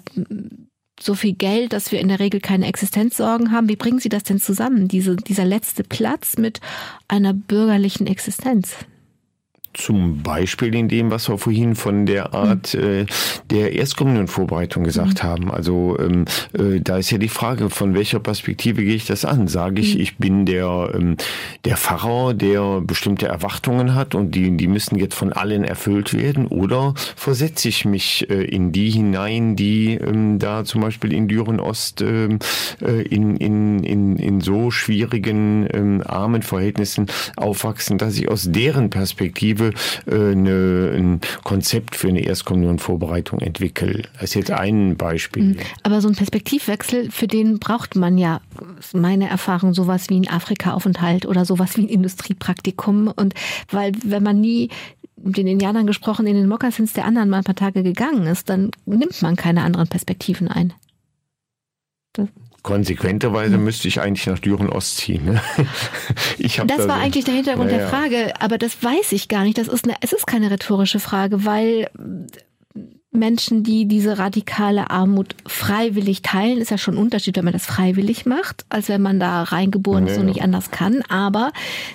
so 1.02 1.14
viel 1.14 1.34
Geld, 1.34 1.72
dass 1.72 1.92
wir 1.92 2.00
in 2.00 2.08
der 2.08 2.20
Regel 2.20 2.40
keine 2.40 2.66
Existenzsorgen 2.66 3.52
haben. 3.52 3.68
Wie 3.68 3.76
bringen 3.76 3.98
Sie 3.98 4.08
das 4.08 4.22
denn 4.22 4.40
zusammen, 4.40 4.88
diese, 4.88 5.16
dieser 5.16 5.44
letzte 5.44 5.82
Platz 5.82 6.36
mit 6.36 6.60
einer 7.08 7.32
bürgerlichen 7.32 8.06
Existenz? 8.06 8.76
Zum 9.72 10.24
Beispiel 10.24 10.74
in 10.74 10.88
dem, 10.88 11.12
was 11.12 11.28
wir 11.28 11.38
vorhin 11.38 11.76
von 11.76 12.04
der 12.04 12.34
Art 12.34 12.74
äh, 12.74 13.06
der 13.50 13.72
Erstkommunionvorbereitung 13.74 14.82
gesagt 14.82 15.22
mhm. 15.22 15.28
haben. 15.28 15.50
Also 15.52 15.96
ähm, 16.00 16.24
äh, 16.58 16.80
da 16.80 16.98
ist 16.98 17.10
ja 17.10 17.18
die 17.18 17.28
Frage, 17.28 17.70
von 17.70 17.94
welcher 17.94 18.18
Perspektive 18.18 18.82
gehe 18.82 18.96
ich 18.96 19.06
das 19.06 19.24
an? 19.24 19.46
Sage 19.46 19.80
ich, 19.80 19.94
mhm. 19.94 20.00
ich 20.00 20.18
bin 20.18 20.44
der, 20.44 20.90
ähm, 20.94 21.16
der 21.64 21.76
Pfarrer, 21.76 22.34
der 22.34 22.80
bestimmte 22.80 23.28
Erwartungen 23.28 23.94
hat 23.94 24.16
und 24.16 24.34
die, 24.34 24.56
die 24.56 24.66
müssen 24.66 24.98
jetzt 24.98 25.14
von 25.14 25.32
allen 25.32 25.62
erfüllt 25.62 26.14
werden? 26.14 26.48
Oder 26.48 26.94
versetze 27.14 27.68
ich 27.68 27.84
mich 27.84 28.28
äh, 28.28 28.42
in 28.42 28.72
die 28.72 28.90
hinein, 28.90 29.54
die 29.54 29.94
ähm, 29.94 30.40
da 30.40 30.64
zum 30.64 30.80
Beispiel 30.80 31.12
in 31.12 31.28
Düren 31.28 31.60
Ost 31.60 32.00
ähm, 32.00 32.40
äh, 32.82 33.02
in, 33.02 33.36
in, 33.36 33.84
in, 33.84 34.16
in 34.16 34.40
so 34.40 34.72
schwierigen, 34.72 35.68
ähm, 35.72 36.02
armen 36.04 36.42
Verhältnissen 36.42 37.06
aufwachsen, 37.36 37.98
dass 37.98 38.18
ich 38.18 38.28
aus 38.28 38.48
deren 38.50 38.90
Perspektive 38.90 39.59
Perspektive 39.60 39.72
äh, 40.06 40.32
eine, 40.32 40.92
ein 40.96 41.20
Konzept 41.44 41.96
für 41.96 42.08
eine 42.08 42.20
Erstkommunionvorbereitung 42.20 43.40
entwickle. 43.40 44.02
Das 44.14 44.24
ist 44.24 44.34
jetzt 44.34 44.50
ein 44.50 44.96
Beispiel. 44.96 45.42
Mhm. 45.42 45.56
Aber 45.82 46.00
so 46.00 46.08
ein 46.08 46.14
Perspektivwechsel, 46.14 47.10
für 47.10 47.26
den 47.26 47.58
braucht 47.58 47.96
man 47.96 48.18
ja, 48.18 48.40
meine 48.92 49.28
Erfahrung, 49.28 49.74
sowas 49.74 50.08
wie 50.08 50.20
ein 50.20 50.28
Afrika-Aufenthalt 50.28 51.26
oder 51.26 51.44
sowas 51.44 51.76
wie 51.76 51.82
ein 51.82 51.88
Industriepraktikum. 51.88 53.08
Und 53.08 53.34
weil, 53.70 53.92
wenn 54.04 54.22
man 54.22 54.40
nie 54.40 54.70
den 55.16 55.46
Indianern 55.46 55.86
gesprochen, 55.86 56.26
in 56.26 56.34
den 56.34 56.48
Mokassins 56.48 56.94
der 56.94 57.04
anderen 57.04 57.28
mal 57.28 57.38
ein 57.38 57.44
paar 57.44 57.54
Tage 57.54 57.82
gegangen 57.82 58.26
ist, 58.26 58.48
dann 58.48 58.70
nimmt 58.86 59.20
man 59.20 59.36
keine 59.36 59.62
anderen 59.62 59.88
Perspektiven 59.88 60.48
ein. 60.48 60.72
Das 62.14 62.28
Konsequenterweise 62.62 63.54
hm. 63.54 63.64
müsste 63.64 63.88
ich 63.88 64.00
eigentlich 64.00 64.26
nach 64.26 64.38
Düren 64.38 64.68
Ost 64.68 64.98
ziehen. 64.98 65.24
Ne? 65.24 65.40
Ich 66.38 66.56
das 66.56 66.66
da 66.66 66.88
war 66.88 66.96
so, 66.96 67.02
eigentlich 67.02 67.24
der 67.24 67.34
Hintergrund 67.34 67.70
ja, 67.70 67.78
der 67.78 67.88
Frage, 67.88 68.32
aber 68.40 68.58
das 68.58 68.82
weiß 68.82 69.12
ich 69.12 69.28
gar 69.28 69.44
nicht. 69.44 69.58
Das 69.58 69.68
ist 69.68 69.84
eine, 69.84 69.94
es 70.00 70.12
ist 70.12 70.26
keine 70.26 70.50
rhetorische 70.50 71.00
Frage, 71.00 71.44
weil 71.44 71.88
Menschen, 73.12 73.62
die 73.62 73.86
diese 73.86 74.18
radikale 74.18 74.90
Armut 74.90 75.34
freiwillig 75.46 76.22
teilen, 76.22 76.58
ist 76.58 76.70
ja 76.70 76.78
schon 76.78 76.94
ein 76.94 77.02
Unterschied, 77.02 77.36
wenn 77.36 77.44
man 77.44 77.52
das 77.52 77.66
freiwillig 77.66 78.24
macht, 78.24 78.64
als 78.68 78.88
wenn 78.88 79.02
man 79.02 79.18
da 79.18 79.42
reingeboren 79.42 80.06
ja, 80.06 80.12
ist 80.12 80.18
und 80.18 80.26
nicht 80.26 80.42
anders 80.42 80.70
kann. 80.70 81.02
Aber 81.08 81.52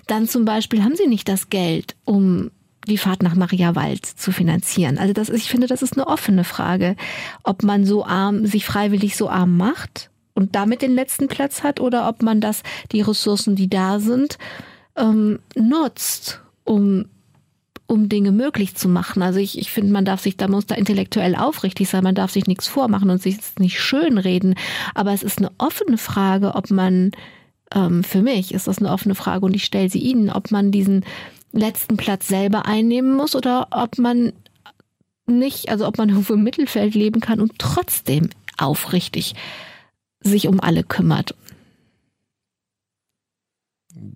dann 0.08 0.28
zum 0.28 0.46
Beispiel 0.46 0.84
haben 0.84 0.96
sie 0.96 1.08
nicht 1.08 1.30
das 1.30 1.50
Geld, 1.50 1.96
um 2.04 2.52
die 2.88 2.98
Fahrt 2.98 3.24
nach 3.24 3.36
Mariawald 3.36 4.06
zu 4.06 4.32
finanzieren. 4.32 4.98
Also 4.98 5.14
das 5.14 5.30
ist, 5.30 5.44
ich 5.44 5.50
finde, 5.50 5.68
das 5.68 5.82
ist 5.82 5.94
eine 5.94 6.08
offene 6.08 6.44
Frage, 6.44 6.96
ob 7.44 7.64
man 7.64 7.86
so 7.86 8.06
arm, 8.06 8.46
sich 8.46 8.66
freiwillig 8.66 9.16
so 9.16 9.30
arm 9.30 9.58
macht 9.58 10.12
und 10.36 10.56
damit 10.56 10.82
den 10.82 10.94
letzten 10.94 11.28
Platz 11.28 11.64
hat 11.64 11.80
oder 11.80 12.08
ob 12.08 12.22
man 12.22 12.42
das, 12.42 12.62
die 12.92 13.02
Ressourcen, 13.02 13.56
die 13.56 13.70
da 13.70 14.00
sind, 14.00 14.38
ähm, 14.96 15.40
nutzt, 15.56 16.42
um 16.64 17.06
um 17.88 18.10
Dinge 18.10 18.32
möglich 18.32 18.76
zu 18.76 18.90
machen. 18.90 19.22
Also 19.22 19.40
ich, 19.40 19.58
ich 19.60 19.72
finde, 19.72 19.94
man 19.94 20.06
darf 20.06 20.22
sich, 20.22 20.38
da 20.38 20.48
muss 20.48 20.66
da 20.66 20.76
intellektuell 20.76 21.36
aufrichtig 21.36 21.88
sein, 21.88 22.04
man 22.04 22.16
darf 22.16 22.32
sich 22.32 22.48
nichts 22.48 22.68
vormachen 22.68 23.10
und 23.10 23.22
sich 23.22 23.38
nicht 23.60 23.80
schönreden. 23.80 24.56
Aber 24.96 25.14
es 25.14 25.24
ist 25.24 25.38
eine 25.38 25.52
offene 25.58 25.98
Frage, 25.98 26.56
ob 26.56 26.72
man, 26.72 27.12
ähm, 27.74 28.04
für 28.04 28.22
mich 28.22 28.54
ist 28.54 28.68
das 28.68 28.80
eine 28.80 28.92
offene 28.92 29.14
Frage 29.14 29.46
und 29.46 29.54
ich 29.54 29.66
stelle 29.66 29.90
sie 29.90 30.00
Ihnen, 30.00 30.32
ob 30.32 30.52
man 30.52 30.72
diesen 30.72 31.06
letzten 31.52 31.96
Platz 31.96 32.28
selber 32.28 32.66
einnehmen 32.66 33.16
muss 33.16 33.36
oder 33.36 33.68
ob 33.72 33.98
man 33.98 34.34
nicht, 35.28 35.70
also 35.70 35.88
ob 35.88 35.98
man 35.98 36.10
irgendwo 36.10 36.34
im 36.34 36.44
Mittelfeld 36.44 36.96
leben 36.96 37.22
kann 37.22 37.40
und 37.40 37.60
trotzdem 37.60 38.30
aufrichtig 38.58 39.36
sich 40.26 40.48
um 40.48 40.60
alle 40.60 40.84
kümmert. 40.84 41.36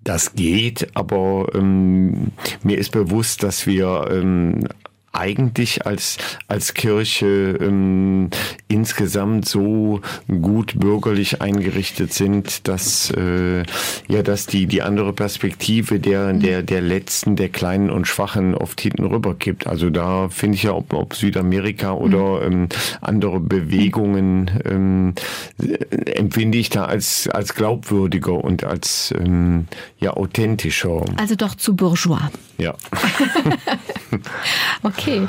Das 0.03 0.33
geht, 0.33 0.89
aber 0.95 1.47
ähm, 1.53 2.31
mir 2.63 2.77
ist 2.77 2.91
bewusst, 2.91 3.43
dass 3.43 3.65
wir 3.65 4.07
ähm, 4.11 4.67
eigentlich 5.11 5.85
als, 5.85 6.17
als 6.47 6.73
Kirche 6.73 7.57
ähm, 7.59 8.29
insgesamt 8.67 9.47
so 9.47 10.01
gut 10.27 10.79
bürgerlich 10.79 11.41
eingerichtet 11.41 12.13
sind, 12.13 12.67
dass, 12.67 13.11
äh, 13.11 13.63
ja, 14.07 14.23
dass 14.23 14.45
die, 14.45 14.65
die 14.67 14.81
andere 14.81 15.13
Perspektive 15.13 15.99
der, 15.99 16.33
mhm. 16.33 16.39
der, 16.41 16.63
der 16.63 16.81
Letzten, 16.81 17.35
der 17.35 17.49
Kleinen 17.49 17.89
und 17.89 18.07
Schwachen 18.07 18.55
oft 18.55 18.79
hinten 18.81 19.05
rüber 19.05 19.35
kippt. 19.35 19.67
Also 19.67 19.89
da 19.89 20.29
finde 20.29 20.55
ich 20.55 20.63
ja, 20.63 20.73
ob, 20.73 20.93
ob 20.93 21.15
Südamerika 21.15 21.93
oder 21.93 22.47
mhm. 22.47 22.53
ähm, 22.53 22.69
andere 23.01 23.39
Bewegungen 23.39 24.51
ähm, 24.65 25.13
empfinde 26.05 26.57
ich 26.57 26.69
da 26.69 26.85
als, 26.85 27.27
als 27.29 27.55
glaubwürdiger 27.55 28.43
und 28.43 28.63
als 28.63 29.13
ähm, 29.17 29.67
ja, 29.99 30.13
authentischer. 30.13 31.03
Also 31.17 31.35
doch 31.35 31.55
zu 31.55 31.75
bourgeois. 31.75 32.29
Ja. 32.57 32.75
okay. 34.83 35.27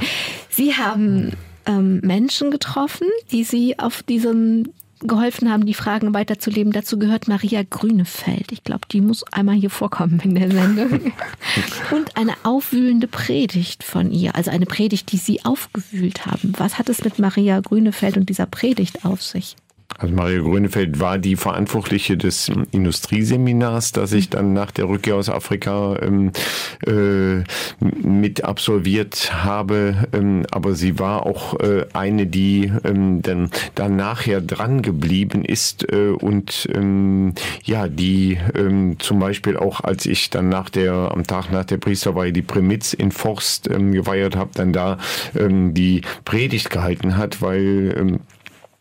Sie 0.49 0.74
haben 0.74 1.33
ähm, 1.66 2.01
Menschen 2.03 2.51
getroffen, 2.51 3.07
die 3.31 3.45
Sie 3.45 3.78
auf 3.78 4.03
diesem 4.03 4.72
geholfen 5.03 5.51
haben, 5.51 5.64
die 5.64 5.74
Fragen 5.74 6.12
weiterzuleben. 6.12 6.72
Dazu 6.72 6.99
gehört 6.99 7.26
Maria 7.26 7.62
Grünefeld. 7.62 8.53
Ich 8.53 8.64
glaube, 8.64 8.83
die 8.91 9.01
muss 9.01 9.24
einmal 9.33 9.55
hier 9.55 9.70
vorkommen 9.70 10.20
in 10.22 10.35
der 10.35 10.51
Sendung. 10.51 11.12
Und 11.91 12.16
eine 12.16 12.35
aufwühlende 12.43 13.09
Predigt 13.09 13.83
von 13.83 14.11
ihr, 14.11 14.35
also 14.35 14.51
eine 14.51 14.66
Predigt, 14.66 15.11
die 15.12 15.16
Sie 15.16 15.45
aufgewühlt 15.45 16.26
haben. 16.26 16.53
Was 16.59 16.78
hat 16.78 16.89
es 16.89 17.03
mit 17.03 17.18
Maria 17.18 17.61
Grünefeld 17.61 18.16
und 18.16 18.28
dieser 18.28 18.47
Predigt 18.47 19.05
auf 19.05 19.22
sich? 19.22 19.57
Also 20.01 20.14
Maria 20.14 20.40
Grönefeld 20.40 20.98
war 20.98 21.18
die 21.18 21.36
Verantwortliche 21.36 22.16
des 22.16 22.51
Industrieseminars, 22.70 23.92
das 23.92 24.12
ich 24.12 24.30
dann 24.30 24.55
nach 24.55 24.70
der 24.70 24.88
Rückkehr 24.88 25.16
aus 25.16 25.28
Afrika 25.28 25.98
ähm, 26.01 26.32
äh, 26.86 27.44
mit 27.80 28.42
absolviert 28.42 29.44
habe. 29.44 30.09
Ähm, 30.14 30.46
aber 30.51 30.74
sie 30.74 30.98
war 30.98 31.26
auch 31.26 31.61
äh, 31.61 31.84
eine, 31.92 32.26
die 32.26 32.72
ähm, 32.82 33.20
dann, 33.20 33.51
dann 33.74 33.96
nachher 33.96 34.40
dran 34.40 34.80
geblieben 34.80 35.44
ist 35.44 35.92
äh, 35.92 36.09
und 36.09 36.66
ähm, 36.74 37.34
ja, 37.64 37.86
die 37.86 38.38
ähm, 38.55 38.98
zum 39.01 39.18
Beispiel 39.18 39.59
auch, 39.59 39.82
als 39.82 40.07
ich 40.07 40.30
dann 40.30 40.48
nach 40.48 40.70
der, 40.70 40.94
am 40.94 41.26
Tag 41.26 41.53
nach 41.53 41.66
der 41.66 41.76
Priesterweihe 41.76 42.32
die 42.32 42.40
Primitz 42.40 42.94
in 42.94 43.12
Forst 43.12 43.68
ähm, 43.68 43.92
geweiht 43.92 44.34
habe, 44.34 44.51
dann 44.55 44.72
da 44.72 44.96
ähm, 45.38 45.74
die 45.74 46.01
Predigt 46.24 46.70
gehalten 46.70 47.18
hat, 47.18 47.42
weil 47.42 47.94
ähm, 47.98 48.20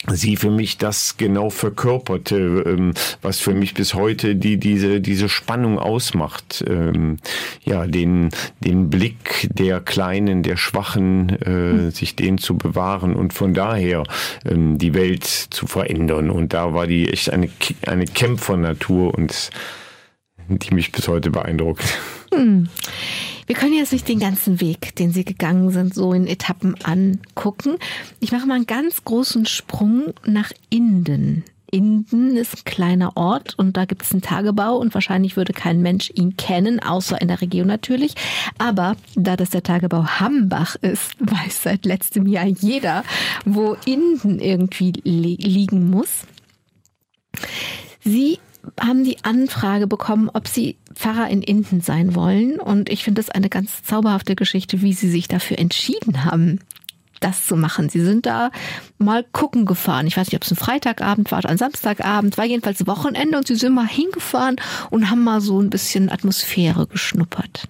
sie 0.08 0.38
für 0.38 0.50
mich 0.50 0.78
das 0.78 1.18
genau 1.18 1.50
verkörperte, 1.50 2.64
ähm, 2.66 2.94
was 3.22 3.40
für 3.40 3.54
mich 3.54 3.74
bis 3.74 3.94
heute 3.94 4.36
die 4.36 4.58
diese 4.58 5.02
diese 5.02 5.28
Spannung 5.28 5.78
ausmacht. 5.78 6.64
Ähm, 6.68 7.18
ja, 7.64 7.86
den 7.86 8.30
den 8.64 8.90
Blick 8.90 9.50
der 9.52 9.82
Kleinen, 9.82 10.42
der 10.42 10.58
Schwachen, 10.58 11.30
äh, 11.42 11.46
hm. 11.46 11.92
sich 11.92 12.16
den 12.16 12.38
zu 12.38 12.58
bewahren 12.58 13.16
und 13.16 13.34
von 13.34 13.54
daher 13.54 14.04
ähm, 14.46 14.78
die 14.78 14.94
Welt 14.94 15.26
zu 15.26 15.68
verändern. 15.68 16.30
Und 16.30 16.54
da 16.54 16.74
war 16.74 16.88
die 16.88 17.10
echt 17.10 17.32
eine 17.32 17.50
eine 17.86 18.06
Kämpfernatur 18.06 19.14
und 19.14 19.50
die 20.48 20.74
mich 20.74 20.92
bis 20.92 21.08
heute 21.08 21.30
beeindruckt. 21.30 22.00
Hm. 22.34 22.70
Wir 23.50 23.56
können 23.56 23.74
jetzt 23.74 23.94
nicht 23.94 24.08
den 24.08 24.20
ganzen 24.20 24.62
Weg, 24.62 24.96
den 24.98 25.12
Sie 25.12 25.26
gegangen 25.26 25.72
sind, 25.72 25.96
so 25.96 26.14
in 26.14 26.28
Etappen 26.28 26.76
angucken. 26.84 27.78
Ich 28.20 28.32
mache 28.32 28.46
mal 28.46 28.54
einen 28.54 28.68
ganz 28.68 29.04
großen 29.04 29.48
Sprung 29.48 30.14
nach 30.24 30.52
Inden. 30.70 31.44
Inden 31.72 32.38
ist 32.38 32.58
ein 32.58 32.64
kleiner 32.66 33.18
Ort 33.18 33.56
und 33.58 33.76
da 33.76 33.86
gibt 33.86 34.04
es 34.04 34.12
einen 34.12 34.22
Tagebau 34.22 34.78
und 34.78 34.94
wahrscheinlich 34.94 35.36
würde 35.36 35.54
kein 35.54 35.82
Mensch 35.82 36.12
ihn 36.14 36.38
kennen, 36.38 36.80
außer 36.80 37.20
in 37.20 37.28
der 37.28 37.42
Region 37.42 37.66
natürlich. 37.66 38.14
Aber 38.60 38.96
da 39.16 39.36
das 39.36 39.50
der 39.50 39.64
Tagebau 39.64 40.06
Hambach 40.06 40.76
ist, 40.76 41.16
weiß 41.20 41.64
seit 41.64 41.86
letztem 41.88 42.28
Jahr 42.28 42.46
jeder, 42.46 43.04
wo 43.46 43.76
Inden 43.84 44.38
irgendwie 44.38 44.92
li 45.04 45.38
liegen 45.42 45.90
muss. 45.90 46.28
Sie 48.02 48.38
haben 48.80 49.04
die 49.04 49.24
Anfrage 49.24 49.88
bekommen, 49.88 50.30
ob 50.34 50.48
sie 50.48 50.78
Pfarrer 50.94 51.30
in 51.30 51.42
Inden 51.42 51.82
sein 51.82 52.16
wollen. 52.16 52.60
Und 52.60 52.90
ich 52.90 53.04
finde 53.04 53.22
das 53.22 53.30
eine 53.30 53.50
ganz 53.50 53.84
zauberhafte 53.84 54.36
Geschichte, 54.36 54.82
wie 54.82 54.94
sie 54.94 55.10
sich 55.10 55.28
dafür 55.28 55.60
entschieden 55.60 56.26
haben, 56.26 56.60
das 57.20 57.46
zu 57.46 57.56
machen. 57.56 57.90
Sie 57.90 58.02
sind 58.02 58.26
da 58.26 58.52
mal 58.98 59.26
gucken 59.32 59.66
gefahren. 59.66 60.08
Ich 60.08 60.18
weiß 60.18 60.28
nicht, 60.28 60.36
ob 60.36 60.44
es 60.44 60.52
ein 60.52 60.58
Freitagabend 60.58 61.32
war 61.32 61.40
oder 61.40 61.50
ein 61.50 61.58
Samstagabend, 61.58 62.38
war 62.38 62.46
jedenfalls 62.46 62.88
Wochenende 62.88 63.38
und 63.38 63.48
sie 63.48 63.56
sind 63.56 63.74
mal 63.74 63.88
hingefahren 63.88 64.58
und 64.90 65.10
haben 65.10 65.24
mal 65.24 65.42
so 65.42 65.62
ein 65.62 65.70
bisschen 65.70 66.10
Atmosphäre 66.10 66.88
geschnuppert. 66.88 67.68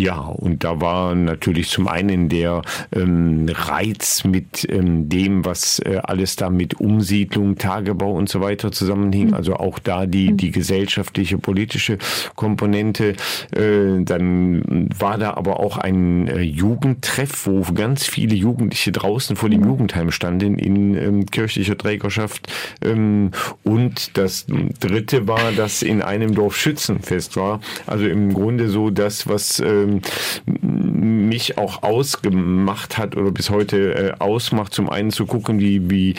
Ja, 0.00 0.18
und 0.20 0.64
da 0.64 0.80
war 0.80 1.14
natürlich 1.14 1.68
zum 1.68 1.88
einen 1.88 2.28
der 2.28 2.62
ähm, 2.92 3.46
Reiz 3.48 4.24
mit 4.24 4.66
ähm, 4.70 5.08
dem, 5.08 5.44
was 5.44 5.78
äh, 5.80 6.00
alles 6.02 6.36
da 6.36 6.50
mit 6.50 6.80
Umsiedlung, 6.80 7.56
Tagebau 7.56 8.12
und 8.12 8.28
so 8.28 8.40
weiter 8.40 8.72
zusammenhing. 8.72 9.28
Mhm. 9.28 9.34
Also 9.34 9.56
auch 9.56 9.78
da 9.78 10.06
die, 10.06 10.32
mhm. 10.32 10.36
die 10.36 10.50
gesellschaftliche, 10.50 11.38
politische 11.38 11.98
Komponente. 12.34 13.14
Äh, 13.54 14.02
dann 14.04 14.88
war 14.98 15.18
da 15.18 15.34
aber 15.34 15.60
auch 15.60 15.76
ein 15.76 16.28
äh, 16.28 16.40
Jugendtreff, 16.40 17.46
wo 17.46 17.60
ganz 17.72 18.06
viele 18.06 18.34
Jugendliche 18.34 18.92
draußen 18.92 19.36
vor 19.36 19.50
dem 19.50 19.60
mhm. 19.60 19.68
Jugendheim 19.68 20.10
standen 20.10 20.58
in 20.58 20.94
ähm, 20.94 21.26
kirchlicher 21.26 21.76
Trägerschaft. 21.76 22.52
Ähm, 22.82 23.32
und 23.64 24.16
das 24.16 24.46
dritte 24.80 25.28
war, 25.28 25.52
dass 25.52 25.82
in 25.82 26.02
einem 26.02 26.34
Dorf 26.34 26.56
Schützenfest 26.56 27.36
war. 27.36 27.60
Also 27.86 28.06
im 28.06 28.32
Grunde 28.32 28.68
so 28.68 28.90
das, 28.90 29.28
was 29.28 29.60
ähm, 29.60 29.89
ähm, 29.90 31.28
mich 31.28 31.58
auch 31.58 31.82
ausgemacht 31.82 32.98
hat 32.98 33.16
oder 33.16 33.30
bis 33.30 33.50
heute 33.50 33.94
äh, 33.94 34.12
ausmacht, 34.18 34.74
zum 34.74 34.88
einen 34.88 35.10
zu 35.10 35.26
gucken, 35.26 35.58
wie, 35.58 35.90
wie 35.90 36.14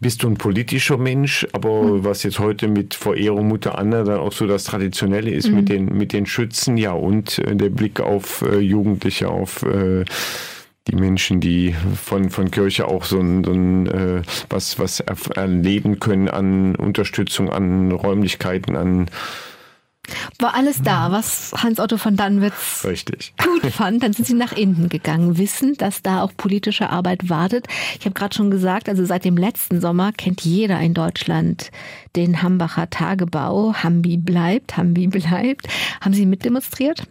bist 0.00 0.22
du 0.22 0.28
ein 0.28 0.36
politischer 0.36 0.96
Mensch, 0.96 1.46
aber 1.52 1.82
mhm. 1.82 2.04
was 2.04 2.22
jetzt 2.22 2.38
heute 2.38 2.68
mit 2.68 2.94
Verehrung 2.94 3.48
Mutter 3.48 3.78
Anna 3.78 4.04
dann 4.04 4.20
auch 4.20 4.32
so 4.32 4.46
das 4.46 4.64
Traditionelle 4.64 5.30
ist 5.30 5.48
mhm. 5.48 5.56
mit 5.56 5.68
den 5.68 5.84
mit 5.86 6.12
den 6.12 6.26
Schützen, 6.26 6.76
ja 6.76 6.92
und 6.92 7.38
äh, 7.40 7.56
der 7.56 7.70
Blick 7.70 8.00
auf 8.00 8.42
äh, 8.42 8.58
Jugendliche, 8.58 9.28
auf 9.28 9.62
äh, 9.62 10.04
die 10.88 10.96
Menschen, 10.96 11.40
die 11.40 11.74
von, 12.02 12.30
von 12.30 12.50
Kirche 12.50 12.88
auch 12.88 13.04
so 13.04 13.20
ein, 13.20 13.44
so 13.44 13.52
ein 13.52 13.86
äh, 13.86 14.22
was, 14.48 14.78
was 14.78 15.00
erleben 15.00 16.00
können 16.00 16.28
an 16.28 16.74
Unterstützung, 16.76 17.50
an 17.50 17.92
Räumlichkeiten, 17.92 18.74
an 18.74 19.10
war 20.38 20.54
alles 20.54 20.82
da, 20.82 21.12
was 21.12 21.52
Hans-Otto 21.56 21.96
von 21.96 22.16
Dannwitz 22.16 22.84
Richtig. 22.84 23.34
gut 23.42 23.66
fand. 23.72 24.02
Dann 24.02 24.12
sind 24.12 24.26
sie 24.26 24.34
nach 24.34 24.52
innen 24.52 24.88
gegangen, 24.88 25.38
wissen, 25.38 25.74
dass 25.76 26.02
da 26.02 26.22
auch 26.22 26.32
politische 26.36 26.90
Arbeit 26.90 27.28
wartet. 27.28 27.66
Ich 27.98 28.04
habe 28.04 28.14
gerade 28.14 28.34
schon 28.34 28.50
gesagt, 28.50 28.88
also 28.88 29.04
seit 29.04 29.24
dem 29.24 29.36
letzten 29.36 29.80
Sommer 29.80 30.12
kennt 30.12 30.42
jeder 30.42 30.80
in 30.80 30.94
Deutschland 30.94 31.70
den 32.16 32.42
Hambacher 32.42 32.90
Tagebau. 32.90 33.74
Hambi 33.74 34.16
bleibt, 34.16 34.76
Hambi 34.76 35.06
bleibt. 35.06 35.68
Haben 36.00 36.14
Sie 36.14 36.26
mitdemonstriert? 36.26 37.04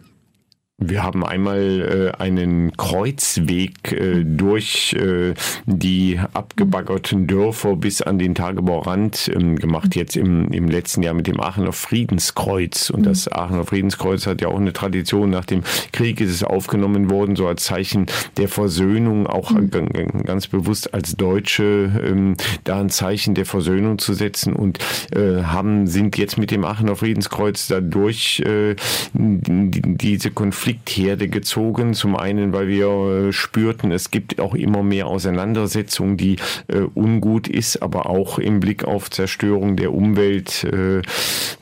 Wir 0.80 1.02
haben 1.02 1.24
einmal 1.26 2.12
äh, 2.16 2.22
einen 2.22 2.76
Kreuzweg 2.76 3.90
äh, 3.90 4.22
durch 4.24 4.92
äh, 4.92 5.34
die 5.66 6.20
abgebaggerten 6.34 7.26
Dörfer 7.26 7.74
bis 7.74 8.00
an 8.00 8.20
den 8.20 8.36
Tagebaurand 8.36 9.28
ähm, 9.34 9.56
gemacht, 9.56 9.96
jetzt 9.96 10.16
im, 10.16 10.52
im 10.52 10.68
letzten 10.68 11.02
Jahr 11.02 11.14
mit 11.14 11.26
dem 11.26 11.40
Aachener 11.40 11.72
Friedenskreuz. 11.72 12.90
Und 12.90 13.06
das 13.06 13.26
Aachener 13.26 13.64
Friedenskreuz 13.64 14.28
hat 14.28 14.40
ja 14.40 14.46
auch 14.46 14.60
eine 14.60 14.72
Tradition. 14.72 15.30
Nach 15.30 15.44
dem 15.44 15.64
Krieg 15.90 16.20
ist 16.20 16.30
es 16.30 16.44
aufgenommen 16.44 17.10
worden, 17.10 17.34
so 17.34 17.48
als 17.48 17.64
Zeichen 17.64 18.06
der 18.36 18.48
Versöhnung, 18.48 19.26
auch 19.26 19.50
mhm. 19.50 20.22
ganz 20.24 20.46
bewusst 20.46 20.94
als 20.94 21.16
Deutsche 21.16 21.90
ähm, 22.04 22.36
da 22.62 22.78
ein 22.78 22.90
Zeichen 22.90 23.34
der 23.34 23.46
Versöhnung 23.46 23.98
zu 23.98 24.14
setzen 24.14 24.52
und 24.52 24.78
äh, 25.10 25.42
haben, 25.42 25.88
sind 25.88 26.16
jetzt 26.16 26.38
mit 26.38 26.52
dem 26.52 26.64
Aachener 26.64 26.94
Friedenskreuz 26.94 27.66
dadurch 27.66 28.44
äh, 28.46 28.76
diese 29.12 30.30
Konflikte 30.30 30.67
Konfliktherde 30.68 31.28
gezogen. 31.28 31.94
Zum 31.94 32.14
einen, 32.14 32.52
weil 32.52 32.68
wir 32.68 33.28
äh, 33.28 33.32
spürten, 33.32 33.90
es 33.90 34.10
gibt 34.10 34.38
auch 34.38 34.54
immer 34.54 34.82
mehr 34.82 35.06
Auseinandersetzungen, 35.06 36.18
die 36.18 36.36
äh, 36.68 36.80
ungut 36.94 37.48
ist, 37.48 37.82
aber 37.82 38.10
auch 38.10 38.38
im 38.38 38.60
Blick 38.60 38.84
auf 38.84 39.10
Zerstörung 39.10 39.76
der 39.76 39.94
Umwelt. 39.94 40.64
Äh, 40.64 41.00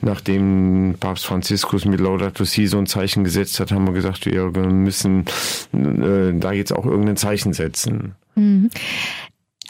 nachdem 0.01 0.95
Papst 0.99 1.25
Franziskus 1.25 1.85
mit 1.85 2.01
Laudato 2.01 2.43
Si 2.43 2.67
so 2.67 2.77
ein 2.77 2.85
Zeichen 2.85 3.23
gesetzt 3.23 3.61
hat, 3.61 3.71
haben 3.71 3.87
wir 3.87 3.93
gesagt, 3.93 4.25
wir 4.25 4.51
müssen 4.51 5.25
da 5.71 6.51
jetzt 6.51 6.73
auch 6.73 6.85
irgendein 6.85 7.17
Zeichen 7.17 7.53
setzen. 7.53 8.15
Mhm. 8.35 8.69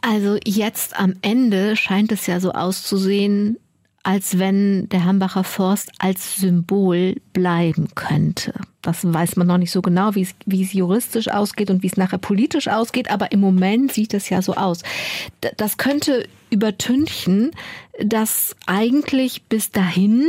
Also 0.01 0.37
jetzt 0.45 0.99
am 0.99 1.15
Ende 1.21 1.75
scheint 1.75 2.11
es 2.11 2.27
ja 2.27 2.39
so 2.39 2.51
auszusehen, 2.51 3.57
als 4.07 4.39
wenn 4.39 4.87
der 4.87 5.03
Hambacher 5.03 5.43
Forst 5.43 5.91
als 5.99 6.37
Symbol 6.37 7.17
bleiben 7.33 7.89
könnte. 7.93 8.53
Das 8.81 9.03
weiß 9.03 9.35
man 9.35 9.47
noch 9.47 9.57
nicht 9.57 9.71
so 9.71 9.81
genau, 9.81 10.15
wie 10.15 10.21
es, 10.21 10.73
juristisch 10.73 11.27
ausgeht 11.27 11.69
und 11.69 11.83
wie 11.83 11.87
es 11.87 11.97
nachher 11.97 12.17
politisch 12.17 12.69
ausgeht, 12.69 13.11
aber 13.11 13.33
im 13.33 13.41
Moment 13.41 13.91
sieht 13.91 14.13
es 14.13 14.29
ja 14.29 14.41
so 14.41 14.53
aus. 14.53 14.83
Das 15.57 15.75
könnte 15.75 16.25
übertünchen, 16.49 17.51
dass 18.01 18.55
eigentlich 18.65 19.43
bis 19.43 19.71
dahin 19.71 20.23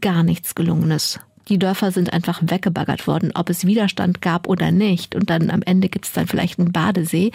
gar 0.00 0.22
nichts 0.22 0.54
gelungen 0.54 0.90
ist. 0.90 1.20
Die 1.50 1.58
Dörfer 1.58 1.90
sind 1.90 2.14
einfach 2.14 2.40
weggebaggert 2.42 3.06
worden, 3.06 3.32
ob 3.34 3.50
es 3.50 3.66
Widerstand 3.66 4.22
gab 4.22 4.48
oder 4.48 4.70
nicht. 4.70 5.14
Und 5.14 5.28
dann 5.28 5.50
am 5.50 5.60
Ende 5.60 5.90
gibt 5.90 6.06
es 6.06 6.12
dann 6.12 6.26
vielleicht 6.26 6.58
einen 6.58 6.72
Badesee. 6.72 7.32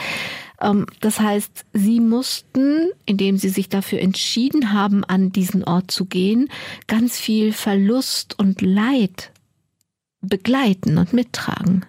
Ähm, 0.61 0.85
das 1.01 1.19
heißt, 1.19 1.65
sie 1.73 1.99
mussten, 1.99 2.89
indem 3.05 3.37
sie 3.37 3.49
sich 3.49 3.69
dafür 3.69 3.99
entschieden 3.99 4.73
haben, 4.73 5.03
an 5.03 5.31
diesen 5.31 5.63
Ort 5.63 5.91
zu 5.91 6.05
gehen, 6.05 6.49
ganz 6.87 7.17
viel 7.17 7.53
Verlust 7.53 8.37
und 8.39 8.61
Leid 8.61 9.31
begleiten 10.21 10.97
und 10.97 11.13
mittragen. 11.13 11.85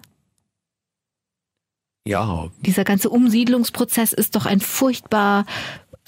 Ja. 2.07 2.51
Dieser 2.61 2.85
ganze 2.85 3.11
Umsiedlungsprozess 3.11 4.13
ist 4.13 4.37
doch 4.37 4.47
ein 4.47 4.61
furchtbar 4.61 5.45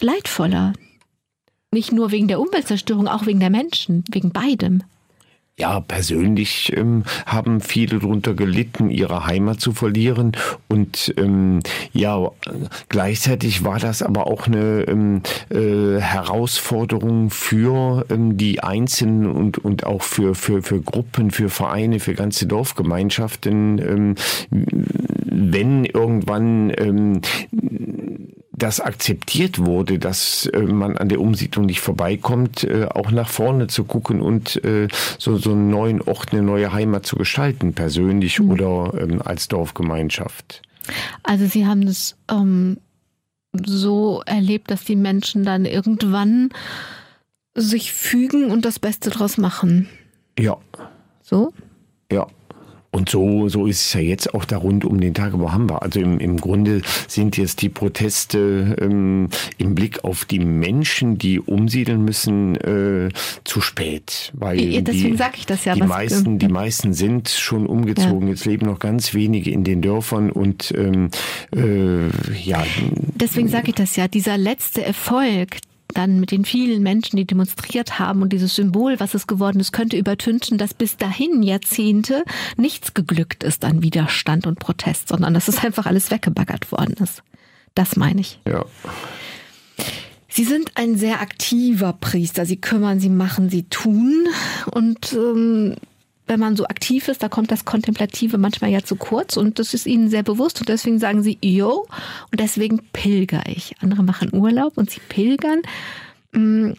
leidvoller. 0.01 0.73
Nicht 1.73 1.93
nur 1.93 2.13
wegen 2.13 2.29
der 2.29 2.41
Umweltzerstörung, 2.41 3.09
auch 3.09 3.27
wegen 3.27 3.41
der 3.41 3.51
Menschen, 3.51 4.05
wegen 4.11 4.31
beidem. 4.31 4.85
Ja, 5.61 5.81
persönlich 5.81 6.73
ähm, 6.77 7.03
haben 7.27 7.61
viele 7.61 7.99
darunter 7.99 8.35
gelitten, 8.35 8.91
ihre 8.91 9.27
Heimat 9.27 9.61
zu 9.61 9.73
verlieren. 9.73 10.33
Und 10.69 11.13
ähm, 11.17 11.61
ja, 11.93 12.31
gleichzeitig 12.89 13.65
war 13.65 13.81
das 13.81 14.03
aber 14.03 14.29
auch 14.29 14.47
eine 14.47 14.83
ähm, 14.83 15.23
äh, 15.51 16.01
Herausforderung 16.01 17.31
für 17.31 18.07
ähm, 18.09 18.37
die 18.37 18.63
Einzelnen 18.63 19.27
und, 19.27 19.59
und 19.59 19.85
auch 19.85 20.03
für, 20.03 20.37
für, 20.37 20.63
für 20.63 20.81
Gruppen, 20.81 21.33
für 21.33 21.49
Vereine, 21.49 21.99
für 21.99 22.15
ganze 22.15 22.47
Dorfgemeinschaften. 22.47 23.79
Ähm, 23.79 24.15
wenn 24.51 25.85
irgendwann 25.85 26.73
ähm, 26.77 27.21
das 28.59 28.81
akzeptiert 28.81 29.59
wurde, 29.59 29.99
dass 29.99 30.47
äh, 30.47 30.61
man 30.61 30.97
an 30.97 31.09
der 31.09 31.21
Umsiedlung 31.21 31.67
nicht 31.67 31.81
vorbeikommt, 31.81 32.65
äh, 32.65 32.87
auch 32.87 33.11
nach 33.11 33.29
vorne 33.29 33.69
zu 33.69 33.85
gucken 33.85 34.21
und 34.21 34.63
äh, 34.65 34.89
so, 35.19 35.37
so 35.37 35.53
einen 35.53 35.71
neuen 35.71 36.03
Ort, 36.03 36.33
eine 36.33 36.43
neue 36.43 36.73
Heimat 36.73 37.07
zu 37.07 37.17
gestalten, 37.17 37.73
persönlich 37.73 38.39
mhm. 38.41 38.51
oder 38.51 38.93
ähm, 39.01 39.23
als 39.23 39.49
Dorfgemeinschaft. 39.49 40.63
Also 41.23 41.47
Sie 41.47 41.67
haben 41.67 41.83
es 41.83 42.17
ähm, 42.31 42.79
so 43.65 44.23
erlebt, 44.27 44.71
dass 44.71 44.85
die 44.85 44.97
Menschen 44.97 45.45
dann 45.45 45.65
irgendwann 45.65 46.51
sich 47.55 47.93
fügen 47.93 48.51
und 48.51 48.65
das 48.65 48.79
Beste 48.79 49.11
draus 49.11 49.39
machen. 49.39 49.89
Ja. 50.39 50.57
So? 51.23 51.53
Ja. 52.11 52.27
Und 52.91 53.11
so, 53.11 53.49
so 53.49 53.67
ist 53.67 53.81
es 53.81 53.93
ja 53.93 54.01
jetzt 54.01 54.33
auch 54.33 54.47
da 54.47 54.57
rund 54.57 54.85
um 54.85 54.99
den 54.99 55.13
Tagebau 55.13 55.53
Hamba. 55.53 55.79
Also 55.79 56.01
im, 56.01 56.19
im 56.19 56.39
Grunde 56.39 56.81
sind 57.07 57.37
jetzt 57.37 57.61
die 57.61 57.69
Proteste 57.69 58.77
ähm, 58.81 59.29
im 59.59 59.75
Blick 59.75 60.05
auf 60.05 60.25
die 60.25 60.39
Menschen, 60.39 61.19
die 61.19 61.39
umsiedeln 61.39 62.03
müssen, 62.03 62.57
äh, 62.57 63.11
zu 63.45 63.61
spät. 63.61 64.33
Weil 64.35 64.61
ja, 64.61 64.81
deswegen 64.81 65.19
sage 65.19 65.35
ich 65.37 65.47
das 65.47 65.67
ja. 65.67 65.75
Die 65.75 65.83
meisten, 65.83 66.39
die 66.39 66.49
meisten 66.49 66.95
sind 66.95 67.29
schon 67.29 67.67
umgezogen. 67.67 68.23
Ja. 68.23 68.35
Jetzt 68.35 68.47
leben 68.47 68.67
noch 68.67 68.79
ganz 68.79 69.13
wenige 69.13 69.51
in 69.51 69.65
den 69.65 69.83
Dörfern 69.83 70.31
und 70.31 70.73
ähm, 70.77 71.11
äh, 71.55 72.09
ja. 72.43 72.65
Deswegen 73.15 73.49
sage 73.49 73.69
ich 73.69 73.75
das 73.75 73.97
ja. 73.97 74.09
Dieser 74.09 74.39
letzte 74.39 74.83
Erfolg, 74.83 75.59
dann 75.95 76.21
mit 76.21 76.31
den 76.31 76.45
vielen 76.45 76.83
Menschen, 76.83 77.17
die 77.17 77.25
demonstriert 77.25 77.99
haben 77.99 78.23
und 78.23 78.33
dieses 78.33 78.55
Symbol, 78.55 79.01
was 79.01 79.15
es 79.15 79.27
geworden 79.27 79.59
ist, 79.59 79.73
könnte 79.73 79.97
übertünchen, 79.97 80.59
dass 80.59 80.75
bis 80.75 80.97
dahin 80.97 81.43
Jahrzehnte 81.43 82.25
nichts 82.57 82.95
geglückt 82.95 83.43
ist 83.43 83.65
an 83.65 83.83
Widerstand 83.83 84.47
und 84.47 84.59
Protest, 84.59 85.09
sondern 85.09 85.35
dass 85.35 85.49
es 85.49 85.65
einfach 85.65 85.87
alles 85.87 86.11
weggebaggert 86.11 86.71
worden 86.73 86.95
ist. 87.03 87.23
Das 87.75 87.97
meine 87.97 88.21
ich. 88.21 88.41
Ja. 88.47 88.65
Sie 90.29 90.45
sind 90.45 90.73
ein 90.75 90.97
sehr 90.97 91.21
aktiver 91.21 91.95
Priester. 91.95 92.45
Sie 92.45 92.61
kümmern, 92.61 93.01
sie 93.01 93.09
machen, 93.09 93.51
sie 93.51 93.65
tun. 93.65 94.29
Und 94.71 95.13
ähm, 95.15 95.77
wenn 96.29 96.41
man 96.41 96.57
so 96.57 96.67
aktiv 96.67 97.09
ist, 97.09 97.23
da 97.23 97.29
kommt 97.29 97.51
das 97.51 97.65
Kontemplative 97.65 98.39
manchmal 98.39 98.71
ja 98.71 98.83
zu 98.83 98.97
kurz 98.97 99.37
und 99.37 99.59
das 99.59 99.75
ist 99.75 99.87
ihnen 99.87 100.11
sehr 100.11 100.23
bewusst 100.23 100.61
und 100.61 100.69
deswegen 100.69 100.99
sagen 100.99 101.23
sie, 101.23 101.39
yo, 101.43 101.87
und 102.31 102.41
deswegen 102.41 102.81
pilger 102.93 103.43
ich. 103.47 103.75
Andere 103.81 104.03
machen 104.03 104.33
Urlaub 104.33 104.77
und 104.77 104.91
sie 104.91 105.01
pilgern. 105.09 105.63
Mm, 106.33 106.73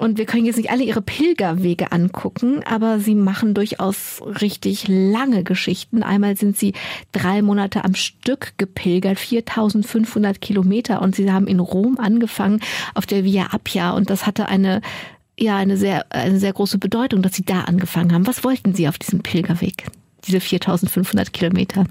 und 0.00 0.16
wir 0.16 0.24
können 0.24 0.46
jetzt 0.46 0.56
nicht 0.56 0.70
alle 0.70 0.82
ihre 0.82 1.02
Pilgerwege 1.02 1.92
angucken, 1.92 2.62
aber 2.64 3.00
sie 3.00 3.14
machen 3.14 3.52
durchaus 3.52 4.22
richtig 4.40 4.88
lange 4.88 5.44
Geschichten. 5.44 6.02
Einmal 6.02 6.36
sind 6.36 6.56
sie 6.56 6.72
drei 7.12 7.42
Monate 7.42 7.84
am 7.84 7.94
Stück 7.94 8.54
gepilgert, 8.56 9.18
4500 9.18 10.40
Kilometer 10.40 11.02
und 11.02 11.16
sie 11.16 11.30
haben 11.30 11.46
in 11.46 11.60
Rom 11.60 11.98
angefangen 11.98 12.60
auf 12.94 13.04
der 13.04 13.24
Via 13.24 13.48
Appia 13.52 13.90
und 13.90 14.08
das 14.08 14.26
hatte 14.26 14.48
eine 14.48 14.80
ja 15.40 15.56
eine 15.56 15.76
sehr, 15.76 16.06
eine 16.10 16.38
sehr 16.38 16.52
große 16.52 16.78
Bedeutung, 16.78 17.22
dass 17.22 17.34
Sie 17.34 17.44
da 17.44 17.62
angefangen 17.62 18.12
haben. 18.12 18.26
Was 18.26 18.44
wollten 18.44 18.74
Sie 18.74 18.88
auf 18.88 18.98
diesem 18.98 19.20
Pilgerweg? 19.20 19.86
diese 20.26 20.40
4500 20.40 21.32
Kilometer? 21.32 21.84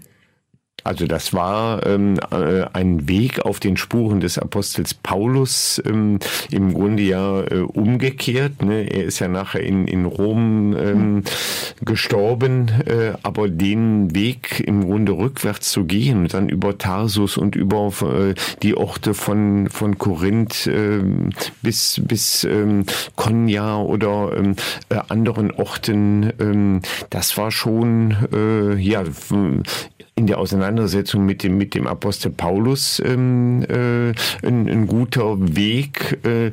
Also 0.90 1.06
das 1.06 1.36
war 1.36 1.86
ähm, 1.86 2.18
äh, 2.32 2.66
ein 2.74 3.08
Weg 3.08 3.46
auf 3.46 3.60
den 3.60 3.78
Spuren 3.78 4.22
des 4.22 4.40
Apostels 4.40 4.96
Paulus, 4.96 5.80
ähm, 5.86 6.18
im 6.50 6.74
Grunde 6.74 7.04
ja 7.04 7.42
äh, 7.44 7.60
umgekehrt. 7.60 8.64
Ne? 8.64 8.92
Er 8.92 9.04
ist 9.04 9.20
ja 9.20 9.28
nachher 9.28 9.62
in, 9.62 9.88
in 9.88 10.06
Rom 10.06 10.76
ähm, 10.76 11.24
gestorben, 11.86 12.72
äh, 12.88 13.12
aber 13.22 13.50
den 13.50 14.16
Weg 14.16 14.64
im 14.66 14.84
Grunde 14.84 15.12
rückwärts 15.12 15.70
zu 15.70 15.86
gehen, 15.86 16.28
dann 16.28 16.50
über 16.50 16.80
Tarsus 16.80 17.38
und 17.38 17.56
über 17.56 17.94
äh, 18.02 18.34
die 18.64 18.76
Orte 18.76 19.14
von, 19.14 19.70
von 19.70 20.00
Korinth 20.00 20.66
äh, 20.66 21.04
bis, 21.62 22.02
bis 22.04 22.46
ähm, 22.46 22.86
Konya 23.16 23.78
oder 23.78 24.36
ähm, 24.36 24.56
äh, 24.90 24.98
anderen 25.08 25.52
Orten, 25.52 26.34
ähm, 26.40 26.82
das 27.12 27.38
war 27.38 27.52
schon 27.52 28.18
äh, 28.34 28.74
ja 28.74 29.04
in 30.20 30.28
der 30.28 30.38
Auseinandersetzung 30.38 31.26
mit 31.26 31.44
dem, 31.44 31.58
mit 31.58 31.74
dem 31.74 31.88
Apostel 31.88 32.30
Paulus 32.30 33.02
ähm, 33.06 33.64
äh, 33.64 34.10
ein, 34.46 34.68
ein 34.68 34.86
guter 34.86 35.56
Weg, 35.56 36.20
äh, 36.26 36.52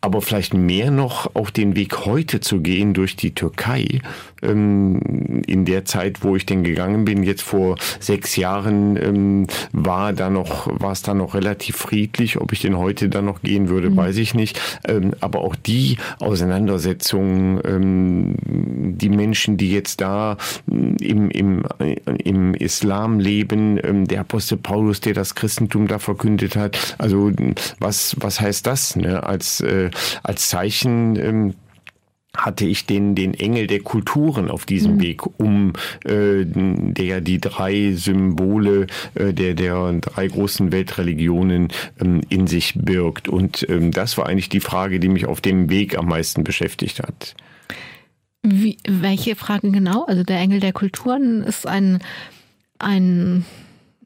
aber 0.00 0.22
vielleicht 0.22 0.54
mehr 0.54 0.90
noch 0.90 1.36
auch 1.36 1.50
den 1.50 1.76
Weg 1.76 2.06
heute 2.06 2.40
zu 2.40 2.60
gehen 2.60 2.94
durch 2.94 3.14
die 3.14 3.34
Türkei. 3.34 4.00
Ähm, 4.42 5.42
in 5.46 5.64
der 5.64 5.84
Zeit, 5.84 6.22
wo 6.22 6.36
ich 6.36 6.46
denn 6.46 6.64
gegangen 6.64 7.04
bin, 7.04 7.22
jetzt 7.22 7.42
vor 7.42 7.76
sechs 8.00 8.36
Jahren, 8.36 8.96
ähm, 8.96 9.46
war 9.72 10.12
da 10.12 10.30
noch, 10.30 10.68
war 10.80 10.92
es 10.92 11.02
da 11.02 11.14
noch 11.14 11.34
relativ 11.34 11.76
friedlich. 11.76 12.40
Ob 12.40 12.52
ich 12.52 12.60
denn 12.60 12.78
heute 12.78 13.08
da 13.08 13.22
noch 13.22 13.42
gehen 13.42 13.68
würde, 13.68 13.90
mhm. 13.90 13.96
weiß 13.96 14.16
ich 14.18 14.34
nicht. 14.34 14.60
Ähm, 14.86 15.12
aber 15.20 15.40
auch 15.40 15.56
die 15.56 15.96
Auseinandersetzung, 16.20 17.60
ähm, 17.64 18.34
die 18.46 19.08
Menschen, 19.08 19.56
die 19.56 19.72
jetzt 19.72 20.00
da 20.00 20.36
im, 20.66 21.30
im, 21.30 21.62
im 22.24 22.54
Islam 22.54 23.18
leben, 23.18 23.78
ähm, 23.82 24.06
der 24.06 24.20
Apostel 24.20 24.58
Paulus, 24.58 25.00
der 25.00 25.14
das 25.14 25.34
Christentum 25.34 25.88
da 25.88 25.98
verkündet 25.98 26.56
hat. 26.56 26.96
Also 26.98 27.32
was, 27.78 28.16
was 28.20 28.40
heißt 28.40 28.66
das? 28.66 28.96
Ne? 28.96 29.22
Als 29.22 29.60
äh, 29.60 29.90
als 30.22 30.48
Zeichen 30.48 31.16
ähm, 31.16 31.54
hatte 32.36 32.64
ich 32.64 32.86
den, 32.86 33.14
den 33.14 33.34
Engel 33.34 33.66
der 33.66 33.80
Kulturen 33.80 34.50
auf 34.50 34.64
diesem 34.64 34.94
mhm. 34.94 35.00
Weg, 35.00 35.22
um 35.38 35.74
äh, 36.04 36.44
der 36.46 37.20
die 37.20 37.40
drei 37.40 37.92
Symbole 37.92 38.86
äh, 39.14 39.32
der, 39.34 39.54
der 39.54 39.92
drei 39.94 40.28
großen 40.28 40.72
Weltreligionen 40.72 41.68
ähm, 42.00 42.22
in 42.28 42.46
sich 42.46 42.74
birgt. 42.74 43.28
Und 43.28 43.66
ähm, 43.68 43.90
das 43.90 44.16
war 44.16 44.26
eigentlich 44.26 44.48
die 44.48 44.60
Frage, 44.60 44.98
die 44.98 45.08
mich 45.08 45.26
auf 45.26 45.40
dem 45.40 45.68
Weg 45.68 45.98
am 45.98 46.06
meisten 46.06 46.42
beschäftigt 46.42 47.00
hat. 47.00 47.34
Wie, 48.42 48.78
welche 48.88 49.36
Fragen 49.36 49.72
genau? 49.72 50.04
Also 50.04 50.24
der 50.24 50.38
Engel 50.38 50.60
der 50.60 50.72
Kulturen 50.72 51.42
ist 51.42 51.66
ein, 51.66 52.00
ein 52.78 53.44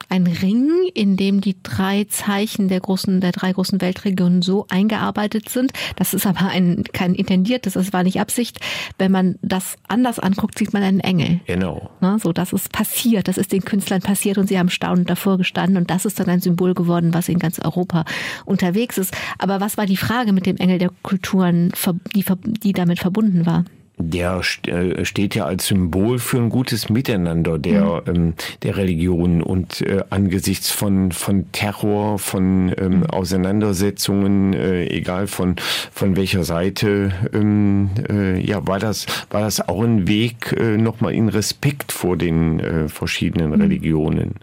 ein 0.08 0.26
Ring, 0.26 0.70
in 0.94 1.16
dem 1.16 1.40
die 1.40 1.56
drei 1.62 2.04
Zeichen 2.04 2.68
der 2.68 2.80
großen, 2.80 3.20
der 3.20 3.32
drei 3.32 3.52
großen 3.52 3.80
Weltregionen 3.80 4.42
so 4.42 4.66
eingearbeitet 4.68 5.48
sind. 5.48 5.72
Das 5.96 6.14
ist 6.14 6.26
aber 6.26 6.46
ein, 6.46 6.84
kein 6.92 7.14
intendiertes, 7.14 7.74
das 7.74 7.92
war 7.92 8.02
nicht 8.02 8.20
Absicht. 8.20 8.60
Wenn 8.98 9.12
man 9.12 9.36
das 9.42 9.76
anders 9.88 10.18
anguckt, 10.18 10.58
sieht 10.58 10.72
man 10.72 10.82
einen 10.82 11.00
Engel. 11.00 11.40
Genau. 11.46 11.90
Na, 12.00 12.18
so, 12.18 12.32
das 12.32 12.52
ist 12.52 12.72
passiert, 12.72 13.28
das 13.28 13.38
ist 13.38 13.52
den 13.52 13.64
Künstlern 13.64 14.02
passiert 14.02 14.38
und 14.38 14.48
sie 14.48 14.58
haben 14.58 14.70
staunend 14.70 15.10
davor 15.10 15.38
gestanden 15.38 15.76
und 15.76 15.90
das 15.90 16.04
ist 16.04 16.20
dann 16.20 16.28
ein 16.28 16.40
Symbol 16.40 16.74
geworden, 16.74 17.14
was 17.14 17.28
in 17.28 17.38
ganz 17.38 17.58
Europa 17.58 18.04
unterwegs 18.44 18.98
ist. 18.98 19.14
Aber 19.38 19.60
was 19.60 19.76
war 19.76 19.86
die 19.86 19.96
Frage 19.96 20.32
mit 20.32 20.46
dem 20.46 20.56
Engel 20.56 20.78
der 20.78 20.90
Kulturen, 21.02 21.72
die, 22.14 22.24
die 22.62 22.72
damit 22.72 22.98
verbunden 22.98 23.46
war? 23.46 23.64
Der 23.98 24.42
äh, 24.66 25.04
steht 25.04 25.34
ja 25.34 25.46
als 25.46 25.68
Symbol 25.68 26.18
für 26.18 26.36
ein 26.36 26.50
gutes 26.50 26.90
Miteinander 26.90 27.58
der, 27.58 28.02
mhm. 28.06 28.14
ähm, 28.14 28.34
der 28.62 28.76
Religion 28.76 29.42
und 29.42 29.80
äh, 29.80 30.04
angesichts 30.10 30.70
von, 30.70 31.12
von 31.12 31.50
Terror, 31.52 32.18
von 32.18 32.74
ähm, 32.76 32.98
mhm. 32.98 33.06
Auseinandersetzungen, 33.06 34.52
äh, 34.52 34.86
egal 34.88 35.26
von, 35.26 35.56
von 35.92 36.16
welcher 36.16 36.44
Seite, 36.44 37.12
ähm, 37.32 37.90
äh, 38.10 38.38
ja, 38.38 38.66
war 38.66 38.78
das, 38.78 39.06
war 39.30 39.40
das 39.40 39.66
auch 39.66 39.82
ein 39.82 40.06
Weg 40.06 40.52
äh, 40.52 40.76
nochmal 40.76 41.14
in 41.14 41.28
Respekt 41.28 41.90
vor 41.90 42.16
den 42.16 42.60
äh, 42.60 42.88
verschiedenen 42.88 43.52
mhm. 43.52 43.60
Religionen. 43.62 44.34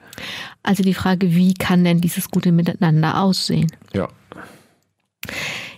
Also 0.63 0.81
die 0.81 0.93
Frage, 0.93 1.35
wie 1.35 1.53
kann 1.53 1.83
denn 1.83 2.01
dieses 2.01 2.31
gute 2.31 2.51
Miteinander 2.51 3.21
aussehen? 3.21 3.71
Ja. 3.93 4.09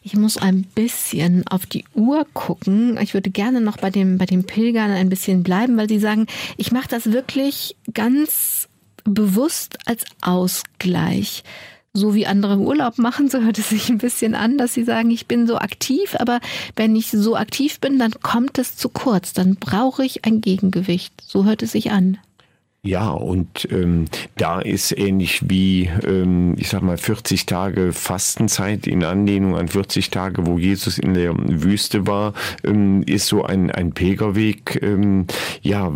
Ich 0.07 0.15
muss 0.15 0.37
ein 0.37 0.61
bisschen 0.61 1.47
auf 1.47 1.65
die 1.65 1.83
Uhr 1.95 2.27
gucken. 2.31 2.99
Ich 3.01 3.15
würde 3.15 3.31
gerne 3.31 3.59
noch 3.59 3.77
bei 3.77 3.89
dem, 3.89 4.19
bei 4.19 4.27
den 4.27 4.43
Pilgern 4.43 4.91
ein 4.91 5.09
bisschen 5.09 5.41
bleiben, 5.41 5.77
weil 5.77 5.89
sie 5.89 5.97
sagen, 5.97 6.27
ich 6.57 6.71
mache 6.71 6.87
das 6.87 7.11
wirklich 7.11 7.75
ganz 7.91 8.69
bewusst 9.03 9.79
als 9.87 10.05
Ausgleich. 10.21 11.43
So 11.91 12.13
wie 12.13 12.27
andere 12.27 12.59
Urlaub 12.59 12.99
machen, 12.99 13.29
so 13.31 13.41
hört 13.41 13.57
es 13.57 13.69
sich 13.69 13.89
ein 13.89 13.97
bisschen 13.97 14.35
an, 14.35 14.59
dass 14.59 14.75
sie 14.75 14.83
sagen, 14.83 15.09
ich 15.09 15.25
bin 15.25 15.47
so 15.47 15.57
aktiv, 15.57 16.15
aber 16.19 16.39
wenn 16.75 16.95
ich 16.95 17.09
so 17.09 17.35
aktiv 17.35 17.79
bin, 17.79 17.97
dann 17.97 18.11
kommt 18.21 18.59
es 18.59 18.77
zu 18.77 18.89
kurz, 18.89 19.33
dann 19.33 19.55
brauche 19.55 20.05
ich 20.05 20.23
ein 20.23 20.39
Gegengewicht. 20.39 21.13
So 21.25 21.45
hört 21.45 21.63
es 21.63 21.71
sich 21.71 21.89
an. 21.89 22.19
Ja, 22.85 23.09
und 23.09 23.67
ähm, 23.71 24.05
da 24.37 24.59
ist 24.59 24.95
ähnlich 24.95 25.49
wie, 25.49 25.89
ähm, 26.05 26.53
ich 26.55 26.69
sag 26.69 26.83
mal, 26.83 26.99
40 26.99 27.47
Tage 27.47 27.93
Fastenzeit 27.93 28.85
in 28.85 29.03
Anlehnung 29.03 29.55
an 29.55 29.69
40 29.69 30.11
Tage, 30.11 30.45
wo 30.45 30.59
Jesus 30.59 30.99
in 30.99 31.15
der 31.15 31.33
Wüste 31.35 32.05
war, 32.05 32.33
ähm, 32.63 33.01
ist 33.07 33.25
so 33.25 33.43
ein, 33.43 33.71
ein 33.71 33.93
Pilgerweg, 33.93 34.83
ähm, 34.83 35.25
ja, 35.63 35.91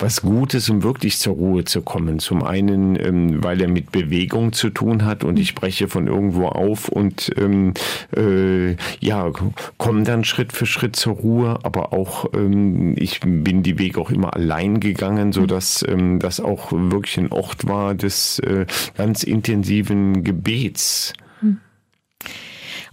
was 0.00 0.22
Gutes, 0.22 0.68
um 0.68 0.82
wirklich 0.82 1.16
zur 1.20 1.34
Ruhe 1.34 1.64
zu 1.64 1.80
kommen. 1.80 2.18
Zum 2.18 2.42
einen, 2.42 2.96
ähm, 2.96 3.44
weil 3.44 3.60
er 3.60 3.68
mit 3.68 3.92
Bewegung 3.92 4.52
zu 4.52 4.70
tun 4.70 5.04
hat 5.04 5.22
und 5.22 5.38
ich 5.38 5.54
breche 5.54 5.86
von 5.86 6.08
irgendwo 6.08 6.46
auf 6.46 6.88
und 6.88 7.30
ähm, 7.38 7.72
äh, 8.16 8.72
ja, 8.98 9.30
komme 9.78 10.02
dann 10.02 10.24
Schritt 10.24 10.52
für 10.52 10.66
Schritt 10.66 10.96
zur 10.96 11.14
Ruhe, 11.14 11.60
aber 11.62 11.92
auch, 11.92 12.26
ähm, 12.34 12.96
ich 12.98 13.20
bin 13.20 13.62
die 13.62 13.78
Wege 13.78 14.00
auch 14.00 14.10
immer 14.10 14.34
allein 14.34 14.80
gegangen, 14.80 15.30
so 15.30 15.46
dass 15.46 15.84
ähm, 15.86 15.99
ähm, 16.00 16.18
das 16.18 16.40
auch 16.40 16.72
wirklich 16.72 17.18
ein 17.18 17.32
Ort 17.32 17.66
war 17.66 17.94
des 17.94 18.38
äh, 18.40 18.66
ganz 18.96 19.22
intensiven 19.22 20.24
Gebets. 20.24 21.12
Hm. 21.40 21.60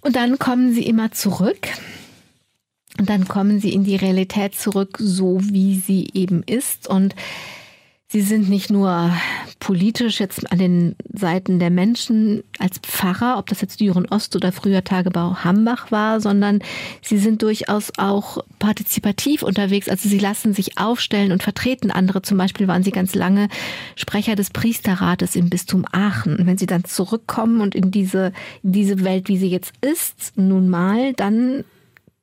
Und 0.01 0.16
dann 0.16 0.38
kommen 0.38 0.74
sie 0.74 0.86
immer 0.86 1.12
zurück. 1.12 1.68
Und 2.99 3.10
dann 3.10 3.28
kommen 3.28 3.60
sie 3.60 3.74
in 3.74 3.84
die 3.84 3.95
Realität 3.95 4.55
zurück, 4.55 4.97
so 4.99 5.39
wie 5.41 5.76
sie 5.76 6.10
eben 6.14 6.43
ist. 6.43 6.88
Und 6.88 7.16
Sie 8.10 8.22
sind 8.22 8.47
nicht 8.47 8.70
nur 8.70 9.12
politisch 9.60 10.22
jetzt 10.22 10.49
an 10.49 10.60
den 10.60 10.95
Seiten 11.14 11.60
der 11.60 11.70
Menschen 11.70 12.41
als 12.58 12.80
Pfarrer, 12.80 13.38
ob 13.38 13.47
das 13.47 13.60
jetzt 13.60 13.82
Düren 13.82 14.08
Ost 14.08 14.34
oder 14.38 14.53
früher 14.53 14.82
Tagebau 14.82 15.43
Hambach 15.43 15.91
war, 15.91 16.22
sondern 16.22 16.60
sie 17.01 17.18
sind 17.18 17.41
durchaus 17.41 17.91
auch 17.97 18.38
partizipativ 18.60 19.43
unterwegs. 19.43 19.89
Also 19.89 20.08
sie 20.08 20.20
lassen 20.20 20.53
sich 20.53 20.78
aufstellen 20.78 21.34
und 21.34 21.43
vertreten 21.43 21.91
andere. 21.91 22.22
Zum 22.22 22.38
Beispiel 22.38 22.70
waren 22.70 22.82
sie 22.82 22.91
ganz 22.91 23.14
lange 23.14 23.49
Sprecher 23.97 24.36
des 24.36 24.51
Priesterrates 24.51 25.36
im 25.36 25.49
Bistum 25.49 25.84
Aachen. 25.91 26.38
Wenn 26.45 26.58
sie 26.58 26.66
dann 26.66 26.86
zurückkommen 26.86 27.60
und 27.60 27.76
in 27.76 27.91
diese, 27.91 28.32
in 28.64 28.72
diese 28.72 29.03
Welt, 29.03 29.28
wie 29.28 29.38
sie 29.38 29.49
jetzt 29.49 29.74
ist, 29.82 30.38
nun 30.38 30.70
mal, 30.70 31.12
dann 31.12 31.66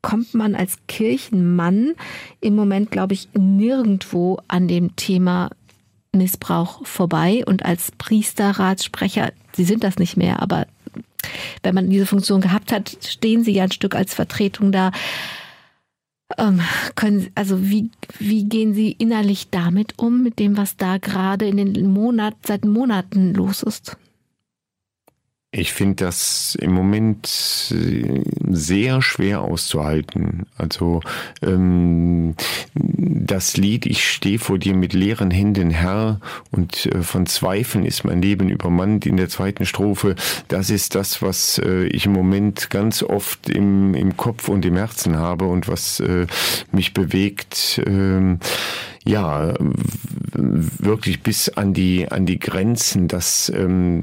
kommt 0.01 0.33
man 0.33 0.55
als 0.55 0.79
Kirchenmann 0.87 1.93
im 2.41 2.55
Moment, 2.55 2.91
glaube 2.91 3.13
ich, 3.13 3.29
nirgendwo 3.35 4.39
an 4.49 4.67
dem 4.67 4.97
Thema 4.97 5.51
Missbrauch 6.19 6.87
vorbei 6.87 7.43
und 7.47 7.65
als 7.65 7.93
Priesterratssprecher, 7.93 9.33
Sie 9.53 9.65
sind 9.65 9.85
das 9.85 9.99
nicht 9.99 10.17
mehr, 10.17 10.43
aber 10.43 10.67
wenn 11.63 11.75
man 11.75 11.91
diese 11.91 12.07
Funktion 12.07 12.41
gehabt 12.41 12.73
hat, 12.73 12.97
stehen 13.07 13.45
Sie 13.45 13.53
ja 13.53 13.65
ein 13.65 13.73
Stück 13.73 13.95
als 13.95 14.15
Vertretung 14.15 14.73
da. 14.73 14.91
Ähm, 16.39 16.61
können, 16.95 17.31
also 17.35 17.63
wie, 17.63 17.91
wie 18.19 18.45
gehen 18.45 18.75
Sie 18.75 18.93
innerlich 18.93 19.51
damit 19.51 19.99
um, 19.99 20.23
mit 20.23 20.39
dem, 20.39 20.57
was 20.57 20.77
da 20.77 20.99
gerade 20.99 21.47
in 21.47 21.57
den 21.57 21.93
Monat, 21.93 22.35
seit 22.47 22.65
Monaten 22.65 23.35
los 23.35 23.63
ist? 23.63 23.97
Ich 25.57 25.73
finde 25.73 26.05
das 26.05 26.57
im 26.61 26.73
Moment 26.73 27.73
äh, 27.73 28.23
sehr 28.51 29.01
schwer 29.03 29.43
auszuhalten. 29.43 30.47
Also 30.59 31.01
ähm, 31.43 32.35
das 32.75 33.57
Lied 33.57 33.87
Ich 33.87 34.11
stehe 34.11 34.41
vor 34.41 34.59
dir 34.59 34.75
mit 34.75 34.95
leeren 34.95 35.31
Händen, 35.31 35.71
Herr, 35.71 36.19
und 36.51 36.87
äh, 36.87 37.03
von 37.03 37.27
Zweifeln 37.27 37.87
ist 37.87 38.05
mein 38.05 38.21
Leben 38.21 38.49
übermannt 38.49 39.07
in 39.07 39.17
der 39.17 39.29
zweiten 39.29 39.65
Strophe. 39.65 40.17
Das 40.49 40.71
ist 40.71 40.97
das, 40.97 41.23
was 41.23 41.59
äh, 41.65 41.85
ich 41.85 42.07
im 42.07 42.13
Moment 42.13 42.71
ganz 42.71 43.05
oft 43.05 43.49
im, 43.49 43.95
im 43.95 44.17
Kopf 44.17 44.49
und 44.49 44.65
im 44.65 44.75
Herzen 44.75 45.17
habe 45.17 45.45
und 45.45 45.69
was 45.69 46.01
äh, 46.01 46.27
mich 46.73 46.95
bewegt. 46.95 47.81
Ähm, 47.87 48.41
ja, 49.07 49.55
wirklich 50.35 51.23
bis 51.23 51.49
an 51.51 51.75
die 51.75 52.11
an 52.11 52.27
die 52.27 52.39
Grenzen, 52.39 53.07
dass 53.09 53.53
ähm, 53.55 54.03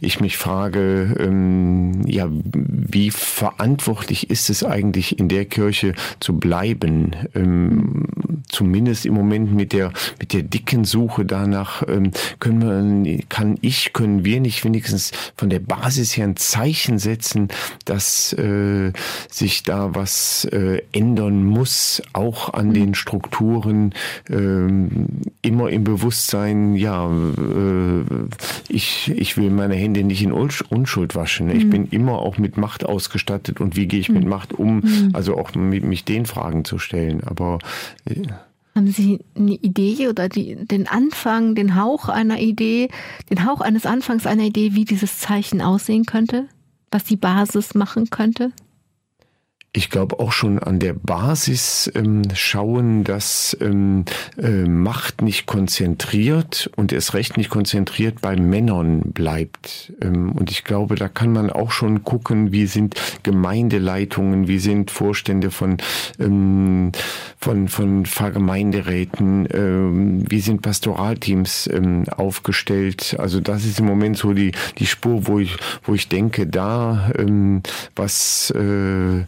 ich 0.00 0.20
mich 0.20 0.36
frage, 0.36 1.16
ähm, 1.18 2.06
ja, 2.06 2.28
wie 2.30 3.10
verantwortlich 3.10 4.30
ist 4.30 4.50
es 4.50 4.62
eigentlich 4.64 5.18
in 5.18 5.28
der 5.28 5.46
Kirche 5.46 5.94
zu 6.20 6.38
bleiben? 6.38 7.16
Ähm, 7.34 8.06
zumindest 8.48 9.06
im 9.06 9.14
Moment 9.14 9.54
mit 9.54 9.72
der 9.72 9.92
mit 10.20 10.32
der 10.32 10.42
dicken 10.42 10.84
Suche 10.84 11.24
danach 11.24 11.82
ähm, 11.88 12.10
können 12.38 13.04
wir, 13.04 13.20
kann 13.28 13.56
ich, 13.62 13.92
können 13.92 14.24
wir 14.24 14.40
nicht 14.40 14.64
wenigstens 14.64 15.12
von 15.36 15.48
der 15.48 15.60
Basis 15.60 16.16
her 16.16 16.26
ein 16.26 16.36
Zeichen 16.36 16.98
setzen, 16.98 17.48
dass 17.84 18.32
äh, 18.34 18.92
sich 19.28 19.62
da 19.62 19.94
was 19.94 20.44
äh, 20.46 20.82
ändern 20.92 21.44
muss, 21.44 22.02
auch 22.12 22.52
an 22.54 22.68
mhm. 22.68 22.74
den 22.74 22.94
Strukturen, 22.94 23.94
äh, 24.28 24.33
immer 24.34 25.70
im 25.70 25.84
Bewusstsein, 25.84 26.74
ja, 26.74 27.08
äh, 27.08 28.04
ich, 28.68 29.12
ich 29.14 29.36
will 29.36 29.50
meine 29.50 29.74
Hände 29.74 30.02
nicht 30.02 30.22
in 30.22 30.32
Unschuld 30.32 31.14
waschen. 31.14 31.50
Ich 31.50 31.66
mhm. 31.66 31.70
bin 31.70 31.88
immer 31.90 32.18
auch 32.18 32.38
mit 32.38 32.56
Macht 32.56 32.84
ausgestattet 32.84 33.60
und 33.60 33.76
wie 33.76 33.86
gehe 33.86 34.00
ich 34.00 34.08
mhm. 34.08 34.16
mit 34.16 34.26
Macht 34.26 34.52
um? 34.52 34.76
Mhm. 34.76 35.10
Also 35.12 35.36
auch 35.36 35.54
mit 35.54 35.84
mich 35.84 36.04
den 36.04 36.26
Fragen 36.26 36.64
zu 36.64 36.78
stellen. 36.78 37.22
Aber 37.24 37.58
äh, 38.06 38.22
haben 38.74 38.88
Sie 38.88 39.20
eine 39.36 39.52
Idee 39.52 40.08
oder 40.08 40.28
die, 40.28 40.56
den 40.66 40.88
Anfang, 40.88 41.54
den 41.54 41.76
Hauch 41.76 42.08
einer 42.08 42.40
Idee, 42.40 42.88
den 43.30 43.46
Hauch 43.46 43.60
eines 43.60 43.86
Anfangs 43.86 44.26
einer 44.26 44.44
Idee, 44.44 44.74
wie 44.74 44.84
dieses 44.84 45.18
Zeichen 45.20 45.60
aussehen 45.60 46.06
könnte? 46.06 46.48
Was 46.90 47.04
die 47.04 47.16
Basis 47.16 47.74
machen 47.74 48.10
könnte? 48.10 48.50
Ich 49.76 49.90
glaube 49.90 50.20
auch 50.20 50.30
schon 50.30 50.60
an 50.60 50.78
der 50.78 50.92
Basis 50.92 51.90
ähm, 51.96 52.22
schauen, 52.34 53.02
dass 53.02 53.56
ähm, 53.60 54.04
äh, 54.40 54.64
Macht 54.68 55.20
nicht 55.20 55.46
konzentriert 55.46 56.70
und 56.76 56.92
erst 56.92 57.14
recht 57.14 57.36
nicht 57.36 57.50
konzentriert 57.50 58.20
bei 58.20 58.36
Männern 58.36 59.00
bleibt. 59.00 59.92
Ähm, 60.00 60.30
und 60.30 60.52
ich 60.52 60.62
glaube, 60.62 60.94
da 60.94 61.08
kann 61.08 61.32
man 61.32 61.50
auch 61.50 61.72
schon 61.72 62.04
gucken, 62.04 62.52
wie 62.52 62.66
sind 62.66 62.94
Gemeindeleitungen, 63.24 64.46
wie 64.46 64.60
sind 64.60 64.92
Vorstände 64.92 65.50
von 65.50 65.78
ähm, 66.20 66.92
von 67.38 67.66
von 67.66 68.06
Pfarrgemeinderäten, 68.06 69.48
ähm, 69.52 70.24
wie 70.30 70.40
sind 70.40 70.62
Pastoralteams 70.62 71.68
ähm, 71.72 72.04
aufgestellt. 72.16 73.16
Also 73.18 73.40
das 73.40 73.64
ist 73.64 73.80
im 73.80 73.86
Moment 73.86 74.16
so 74.18 74.34
die 74.34 74.52
die 74.78 74.86
Spur, 74.86 75.26
wo 75.26 75.40
ich 75.40 75.56
wo 75.82 75.94
ich 75.94 76.08
denke, 76.08 76.46
da 76.46 77.10
ähm, 77.18 77.62
was 77.96 78.52
äh, 78.52 79.24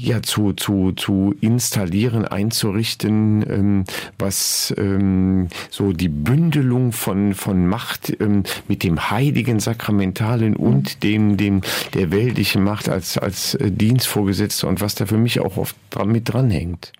ja 0.00 0.22
zu 0.22 0.52
zu 0.52 0.92
zu 0.92 1.34
installieren, 1.40 2.24
einzurichten, 2.24 3.44
ähm, 3.48 3.84
was 4.18 4.74
ähm, 4.78 5.48
so 5.70 5.92
die 5.92 6.08
Bündelung 6.08 6.92
von 6.92 7.34
von 7.34 7.66
Macht 7.66 8.16
ähm, 8.20 8.44
mit 8.68 8.82
dem 8.82 9.10
heiligen 9.10 9.60
Sakramentalen 9.60 10.56
und 10.56 11.02
dem 11.02 11.36
dem 11.36 11.60
der 11.94 12.10
weltlichen 12.10 12.64
Macht 12.64 12.88
als 12.88 13.18
als 13.18 13.54
äh, 13.54 13.70
Dienstvorgesetzter 13.70 14.68
und 14.68 14.80
was 14.80 14.94
da 14.94 15.06
für 15.06 15.18
mich 15.18 15.40
auch 15.40 15.56
oft 15.56 15.76
dran, 15.90 16.10
mit 16.10 16.32
dranhängt. 16.32 16.92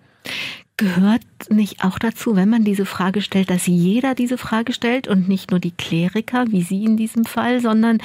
Gehört 0.77 1.21
nicht 1.49 1.83
auch 1.83 1.99
dazu, 1.99 2.35
wenn 2.35 2.49
man 2.49 2.63
diese 2.63 2.85
Frage 2.85 3.21
stellt, 3.21 3.49
dass 3.49 3.67
jeder 3.67 4.15
diese 4.15 4.37
Frage 4.37 4.73
stellt 4.73 5.07
und 5.07 5.27
nicht 5.29 5.51
nur 5.51 5.59
die 5.59 5.71
Kleriker, 5.71 6.45
wie 6.49 6.63
Sie 6.63 6.85
in 6.85 6.97
diesem 6.97 7.25
Fall, 7.25 7.61
sondern 7.61 7.99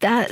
da, 0.00 0.24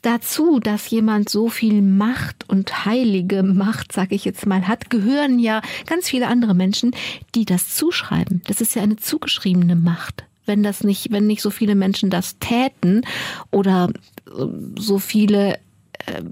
dazu, 0.00 0.58
dass 0.58 0.90
jemand 0.90 1.28
so 1.28 1.48
viel 1.48 1.82
Macht 1.82 2.48
und 2.48 2.84
heilige 2.84 3.42
Macht, 3.42 3.92
sage 3.92 4.14
ich 4.14 4.24
jetzt 4.24 4.46
mal, 4.46 4.66
hat, 4.66 4.90
gehören 4.90 5.38
ja 5.38 5.62
ganz 5.86 6.08
viele 6.08 6.26
andere 6.26 6.54
Menschen, 6.54 6.96
die 7.34 7.44
das 7.44 7.74
zuschreiben. 7.74 8.42
Das 8.46 8.60
ist 8.60 8.74
ja 8.74 8.82
eine 8.82 8.96
zugeschriebene 8.96 9.76
Macht. 9.76 10.24
Wenn 10.44 10.62
das 10.62 10.82
nicht, 10.82 11.12
wenn 11.12 11.26
nicht 11.26 11.42
so 11.42 11.50
viele 11.50 11.74
Menschen 11.74 12.10
das 12.10 12.38
täten 12.38 13.02
oder 13.50 13.90
so 14.76 14.98
viele 14.98 15.54
äh, 16.06 16.22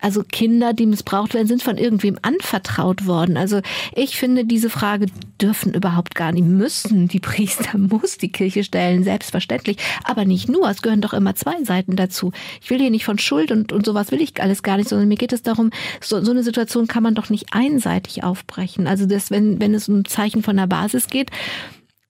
also 0.00 0.22
Kinder, 0.22 0.72
die 0.74 0.86
missbraucht 0.86 1.34
werden, 1.34 1.46
sind 1.46 1.62
von 1.62 1.78
irgendwem 1.78 2.18
anvertraut 2.20 3.06
worden. 3.06 3.36
Also 3.36 3.60
ich 3.94 4.16
finde, 4.16 4.44
diese 4.44 4.68
Frage 4.68 5.06
dürfen 5.40 5.74
überhaupt 5.74 6.14
gar 6.14 6.32
nicht 6.32 6.44
müssen. 6.44 7.08
Die 7.08 7.20
Priester 7.20 7.78
muss 7.78 8.18
die 8.18 8.30
Kirche 8.30 8.62
stellen, 8.62 9.04
selbstverständlich. 9.04 9.78
Aber 10.04 10.24
nicht 10.24 10.48
nur. 10.48 10.68
Es 10.68 10.82
gehören 10.82 11.00
doch 11.00 11.14
immer 11.14 11.34
zwei 11.34 11.62
Seiten 11.64 11.96
dazu. 11.96 12.32
Ich 12.62 12.68
will 12.70 12.78
hier 12.78 12.90
nicht 12.90 13.04
von 13.04 13.18
Schuld 13.18 13.50
und, 13.50 13.72
und 13.72 13.86
sowas 13.86 14.12
will 14.12 14.20
ich 14.20 14.40
alles 14.42 14.62
gar 14.62 14.76
nicht, 14.76 14.88
sondern 14.88 15.08
mir 15.08 15.16
geht 15.16 15.32
es 15.32 15.42
darum, 15.42 15.70
so, 16.00 16.22
so 16.22 16.30
eine 16.30 16.42
Situation 16.42 16.86
kann 16.86 17.02
man 17.02 17.14
doch 17.14 17.30
nicht 17.30 17.46
einseitig 17.52 18.22
aufbrechen. 18.22 18.86
Also 18.86 19.06
das, 19.06 19.30
wenn, 19.30 19.60
wenn 19.60 19.74
es 19.74 19.88
um 19.88 20.04
Zeichen 20.04 20.42
von 20.42 20.56
der 20.56 20.66
Basis 20.66 21.06
geht, 21.08 21.30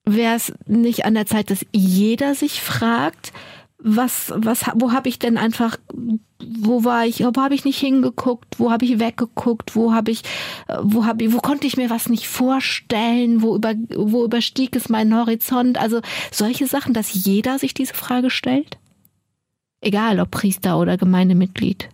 wäre 0.04 0.34
es 0.36 0.52
nicht 0.66 1.04
an 1.04 1.14
der 1.14 1.26
Zeit, 1.26 1.50
dass 1.50 1.64
jeder 1.72 2.34
sich 2.34 2.60
fragt, 2.62 3.32
was, 3.88 4.32
was, 4.34 4.64
wo 4.74 4.90
habe 4.90 5.08
ich 5.08 5.20
denn 5.20 5.38
einfach, 5.38 5.78
wo 6.40 6.82
war 6.82 7.06
ich, 7.06 7.20
wo 7.20 7.40
habe 7.40 7.54
ich 7.54 7.64
nicht 7.64 7.78
hingeguckt, 7.78 8.58
wo 8.58 8.72
habe 8.72 8.84
ich 8.84 8.98
weggeguckt, 8.98 9.76
wo 9.76 9.92
habe 9.92 10.10
ich, 10.10 10.22
wo 10.82 11.04
habe 11.04 11.22
ich, 11.24 11.32
wo 11.32 11.38
konnte 11.38 11.68
ich 11.68 11.76
mir 11.76 11.88
was 11.88 12.08
nicht 12.08 12.26
vorstellen, 12.26 13.42
wo 13.42 13.54
über, 13.54 13.74
wo 13.94 14.24
überstieg 14.24 14.74
es 14.74 14.88
meinen 14.88 15.14
Horizont? 15.14 15.78
Also 15.78 16.00
solche 16.32 16.66
Sachen, 16.66 16.94
dass 16.94 17.14
jeder 17.14 17.60
sich 17.60 17.74
diese 17.74 17.94
Frage 17.94 18.30
stellt? 18.30 18.76
Egal 19.80 20.18
ob 20.18 20.32
Priester 20.32 20.80
oder 20.80 20.96
Gemeindemitglied. 20.96 21.88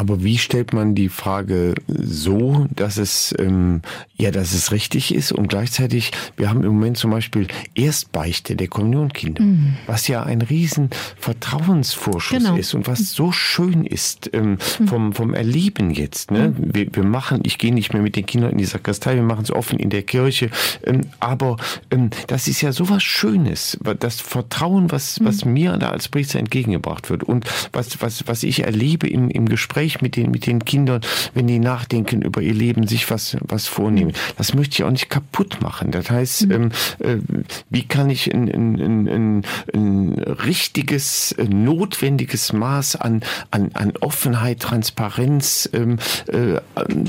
Aber 0.00 0.24
wie 0.24 0.38
stellt 0.38 0.72
man 0.72 0.94
die 0.94 1.10
Frage 1.10 1.74
so, 1.86 2.66
dass 2.74 2.96
es 2.96 3.34
ähm, 3.38 3.82
ja, 4.20 4.30
dass 4.30 4.52
es 4.52 4.70
richtig 4.70 5.14
ist 5.14 5.32
und 5.32 5.48
gleichzeitig, 5.48 6.10
wir 6.36 6.50
haben 6.50 6.62
im 6.62 6.72
Moment 6.72 6.98
zum 6.98 7.10
Beispiel 7.10 7.48
Erstbeichte 7.74 8.54
der 8.54 8.68
Kommunionkinder, 8.68 9.42
mhm. 9.42 9.76
was 9.86 10.08
ja 10.08 10.22
ein 10.22 10.42
riesen 10.42 10.90
Vertrauensvorschuss 11.18 12.38
genau. 12.42 12.56
ist 12.56 12.74
und 12.74 12.86
was 12.86 13.12
so 13.12 13.32
schön 13.32 13.84
ist 13.84 14.30
ähm, 14.34 14.58
mhm. 14.78 14.88
vom 14.88 15.12
vom 15.12 15.34
Erleben 15.34 15.90
jetzt. 15.90 16.30
Ne? 16.30 16.54
Mhm. 16.56 16.74
Wir, 16.74 16.86
wir 16.94 17.04
machen, 17.04 17.40
ich 17.44 17.56
gehe 17.56 17.72
nicht 17.72 17.92
mehr 17.94 18.02
mit 18.02 18.14
den 18.14 18.26
Kindern 18.26 18.52
in 18.52 18.58
die 18.58 18.66
Sakristei, 18.66 19.16
wir 19.16 19.22
machen 19.22 19.44
es 19.44 19.50
offen 19.50 19.78
in 19.78 19.88
der 19.88 20.02
Kirche, 20.02 20.50
ähm, 20.84 21.00
aber 21.18 21.56
ähm, 21.90 22.10
das 22.26 22.46
ist 22.46 22.60
ja 22.60 22.72
sowas 22.72 23.02
Schönes, 23.02 23.78
das 23.98 24.20
Vertrauen, 24.20 24.90
was 24.90 25.18
was 25.22 25.46
mhm. 25.46 25.52
mir 25.54 25.76
da 25.78 25.90
als 25.90 26.08
Priester 26.08 26.38
entgegengebracht 26.38 27.08
wird 27.08 27.24
und 27.24 27.46
was 27.72 28.02
was 28.02 28.26
was 28.26 28.42
ich 28.42 28.64
erlebe 28.64 29.08
im 29.08 29.30
im 29.30 29.48
Gespräch 29.48 29.89
Gespräch 29.90 30.02
mit 30.02 30.16
den, 30.16 30.30
mit 30.30 30.46
den 30.46 30.64
Kindern, 30.64 31.00
wenn 31.34 31.46
die 31.46 31.58
nachdenken 31.58 32.22
über 32.22 32.40
ihr 32.40 32.54
Leben, 32.54 32.86
sich 32.86 33.10
was, 33.10 33.36
was 33.40 33.66
vornehmen. 33.66 34.12
Das 34.36 34.54
möchte 34.54 34.74
ich 34.74 34.84
auch 34.84 34.90
nicht 34.90 35.10
kaputt 35.10 35.60
machen. 35.60 35.90
Das 35.90 36.10
heißt, 36.10 36.46
mhm. 36.46 36.52
ähm, 36.52 36.70
äh, 37.00 37.42
wie 37.70 37.86
kann 37.86 38.10
ich 38.10 38.32
ein, 38.32 38.48
ein, 38.48 39.08
ein, 39.08 39.42
ein 39.74 40.18
richtiges, 40.18 41.32
äh, 41.32 41.44
notwendiges 41.44 42.52
Maß 42.52 42.96
an, 42.96 43.22
an, 43.50 43.70
an 43.74 43.92
Offenheit, 44.00 44.60
Transparenz, 44.60 45.68
ähm, 45.72 45.98
äh, 46.28 46.60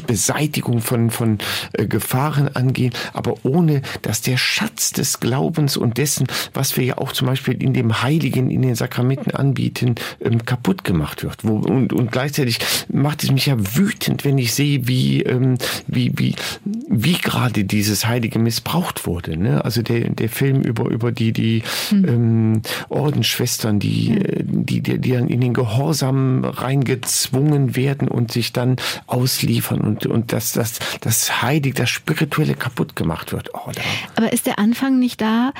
Beseitigung 0.07 0.81
von, 0.81 1.09
von 1.09 1.37
äh, 1.73 1.85
Gefahren 1.85 2.49
angehen, 2.55 2.93
aber 3.13 3.35
ohne, 3.43 3.81
dass 4.01 4.21
der 4.21 4.37
Schatz 4.37 4.91
des 4.91 5.19
Glaubens 5.19 5.77
und 5.77 5.97
dessen, 5.97 6.27
was 6.53 6.77
wir 6.77 6.83
ja 6.83 6.97
auch 6.97 7.11
zum 7.11 7.27
Beispiel 7.27 7.61
in 7.61 7.73
dem 7.73 8.01
Heiligen, 8.01 8.49
in 8.49 8.61
den 8.61 8.75
Sakramenten 8.75 9.31
anbieten, 9.31 9.95
ähm, 10.21 10.45
kaputt 10.45 10.83
gemacht 10.83 11.23
wird. 11.23 11.43
Wo, 11.43 11.57
und, 11.57 11.93
und 11.93 12.11
gleichzeitig 12.11 12.59
macht 12.89 13.23
es 13.23 13.31
mich 13.31 13.45
ja 13.45 13.55
wütend, 13.57 14.25
wenn 14.25 14.37
ich 14.37 14.53
sehe, 14.53 14.87
wie, 14.87 15.21
ähm, 15.23 15.57
wie, 15.87 16.11
wie, 16.15 16.35
wie 16.63 17.13
gerade 17.13 17.63
dieses 17.63 18.07
Heilige 18.07 18.39
missbraucht 18.39 19.05
wurde. 19.05 19.37
Ne? 19.37 19.63
Also 19.63 19.81
der, 19.81 20.09
der 20.09 20.29
Film 20.29 20.61
über, 20.61 20.89
über 20.89 21.11
die, 21.11 21.31
die 21.31 21.63
mhm. 21.91 22.07
ähm, 22.07 22.61
Ordensschwestern, 22.89 23.79
die, 23.79 24.11
mhm. 24.11 24.65
die, 24.65 24.81
die, 24.81 24.99
die 24.99 25.11
dann 25.11 25.27
in 25.27 25.41
den 25.41 25.53
Gehorsam 25.53 26.43
reingezwungen 26.43 27.75
werden 27.75 28.07
und 28.07 28.31
sich 28.31 28.53
dann 28.53 28.75
ausliefern 29.07 29.81
und, 29.81 30.05
und 30.05 30.33
dass 30.33 30.51
das, 30.53 30.79
das 31.01 31.41
Heilige, 31.41 31.75
das 31.75 31.89
Spirituelle 31.89 32.55
kaputt 32.55 32.95
gemacht 32.95 33.31
wird. 33.31 33.53
Oh, 33.53 33.71
Aber 34.15 34.33
ist 34.33 34.45
der 34.45 34.59
Anfang 34.59 34.99
nicht 34.99 35.21
da, 35.21 35.53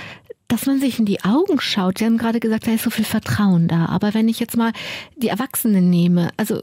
dass 0.52 0.66
man 0.66 0.82
sich 0.82 1.00
in 1.00 1.06
die 1.06 1.24
Augen 1.24 1.62
schaut. 1.62 2.00
Sie 2.00 2.06
haben 2.06 2.18
gerade 2.18 2.42
gesagt, 2.42 2.68
da 2.68 2.74
ist 2.74 2.84
so 2.84 2.90
viel 2.90 3.06
Vertrauen 3.06 3.70
da. 3.70 3.86
Aber 3.86 4.14
wenn 4.14 4.28
ich 4.28 4.38
jetzt 4.40 4.58
mal 4.58 4.74
die 5.16 5.30
Erwachsenen 5.30 5.90
nehme, 5.90 6.32
also 6.36 6.62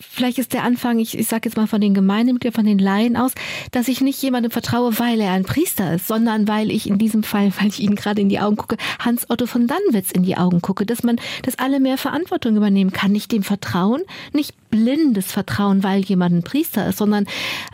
vielleicht 0.00 0.38
ist 0.38 0.54
der 0.54 0.62
Anfang, 0.62 0.98
ich, 1.00 1.18
ich 1.18 1.28
sage 1.28 1.48
jetzt 1.48 1.56
mal 1.56 1.66
von 1.66 1.82
den 1.82 1.92
Gemeindemitgliedern, 1.92 2.54
von 2.54 2.64
den 2.64 2.78
Laien 2.78 3.14
aus, 3.16 3.32
dass 3.72 3.88
ich 3.88 4.00
nicht 4.00 4.22
jemandem 4.22 4.50
vertraue, 4.50 4.98
weil 4.98 5.20
er 5.20 5.32
ein 5.32 5.44
Priester 5.44 5.94
ist, 5.94 6.08
sondern 6.08 6.48
weil 6.48 6.70
ich 6.70 6.88
in 6.88 6.96
diesem 6.96 7.22
Fall, 7.22 7.52
weil 7.60 7.68
ich 7.68 7.80
Ihnen 7.80 7.94
gerade 7.94 8.22
in 8.22 8.30
die 8.30 8.40
Augen 8.40 8.56
gucke, 8.56 8.78
Hans 9.00 9.28
Otto 9.28 9.44
von 9.44 9.66
Dannwitz 9.66 10.12
in 10.12 10.22
die 10.22 10.38
Augen 10.38 10.62
gucke, 10.62 10.86
dass 10.86 11.02
man, 11.02 11.16
dass 11.42 11.58
alle 11.58 11.78
mehr 11.78 11.98
Verantwortung 11.98 12.56
übernehmen 12.56 12.92
kann. 12.92 13.12
Nicht 13.12 13.32
dem 13.32 13.42
Vertrauen, 13.42 14.00
nicht 14.32 14.54
blindes 14.70 15.32
Vertrauen, 15.32 15.82
weil 15.82 16.02
jemand 16.04 16.34
ein 16.34 16.42
Priester 16.42 16.88
ist, 16.88 16.98
sondern 16.98 17.26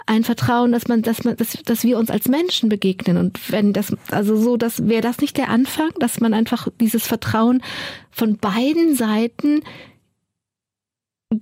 ein 0.07 0.25
Vertrauen, 0.25 0.73
dass 0.73 0.89
man, 0.89 1.03
dass 1.03 1.25
man, 1.25 1.37
dass, 1.37 1.59
dass 1.65 1.85
wir 1.85 1.99
uns 1.99 2.11
als 2.11 2.29
Menschen 2.29 2.69
begegnen. 2.69 3.17
Und 3.17 3.51
wenn 3.51 3.73
das, 3.73 3.95
also 4.11 4.37
so, 4.37 4.57
dass 4.57 4.89
wäre 4.89 5.03
das 5.03 5.19
nicht 5.19 5.37
der 5.37 5.49
Anfang, 5.49 5.91
dass 5.99 6.21
man 6.21 6.35
einfach 6.35 6.69
dieses 6.81 7.07
Vertrauen 7.07 7.63
von 8.11 8.37
beiden 8.37 8.95
Seiten 8.95 9.63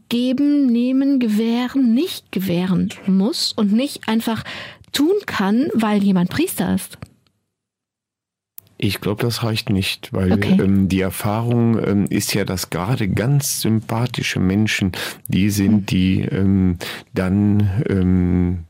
geben, 0.08 0.66
nehmen, 0.66 1.18
gewähren, 1.18 1.94
nicht 1.94 2.32
gewähren 2.32 2.92
muss 3.06 3.52
und 3.52 3.72
nicht 3.72 4.08
einfach 4.08 4.44
tun 4.92 5.14
kann, 5.26 5.68
weil 5.74 6.02
jemand 6.02 6.30
Priester 6.30 6.74
ist. 6.74 6.98
Ich 8.82 9.02
glaube, 9.02 9.22
das 9.22 9.42
reicht 9.42 9.68
nicht, 9.68 10.10
weil 10.14 10.32
okay. 10.32 10.56
ähm, 10.58 10.88
die 10.88 11.02
Erfahrung 11.02 11.78
ähm, 11.86 12.06
ist 12.08 12.32
ja, 12.32 12.46
dass 12.46 12.70
gerade 12.70 13.08
ganz 13.08 13.60
sympathische 13.60 14.40
Menschen 14.40 14.92
die 15.28 15.50
sind, 15.50 15.90
die 15.90 16.22
ähm, 16.22 16.78
dann 17.12 17.68
ähm, 17.90 18.64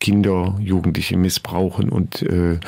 Kinder, 0.00 0.58
Jugendliche 0.60 1.16
missbrauchen 1.16 1.90
und 1.90 2.22
äh, 2.22 2.58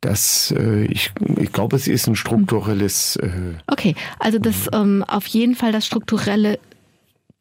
das, 0.00 0.52
äh, 0.56 0.84
ich, 0.86 1.12
ich 1.36 1.52
glaube, 1.52 1.76
es 1.76 1.86
ist 1.86 2.08
ein 2.08 2.16
strukturelles. 2.16 3.16
Äh, 3.16 3.30
okay, 3.68 3.94
also 4.18 4.38
das 4.38 4.68
ähm, 4.72 5.04
auf 5.06 5.26
jeden 5.28 5.54
Fall 5.54 5.70
das 5.70 5.86
strukturelle 5.86 6.58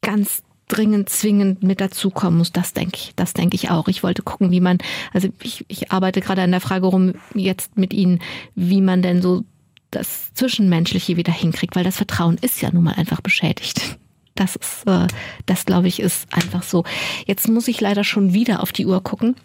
ganz 0.02 0.44
dringend 0.68 1.10
zwingend 1.10 1.64
mit 1.64 1.82
dazukommen 1.82 2.38
muss. 2.40 2.52
Das 2.52 2.74
denke 2.74 2.98
ich, 2.98 3.14
das 3.16 3.34
denke 3.34 3.56
ich 3.56 3.70
auch. 3.70 3.88
Ich 3.88 4.04
wollte 4.04 4.22
gucken, 4.22 4.52
wie 4.52 4.60
man, 4.60 4.78
also 5.14 5.30
ich, 5.42 5.66
ich 5.68 5.92
arbeite 5.92 6.22
gerade 6.22 6.42
an 6.42 6.52
der 6.52 6.62
Frage 6.62 6.88
rum 6.88 7.14
jetzt 7.34 7.78
mit 7.78 7.94
Ihnen, 7.94 8.20
wie 8.56 8.82
man 8.82 9.02
denn 9.02 9.22
so 9.22 9.44
das 9.92 10.34
Zwischenmenschliche 10.34 11.16
wieder 11.16 11.32
hinkriegt, 11.32 11.76
weil 11.76 11.84
das 11.84 11.98
Vertrauen 11.98 12.38
ist 12.42 12.62
ja 12.62 12.70
nun 12.72 12.84
mal 12.84 12.96
einfach 12.96 13.22
beschädigt. 13.22 13.98
Das 14.36 14.56
ist, 14.56 14.86
äh, 14.86 15.08
das 15.46 15.66
glaube 15.66 15.88
ich, 15.88 16.00
ist 16.00 16.32
einfach 16.34 16.64
so. 16.64 16.84
Jetzt 17.26 17.48
muss 17.48 17.68
ich 17.68 17.82
leider 17.82 18.04
schon 18.04 18.34
wieder 18.34 18.62
auf 18.62 18.72
die 18.72 18.86
Uhr 18.86 19.02
gucken. 19.02 19.36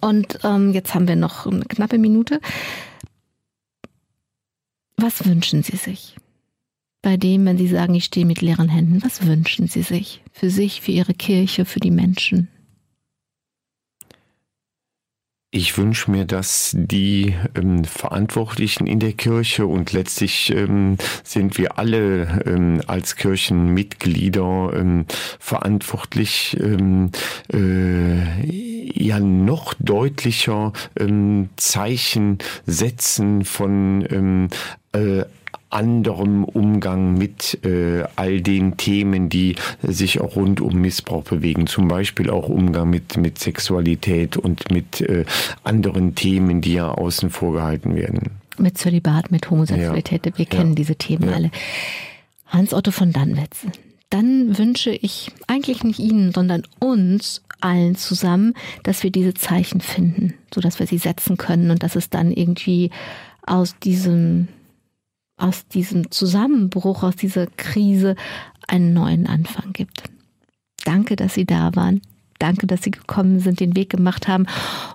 Und 0.00 0.40
ähm, 0.44 0.72
jetzt 0.72 0.94
haben 0.94 1.08
wir 1.08 1.16
noch 1.16 1.46
eine 1.46 1.64
knappe 1.64 1.98
Minute. 1.98 2.40
Was 4.96 5.24
wünschen 5.24 5.62
Sie 5.62 5.76
sich? 5.76 6.16
Bei 7.04 7.18
dem, 7.18 7.44
wenn 7.44 7.58
Sie 7.58 7.68
sagen, 7.68 7.94
ich 7.94 8.06
stehe 8.06 8.24
mit 8.24 8.40
leeren 8.40 8.70
Händen, 8.70 9.02
was 9.04 9.26
wünschen 9.26 9.68
Sie 9.68 9.82
sich? 9.82 10.22
Für 10.32 10.48
sich, 10.48 10.80
für 10.80 10.90
Ihre 10.90 11.12
Kirche, 11.12 11.66
für 11.66 11.78
die 11.78 11.90
Menschen? 11.90 12.48
Ich 15.50 15.76
wünsche 15.76 16.10
mir, 16.10 16.24
dass 16.24 16.74
die 16.74 17.34
ähm, 17.54 17.84
Verantwortlichen 17.84 18.86
in 18.86 19.00
der 19.00 19.12
Kirche 19.12 19.66
und 19.66 19.92
letztlich 19.92 20.50
ähm, 20.56 20.96
sind 21.22 21.58
wir 21.58 21.78
alle 21.78 22.42
ähm, 22.46 22.80
als 22.86 23.16
Kirchenmitglieder 23.16 24.72
ähm, 24.74 25.04
verantwortlich, 25.38 26.56
ähm, 26.58 27.10
äh, 27.52 28.46
ja 28.98 29.20
noch 29.20 29.74
deutlicher 29.74 30.72
ähm, 30.98 31.50
Zeichen 31.56 32.38
setzen 32.64 33.44
von 33.44 34.48
äh, 34.92 35.24
anderem 35.74 36.44
Umgang 36.44 37.14
mit 37.14 37.64
äh, 37.64 38.04
all 38.16 38.40
den 38.40 38.76
Themen, 38.76 39.28
die 39.28 39.56
sich 39.82 40.20
auch 40.20 40.36
rund 40.36 40.60
um 40.60 40.80
Missbrauch 40.80 41.24
bewegen. 41.24 41.66
Zum 41.66 41.88
Beispiel 41.88 42.30
auch 42.30 42.48
Umgang 42.48 42.90
mit, 42.90 43.16
mit 43.16 43.38
Sexualität 43.38 44.36
und 44.36 44.70
mit 44.70 45.00
äh, 45.00 45.24
anderen 45.64 46.14
Themen, 46.14 46.60
die 46.60 46.74
ja 46.74 46.90
außen 46.90 47.30
vor 47.30 47.52
gehalten 47.52 47.94
werden. 47.96 48.30
Mit 48.56 48.78
Zölibat, 48.78 49.32
mit 49.32 49.50
Homosexualität, 49.50 50.26
ja. 50.26 50.32
wir 50.38 50.46
kennen 50.46 50.70
ja. 50.70 50.74
diese 50.76 50.96
Themen 50.96 51.28
ja. 51.28 51.34
alle. 51.34 51.50
Hans-Otto 52.46 52.92
von 52.92 53.12
Dannwitz. 53.12 53.66
Dann 54.10 54.56
wünsche 54.56 54.90
ich 54.90 55.32
eigentlich 55.48 55.82
nicht 55.82 55.98
Ihnen, 55.98 56.32
sondern 56.32 56.62
uns 56.78 57.42
allen 57.60 57.96
zusammen, 57.96 58.54
dass 58.84 59.02
wir 59.02 59.10
diese 59.10 59.34
Zeichen 59.34 59.80
finden, 59.80 60.34
so 60.54 60.60
dass 60.60 60.78
wir 60.78 60.86
sie 60.86 60.98
setzen 60.98 61.36
können 61.36 61.70
und 61.70 61.82
dass 61.82 61.96
es 61.96 62.10
dann 62.10 62.30
irgendwie 62.30 62.90
aus 63.44 63.76
diesem 63.82 64.48
aus 65.36 65.66
diesem 65.68 66.10
Zusammenbruch, 66.10 67.02
aus 67.02 67.16
dieser 67.16 67.46
Krise 67.46 68.16
einen 68.68 68.92
neuen 68.92 69.26
Anfang 69.26 69.72
gibt. 69.72 70.04
Danke, 70.84 71.16
dass 71.16 71.34
Sie 71.34 71.44
da 71.44 71.74
waren. 71.74 72.02
Danke, 72.38 72.66
dass 72.66 72.82
Sie 72.82 72.90
gekommen 72.90 73.40
sind, 73.40 73.60
den 73.60 73.76
Weg 73.76 73.90
gemacht 73.90 74.28
haben. 74.28 74.46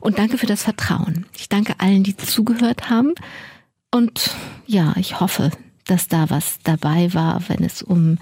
Und 0.02 0.20
danke 0.20 0.38
für 0.38 0.46
das 0.46 0.64
Vertrauen. 0.64 1.26
Ich 1.36 1.50
danke 1.50 1.76
allen, 1.80 2.04
die 2.04 2.16
zugehört 2.16 2.90
haben. 2.90 3.14
Und 3.92 4.32
ja, 4.68 4.94
ich 4.98 5.20
hoffe, 5.20 5.52
dass 5.86 6.08
da 6.08 6.30
was 6.30 6.60
dabei 6.64 7.14
war, 7.14 7.42
wenn 7.50 7.64
es 7.64 7.82
um 7.82 8.18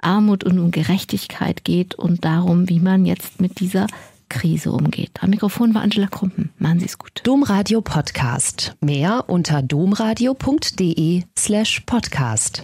Armut 0.00 0.44
und 0.44 0.58
um 0.58 0.70
Gerechtigkeit 0.70 1.64
geht 1.64 1.94
und 1.94 2.24
darum, 2.24 2.68
wie 2.68 2.80
man 2.80 3.06
jetzt 3.06 3.40
mit 3.40 3.60
dieser 3.60 3.86
Krise 4.34 4.72
umgeht. 4.72 5.22
Am 5.22 5.30
Mikrofon 5.30 5.74
war 5.74 5.82
Angela 5.82 6.08
Krumpen. 6.08 6.52
Machen 6.58 6.80
Sie 6.80 6.86
es 6.86 6.98
gut. 6.98 7.20
Domradio 7.22 7.80
Podcast. 7.80 8.74
Mehr 8.80 9.24
unter 9.28 9.62
domradio.de 9.62 11.22
slash 11.38 11.80
podcast. 11.86 12.62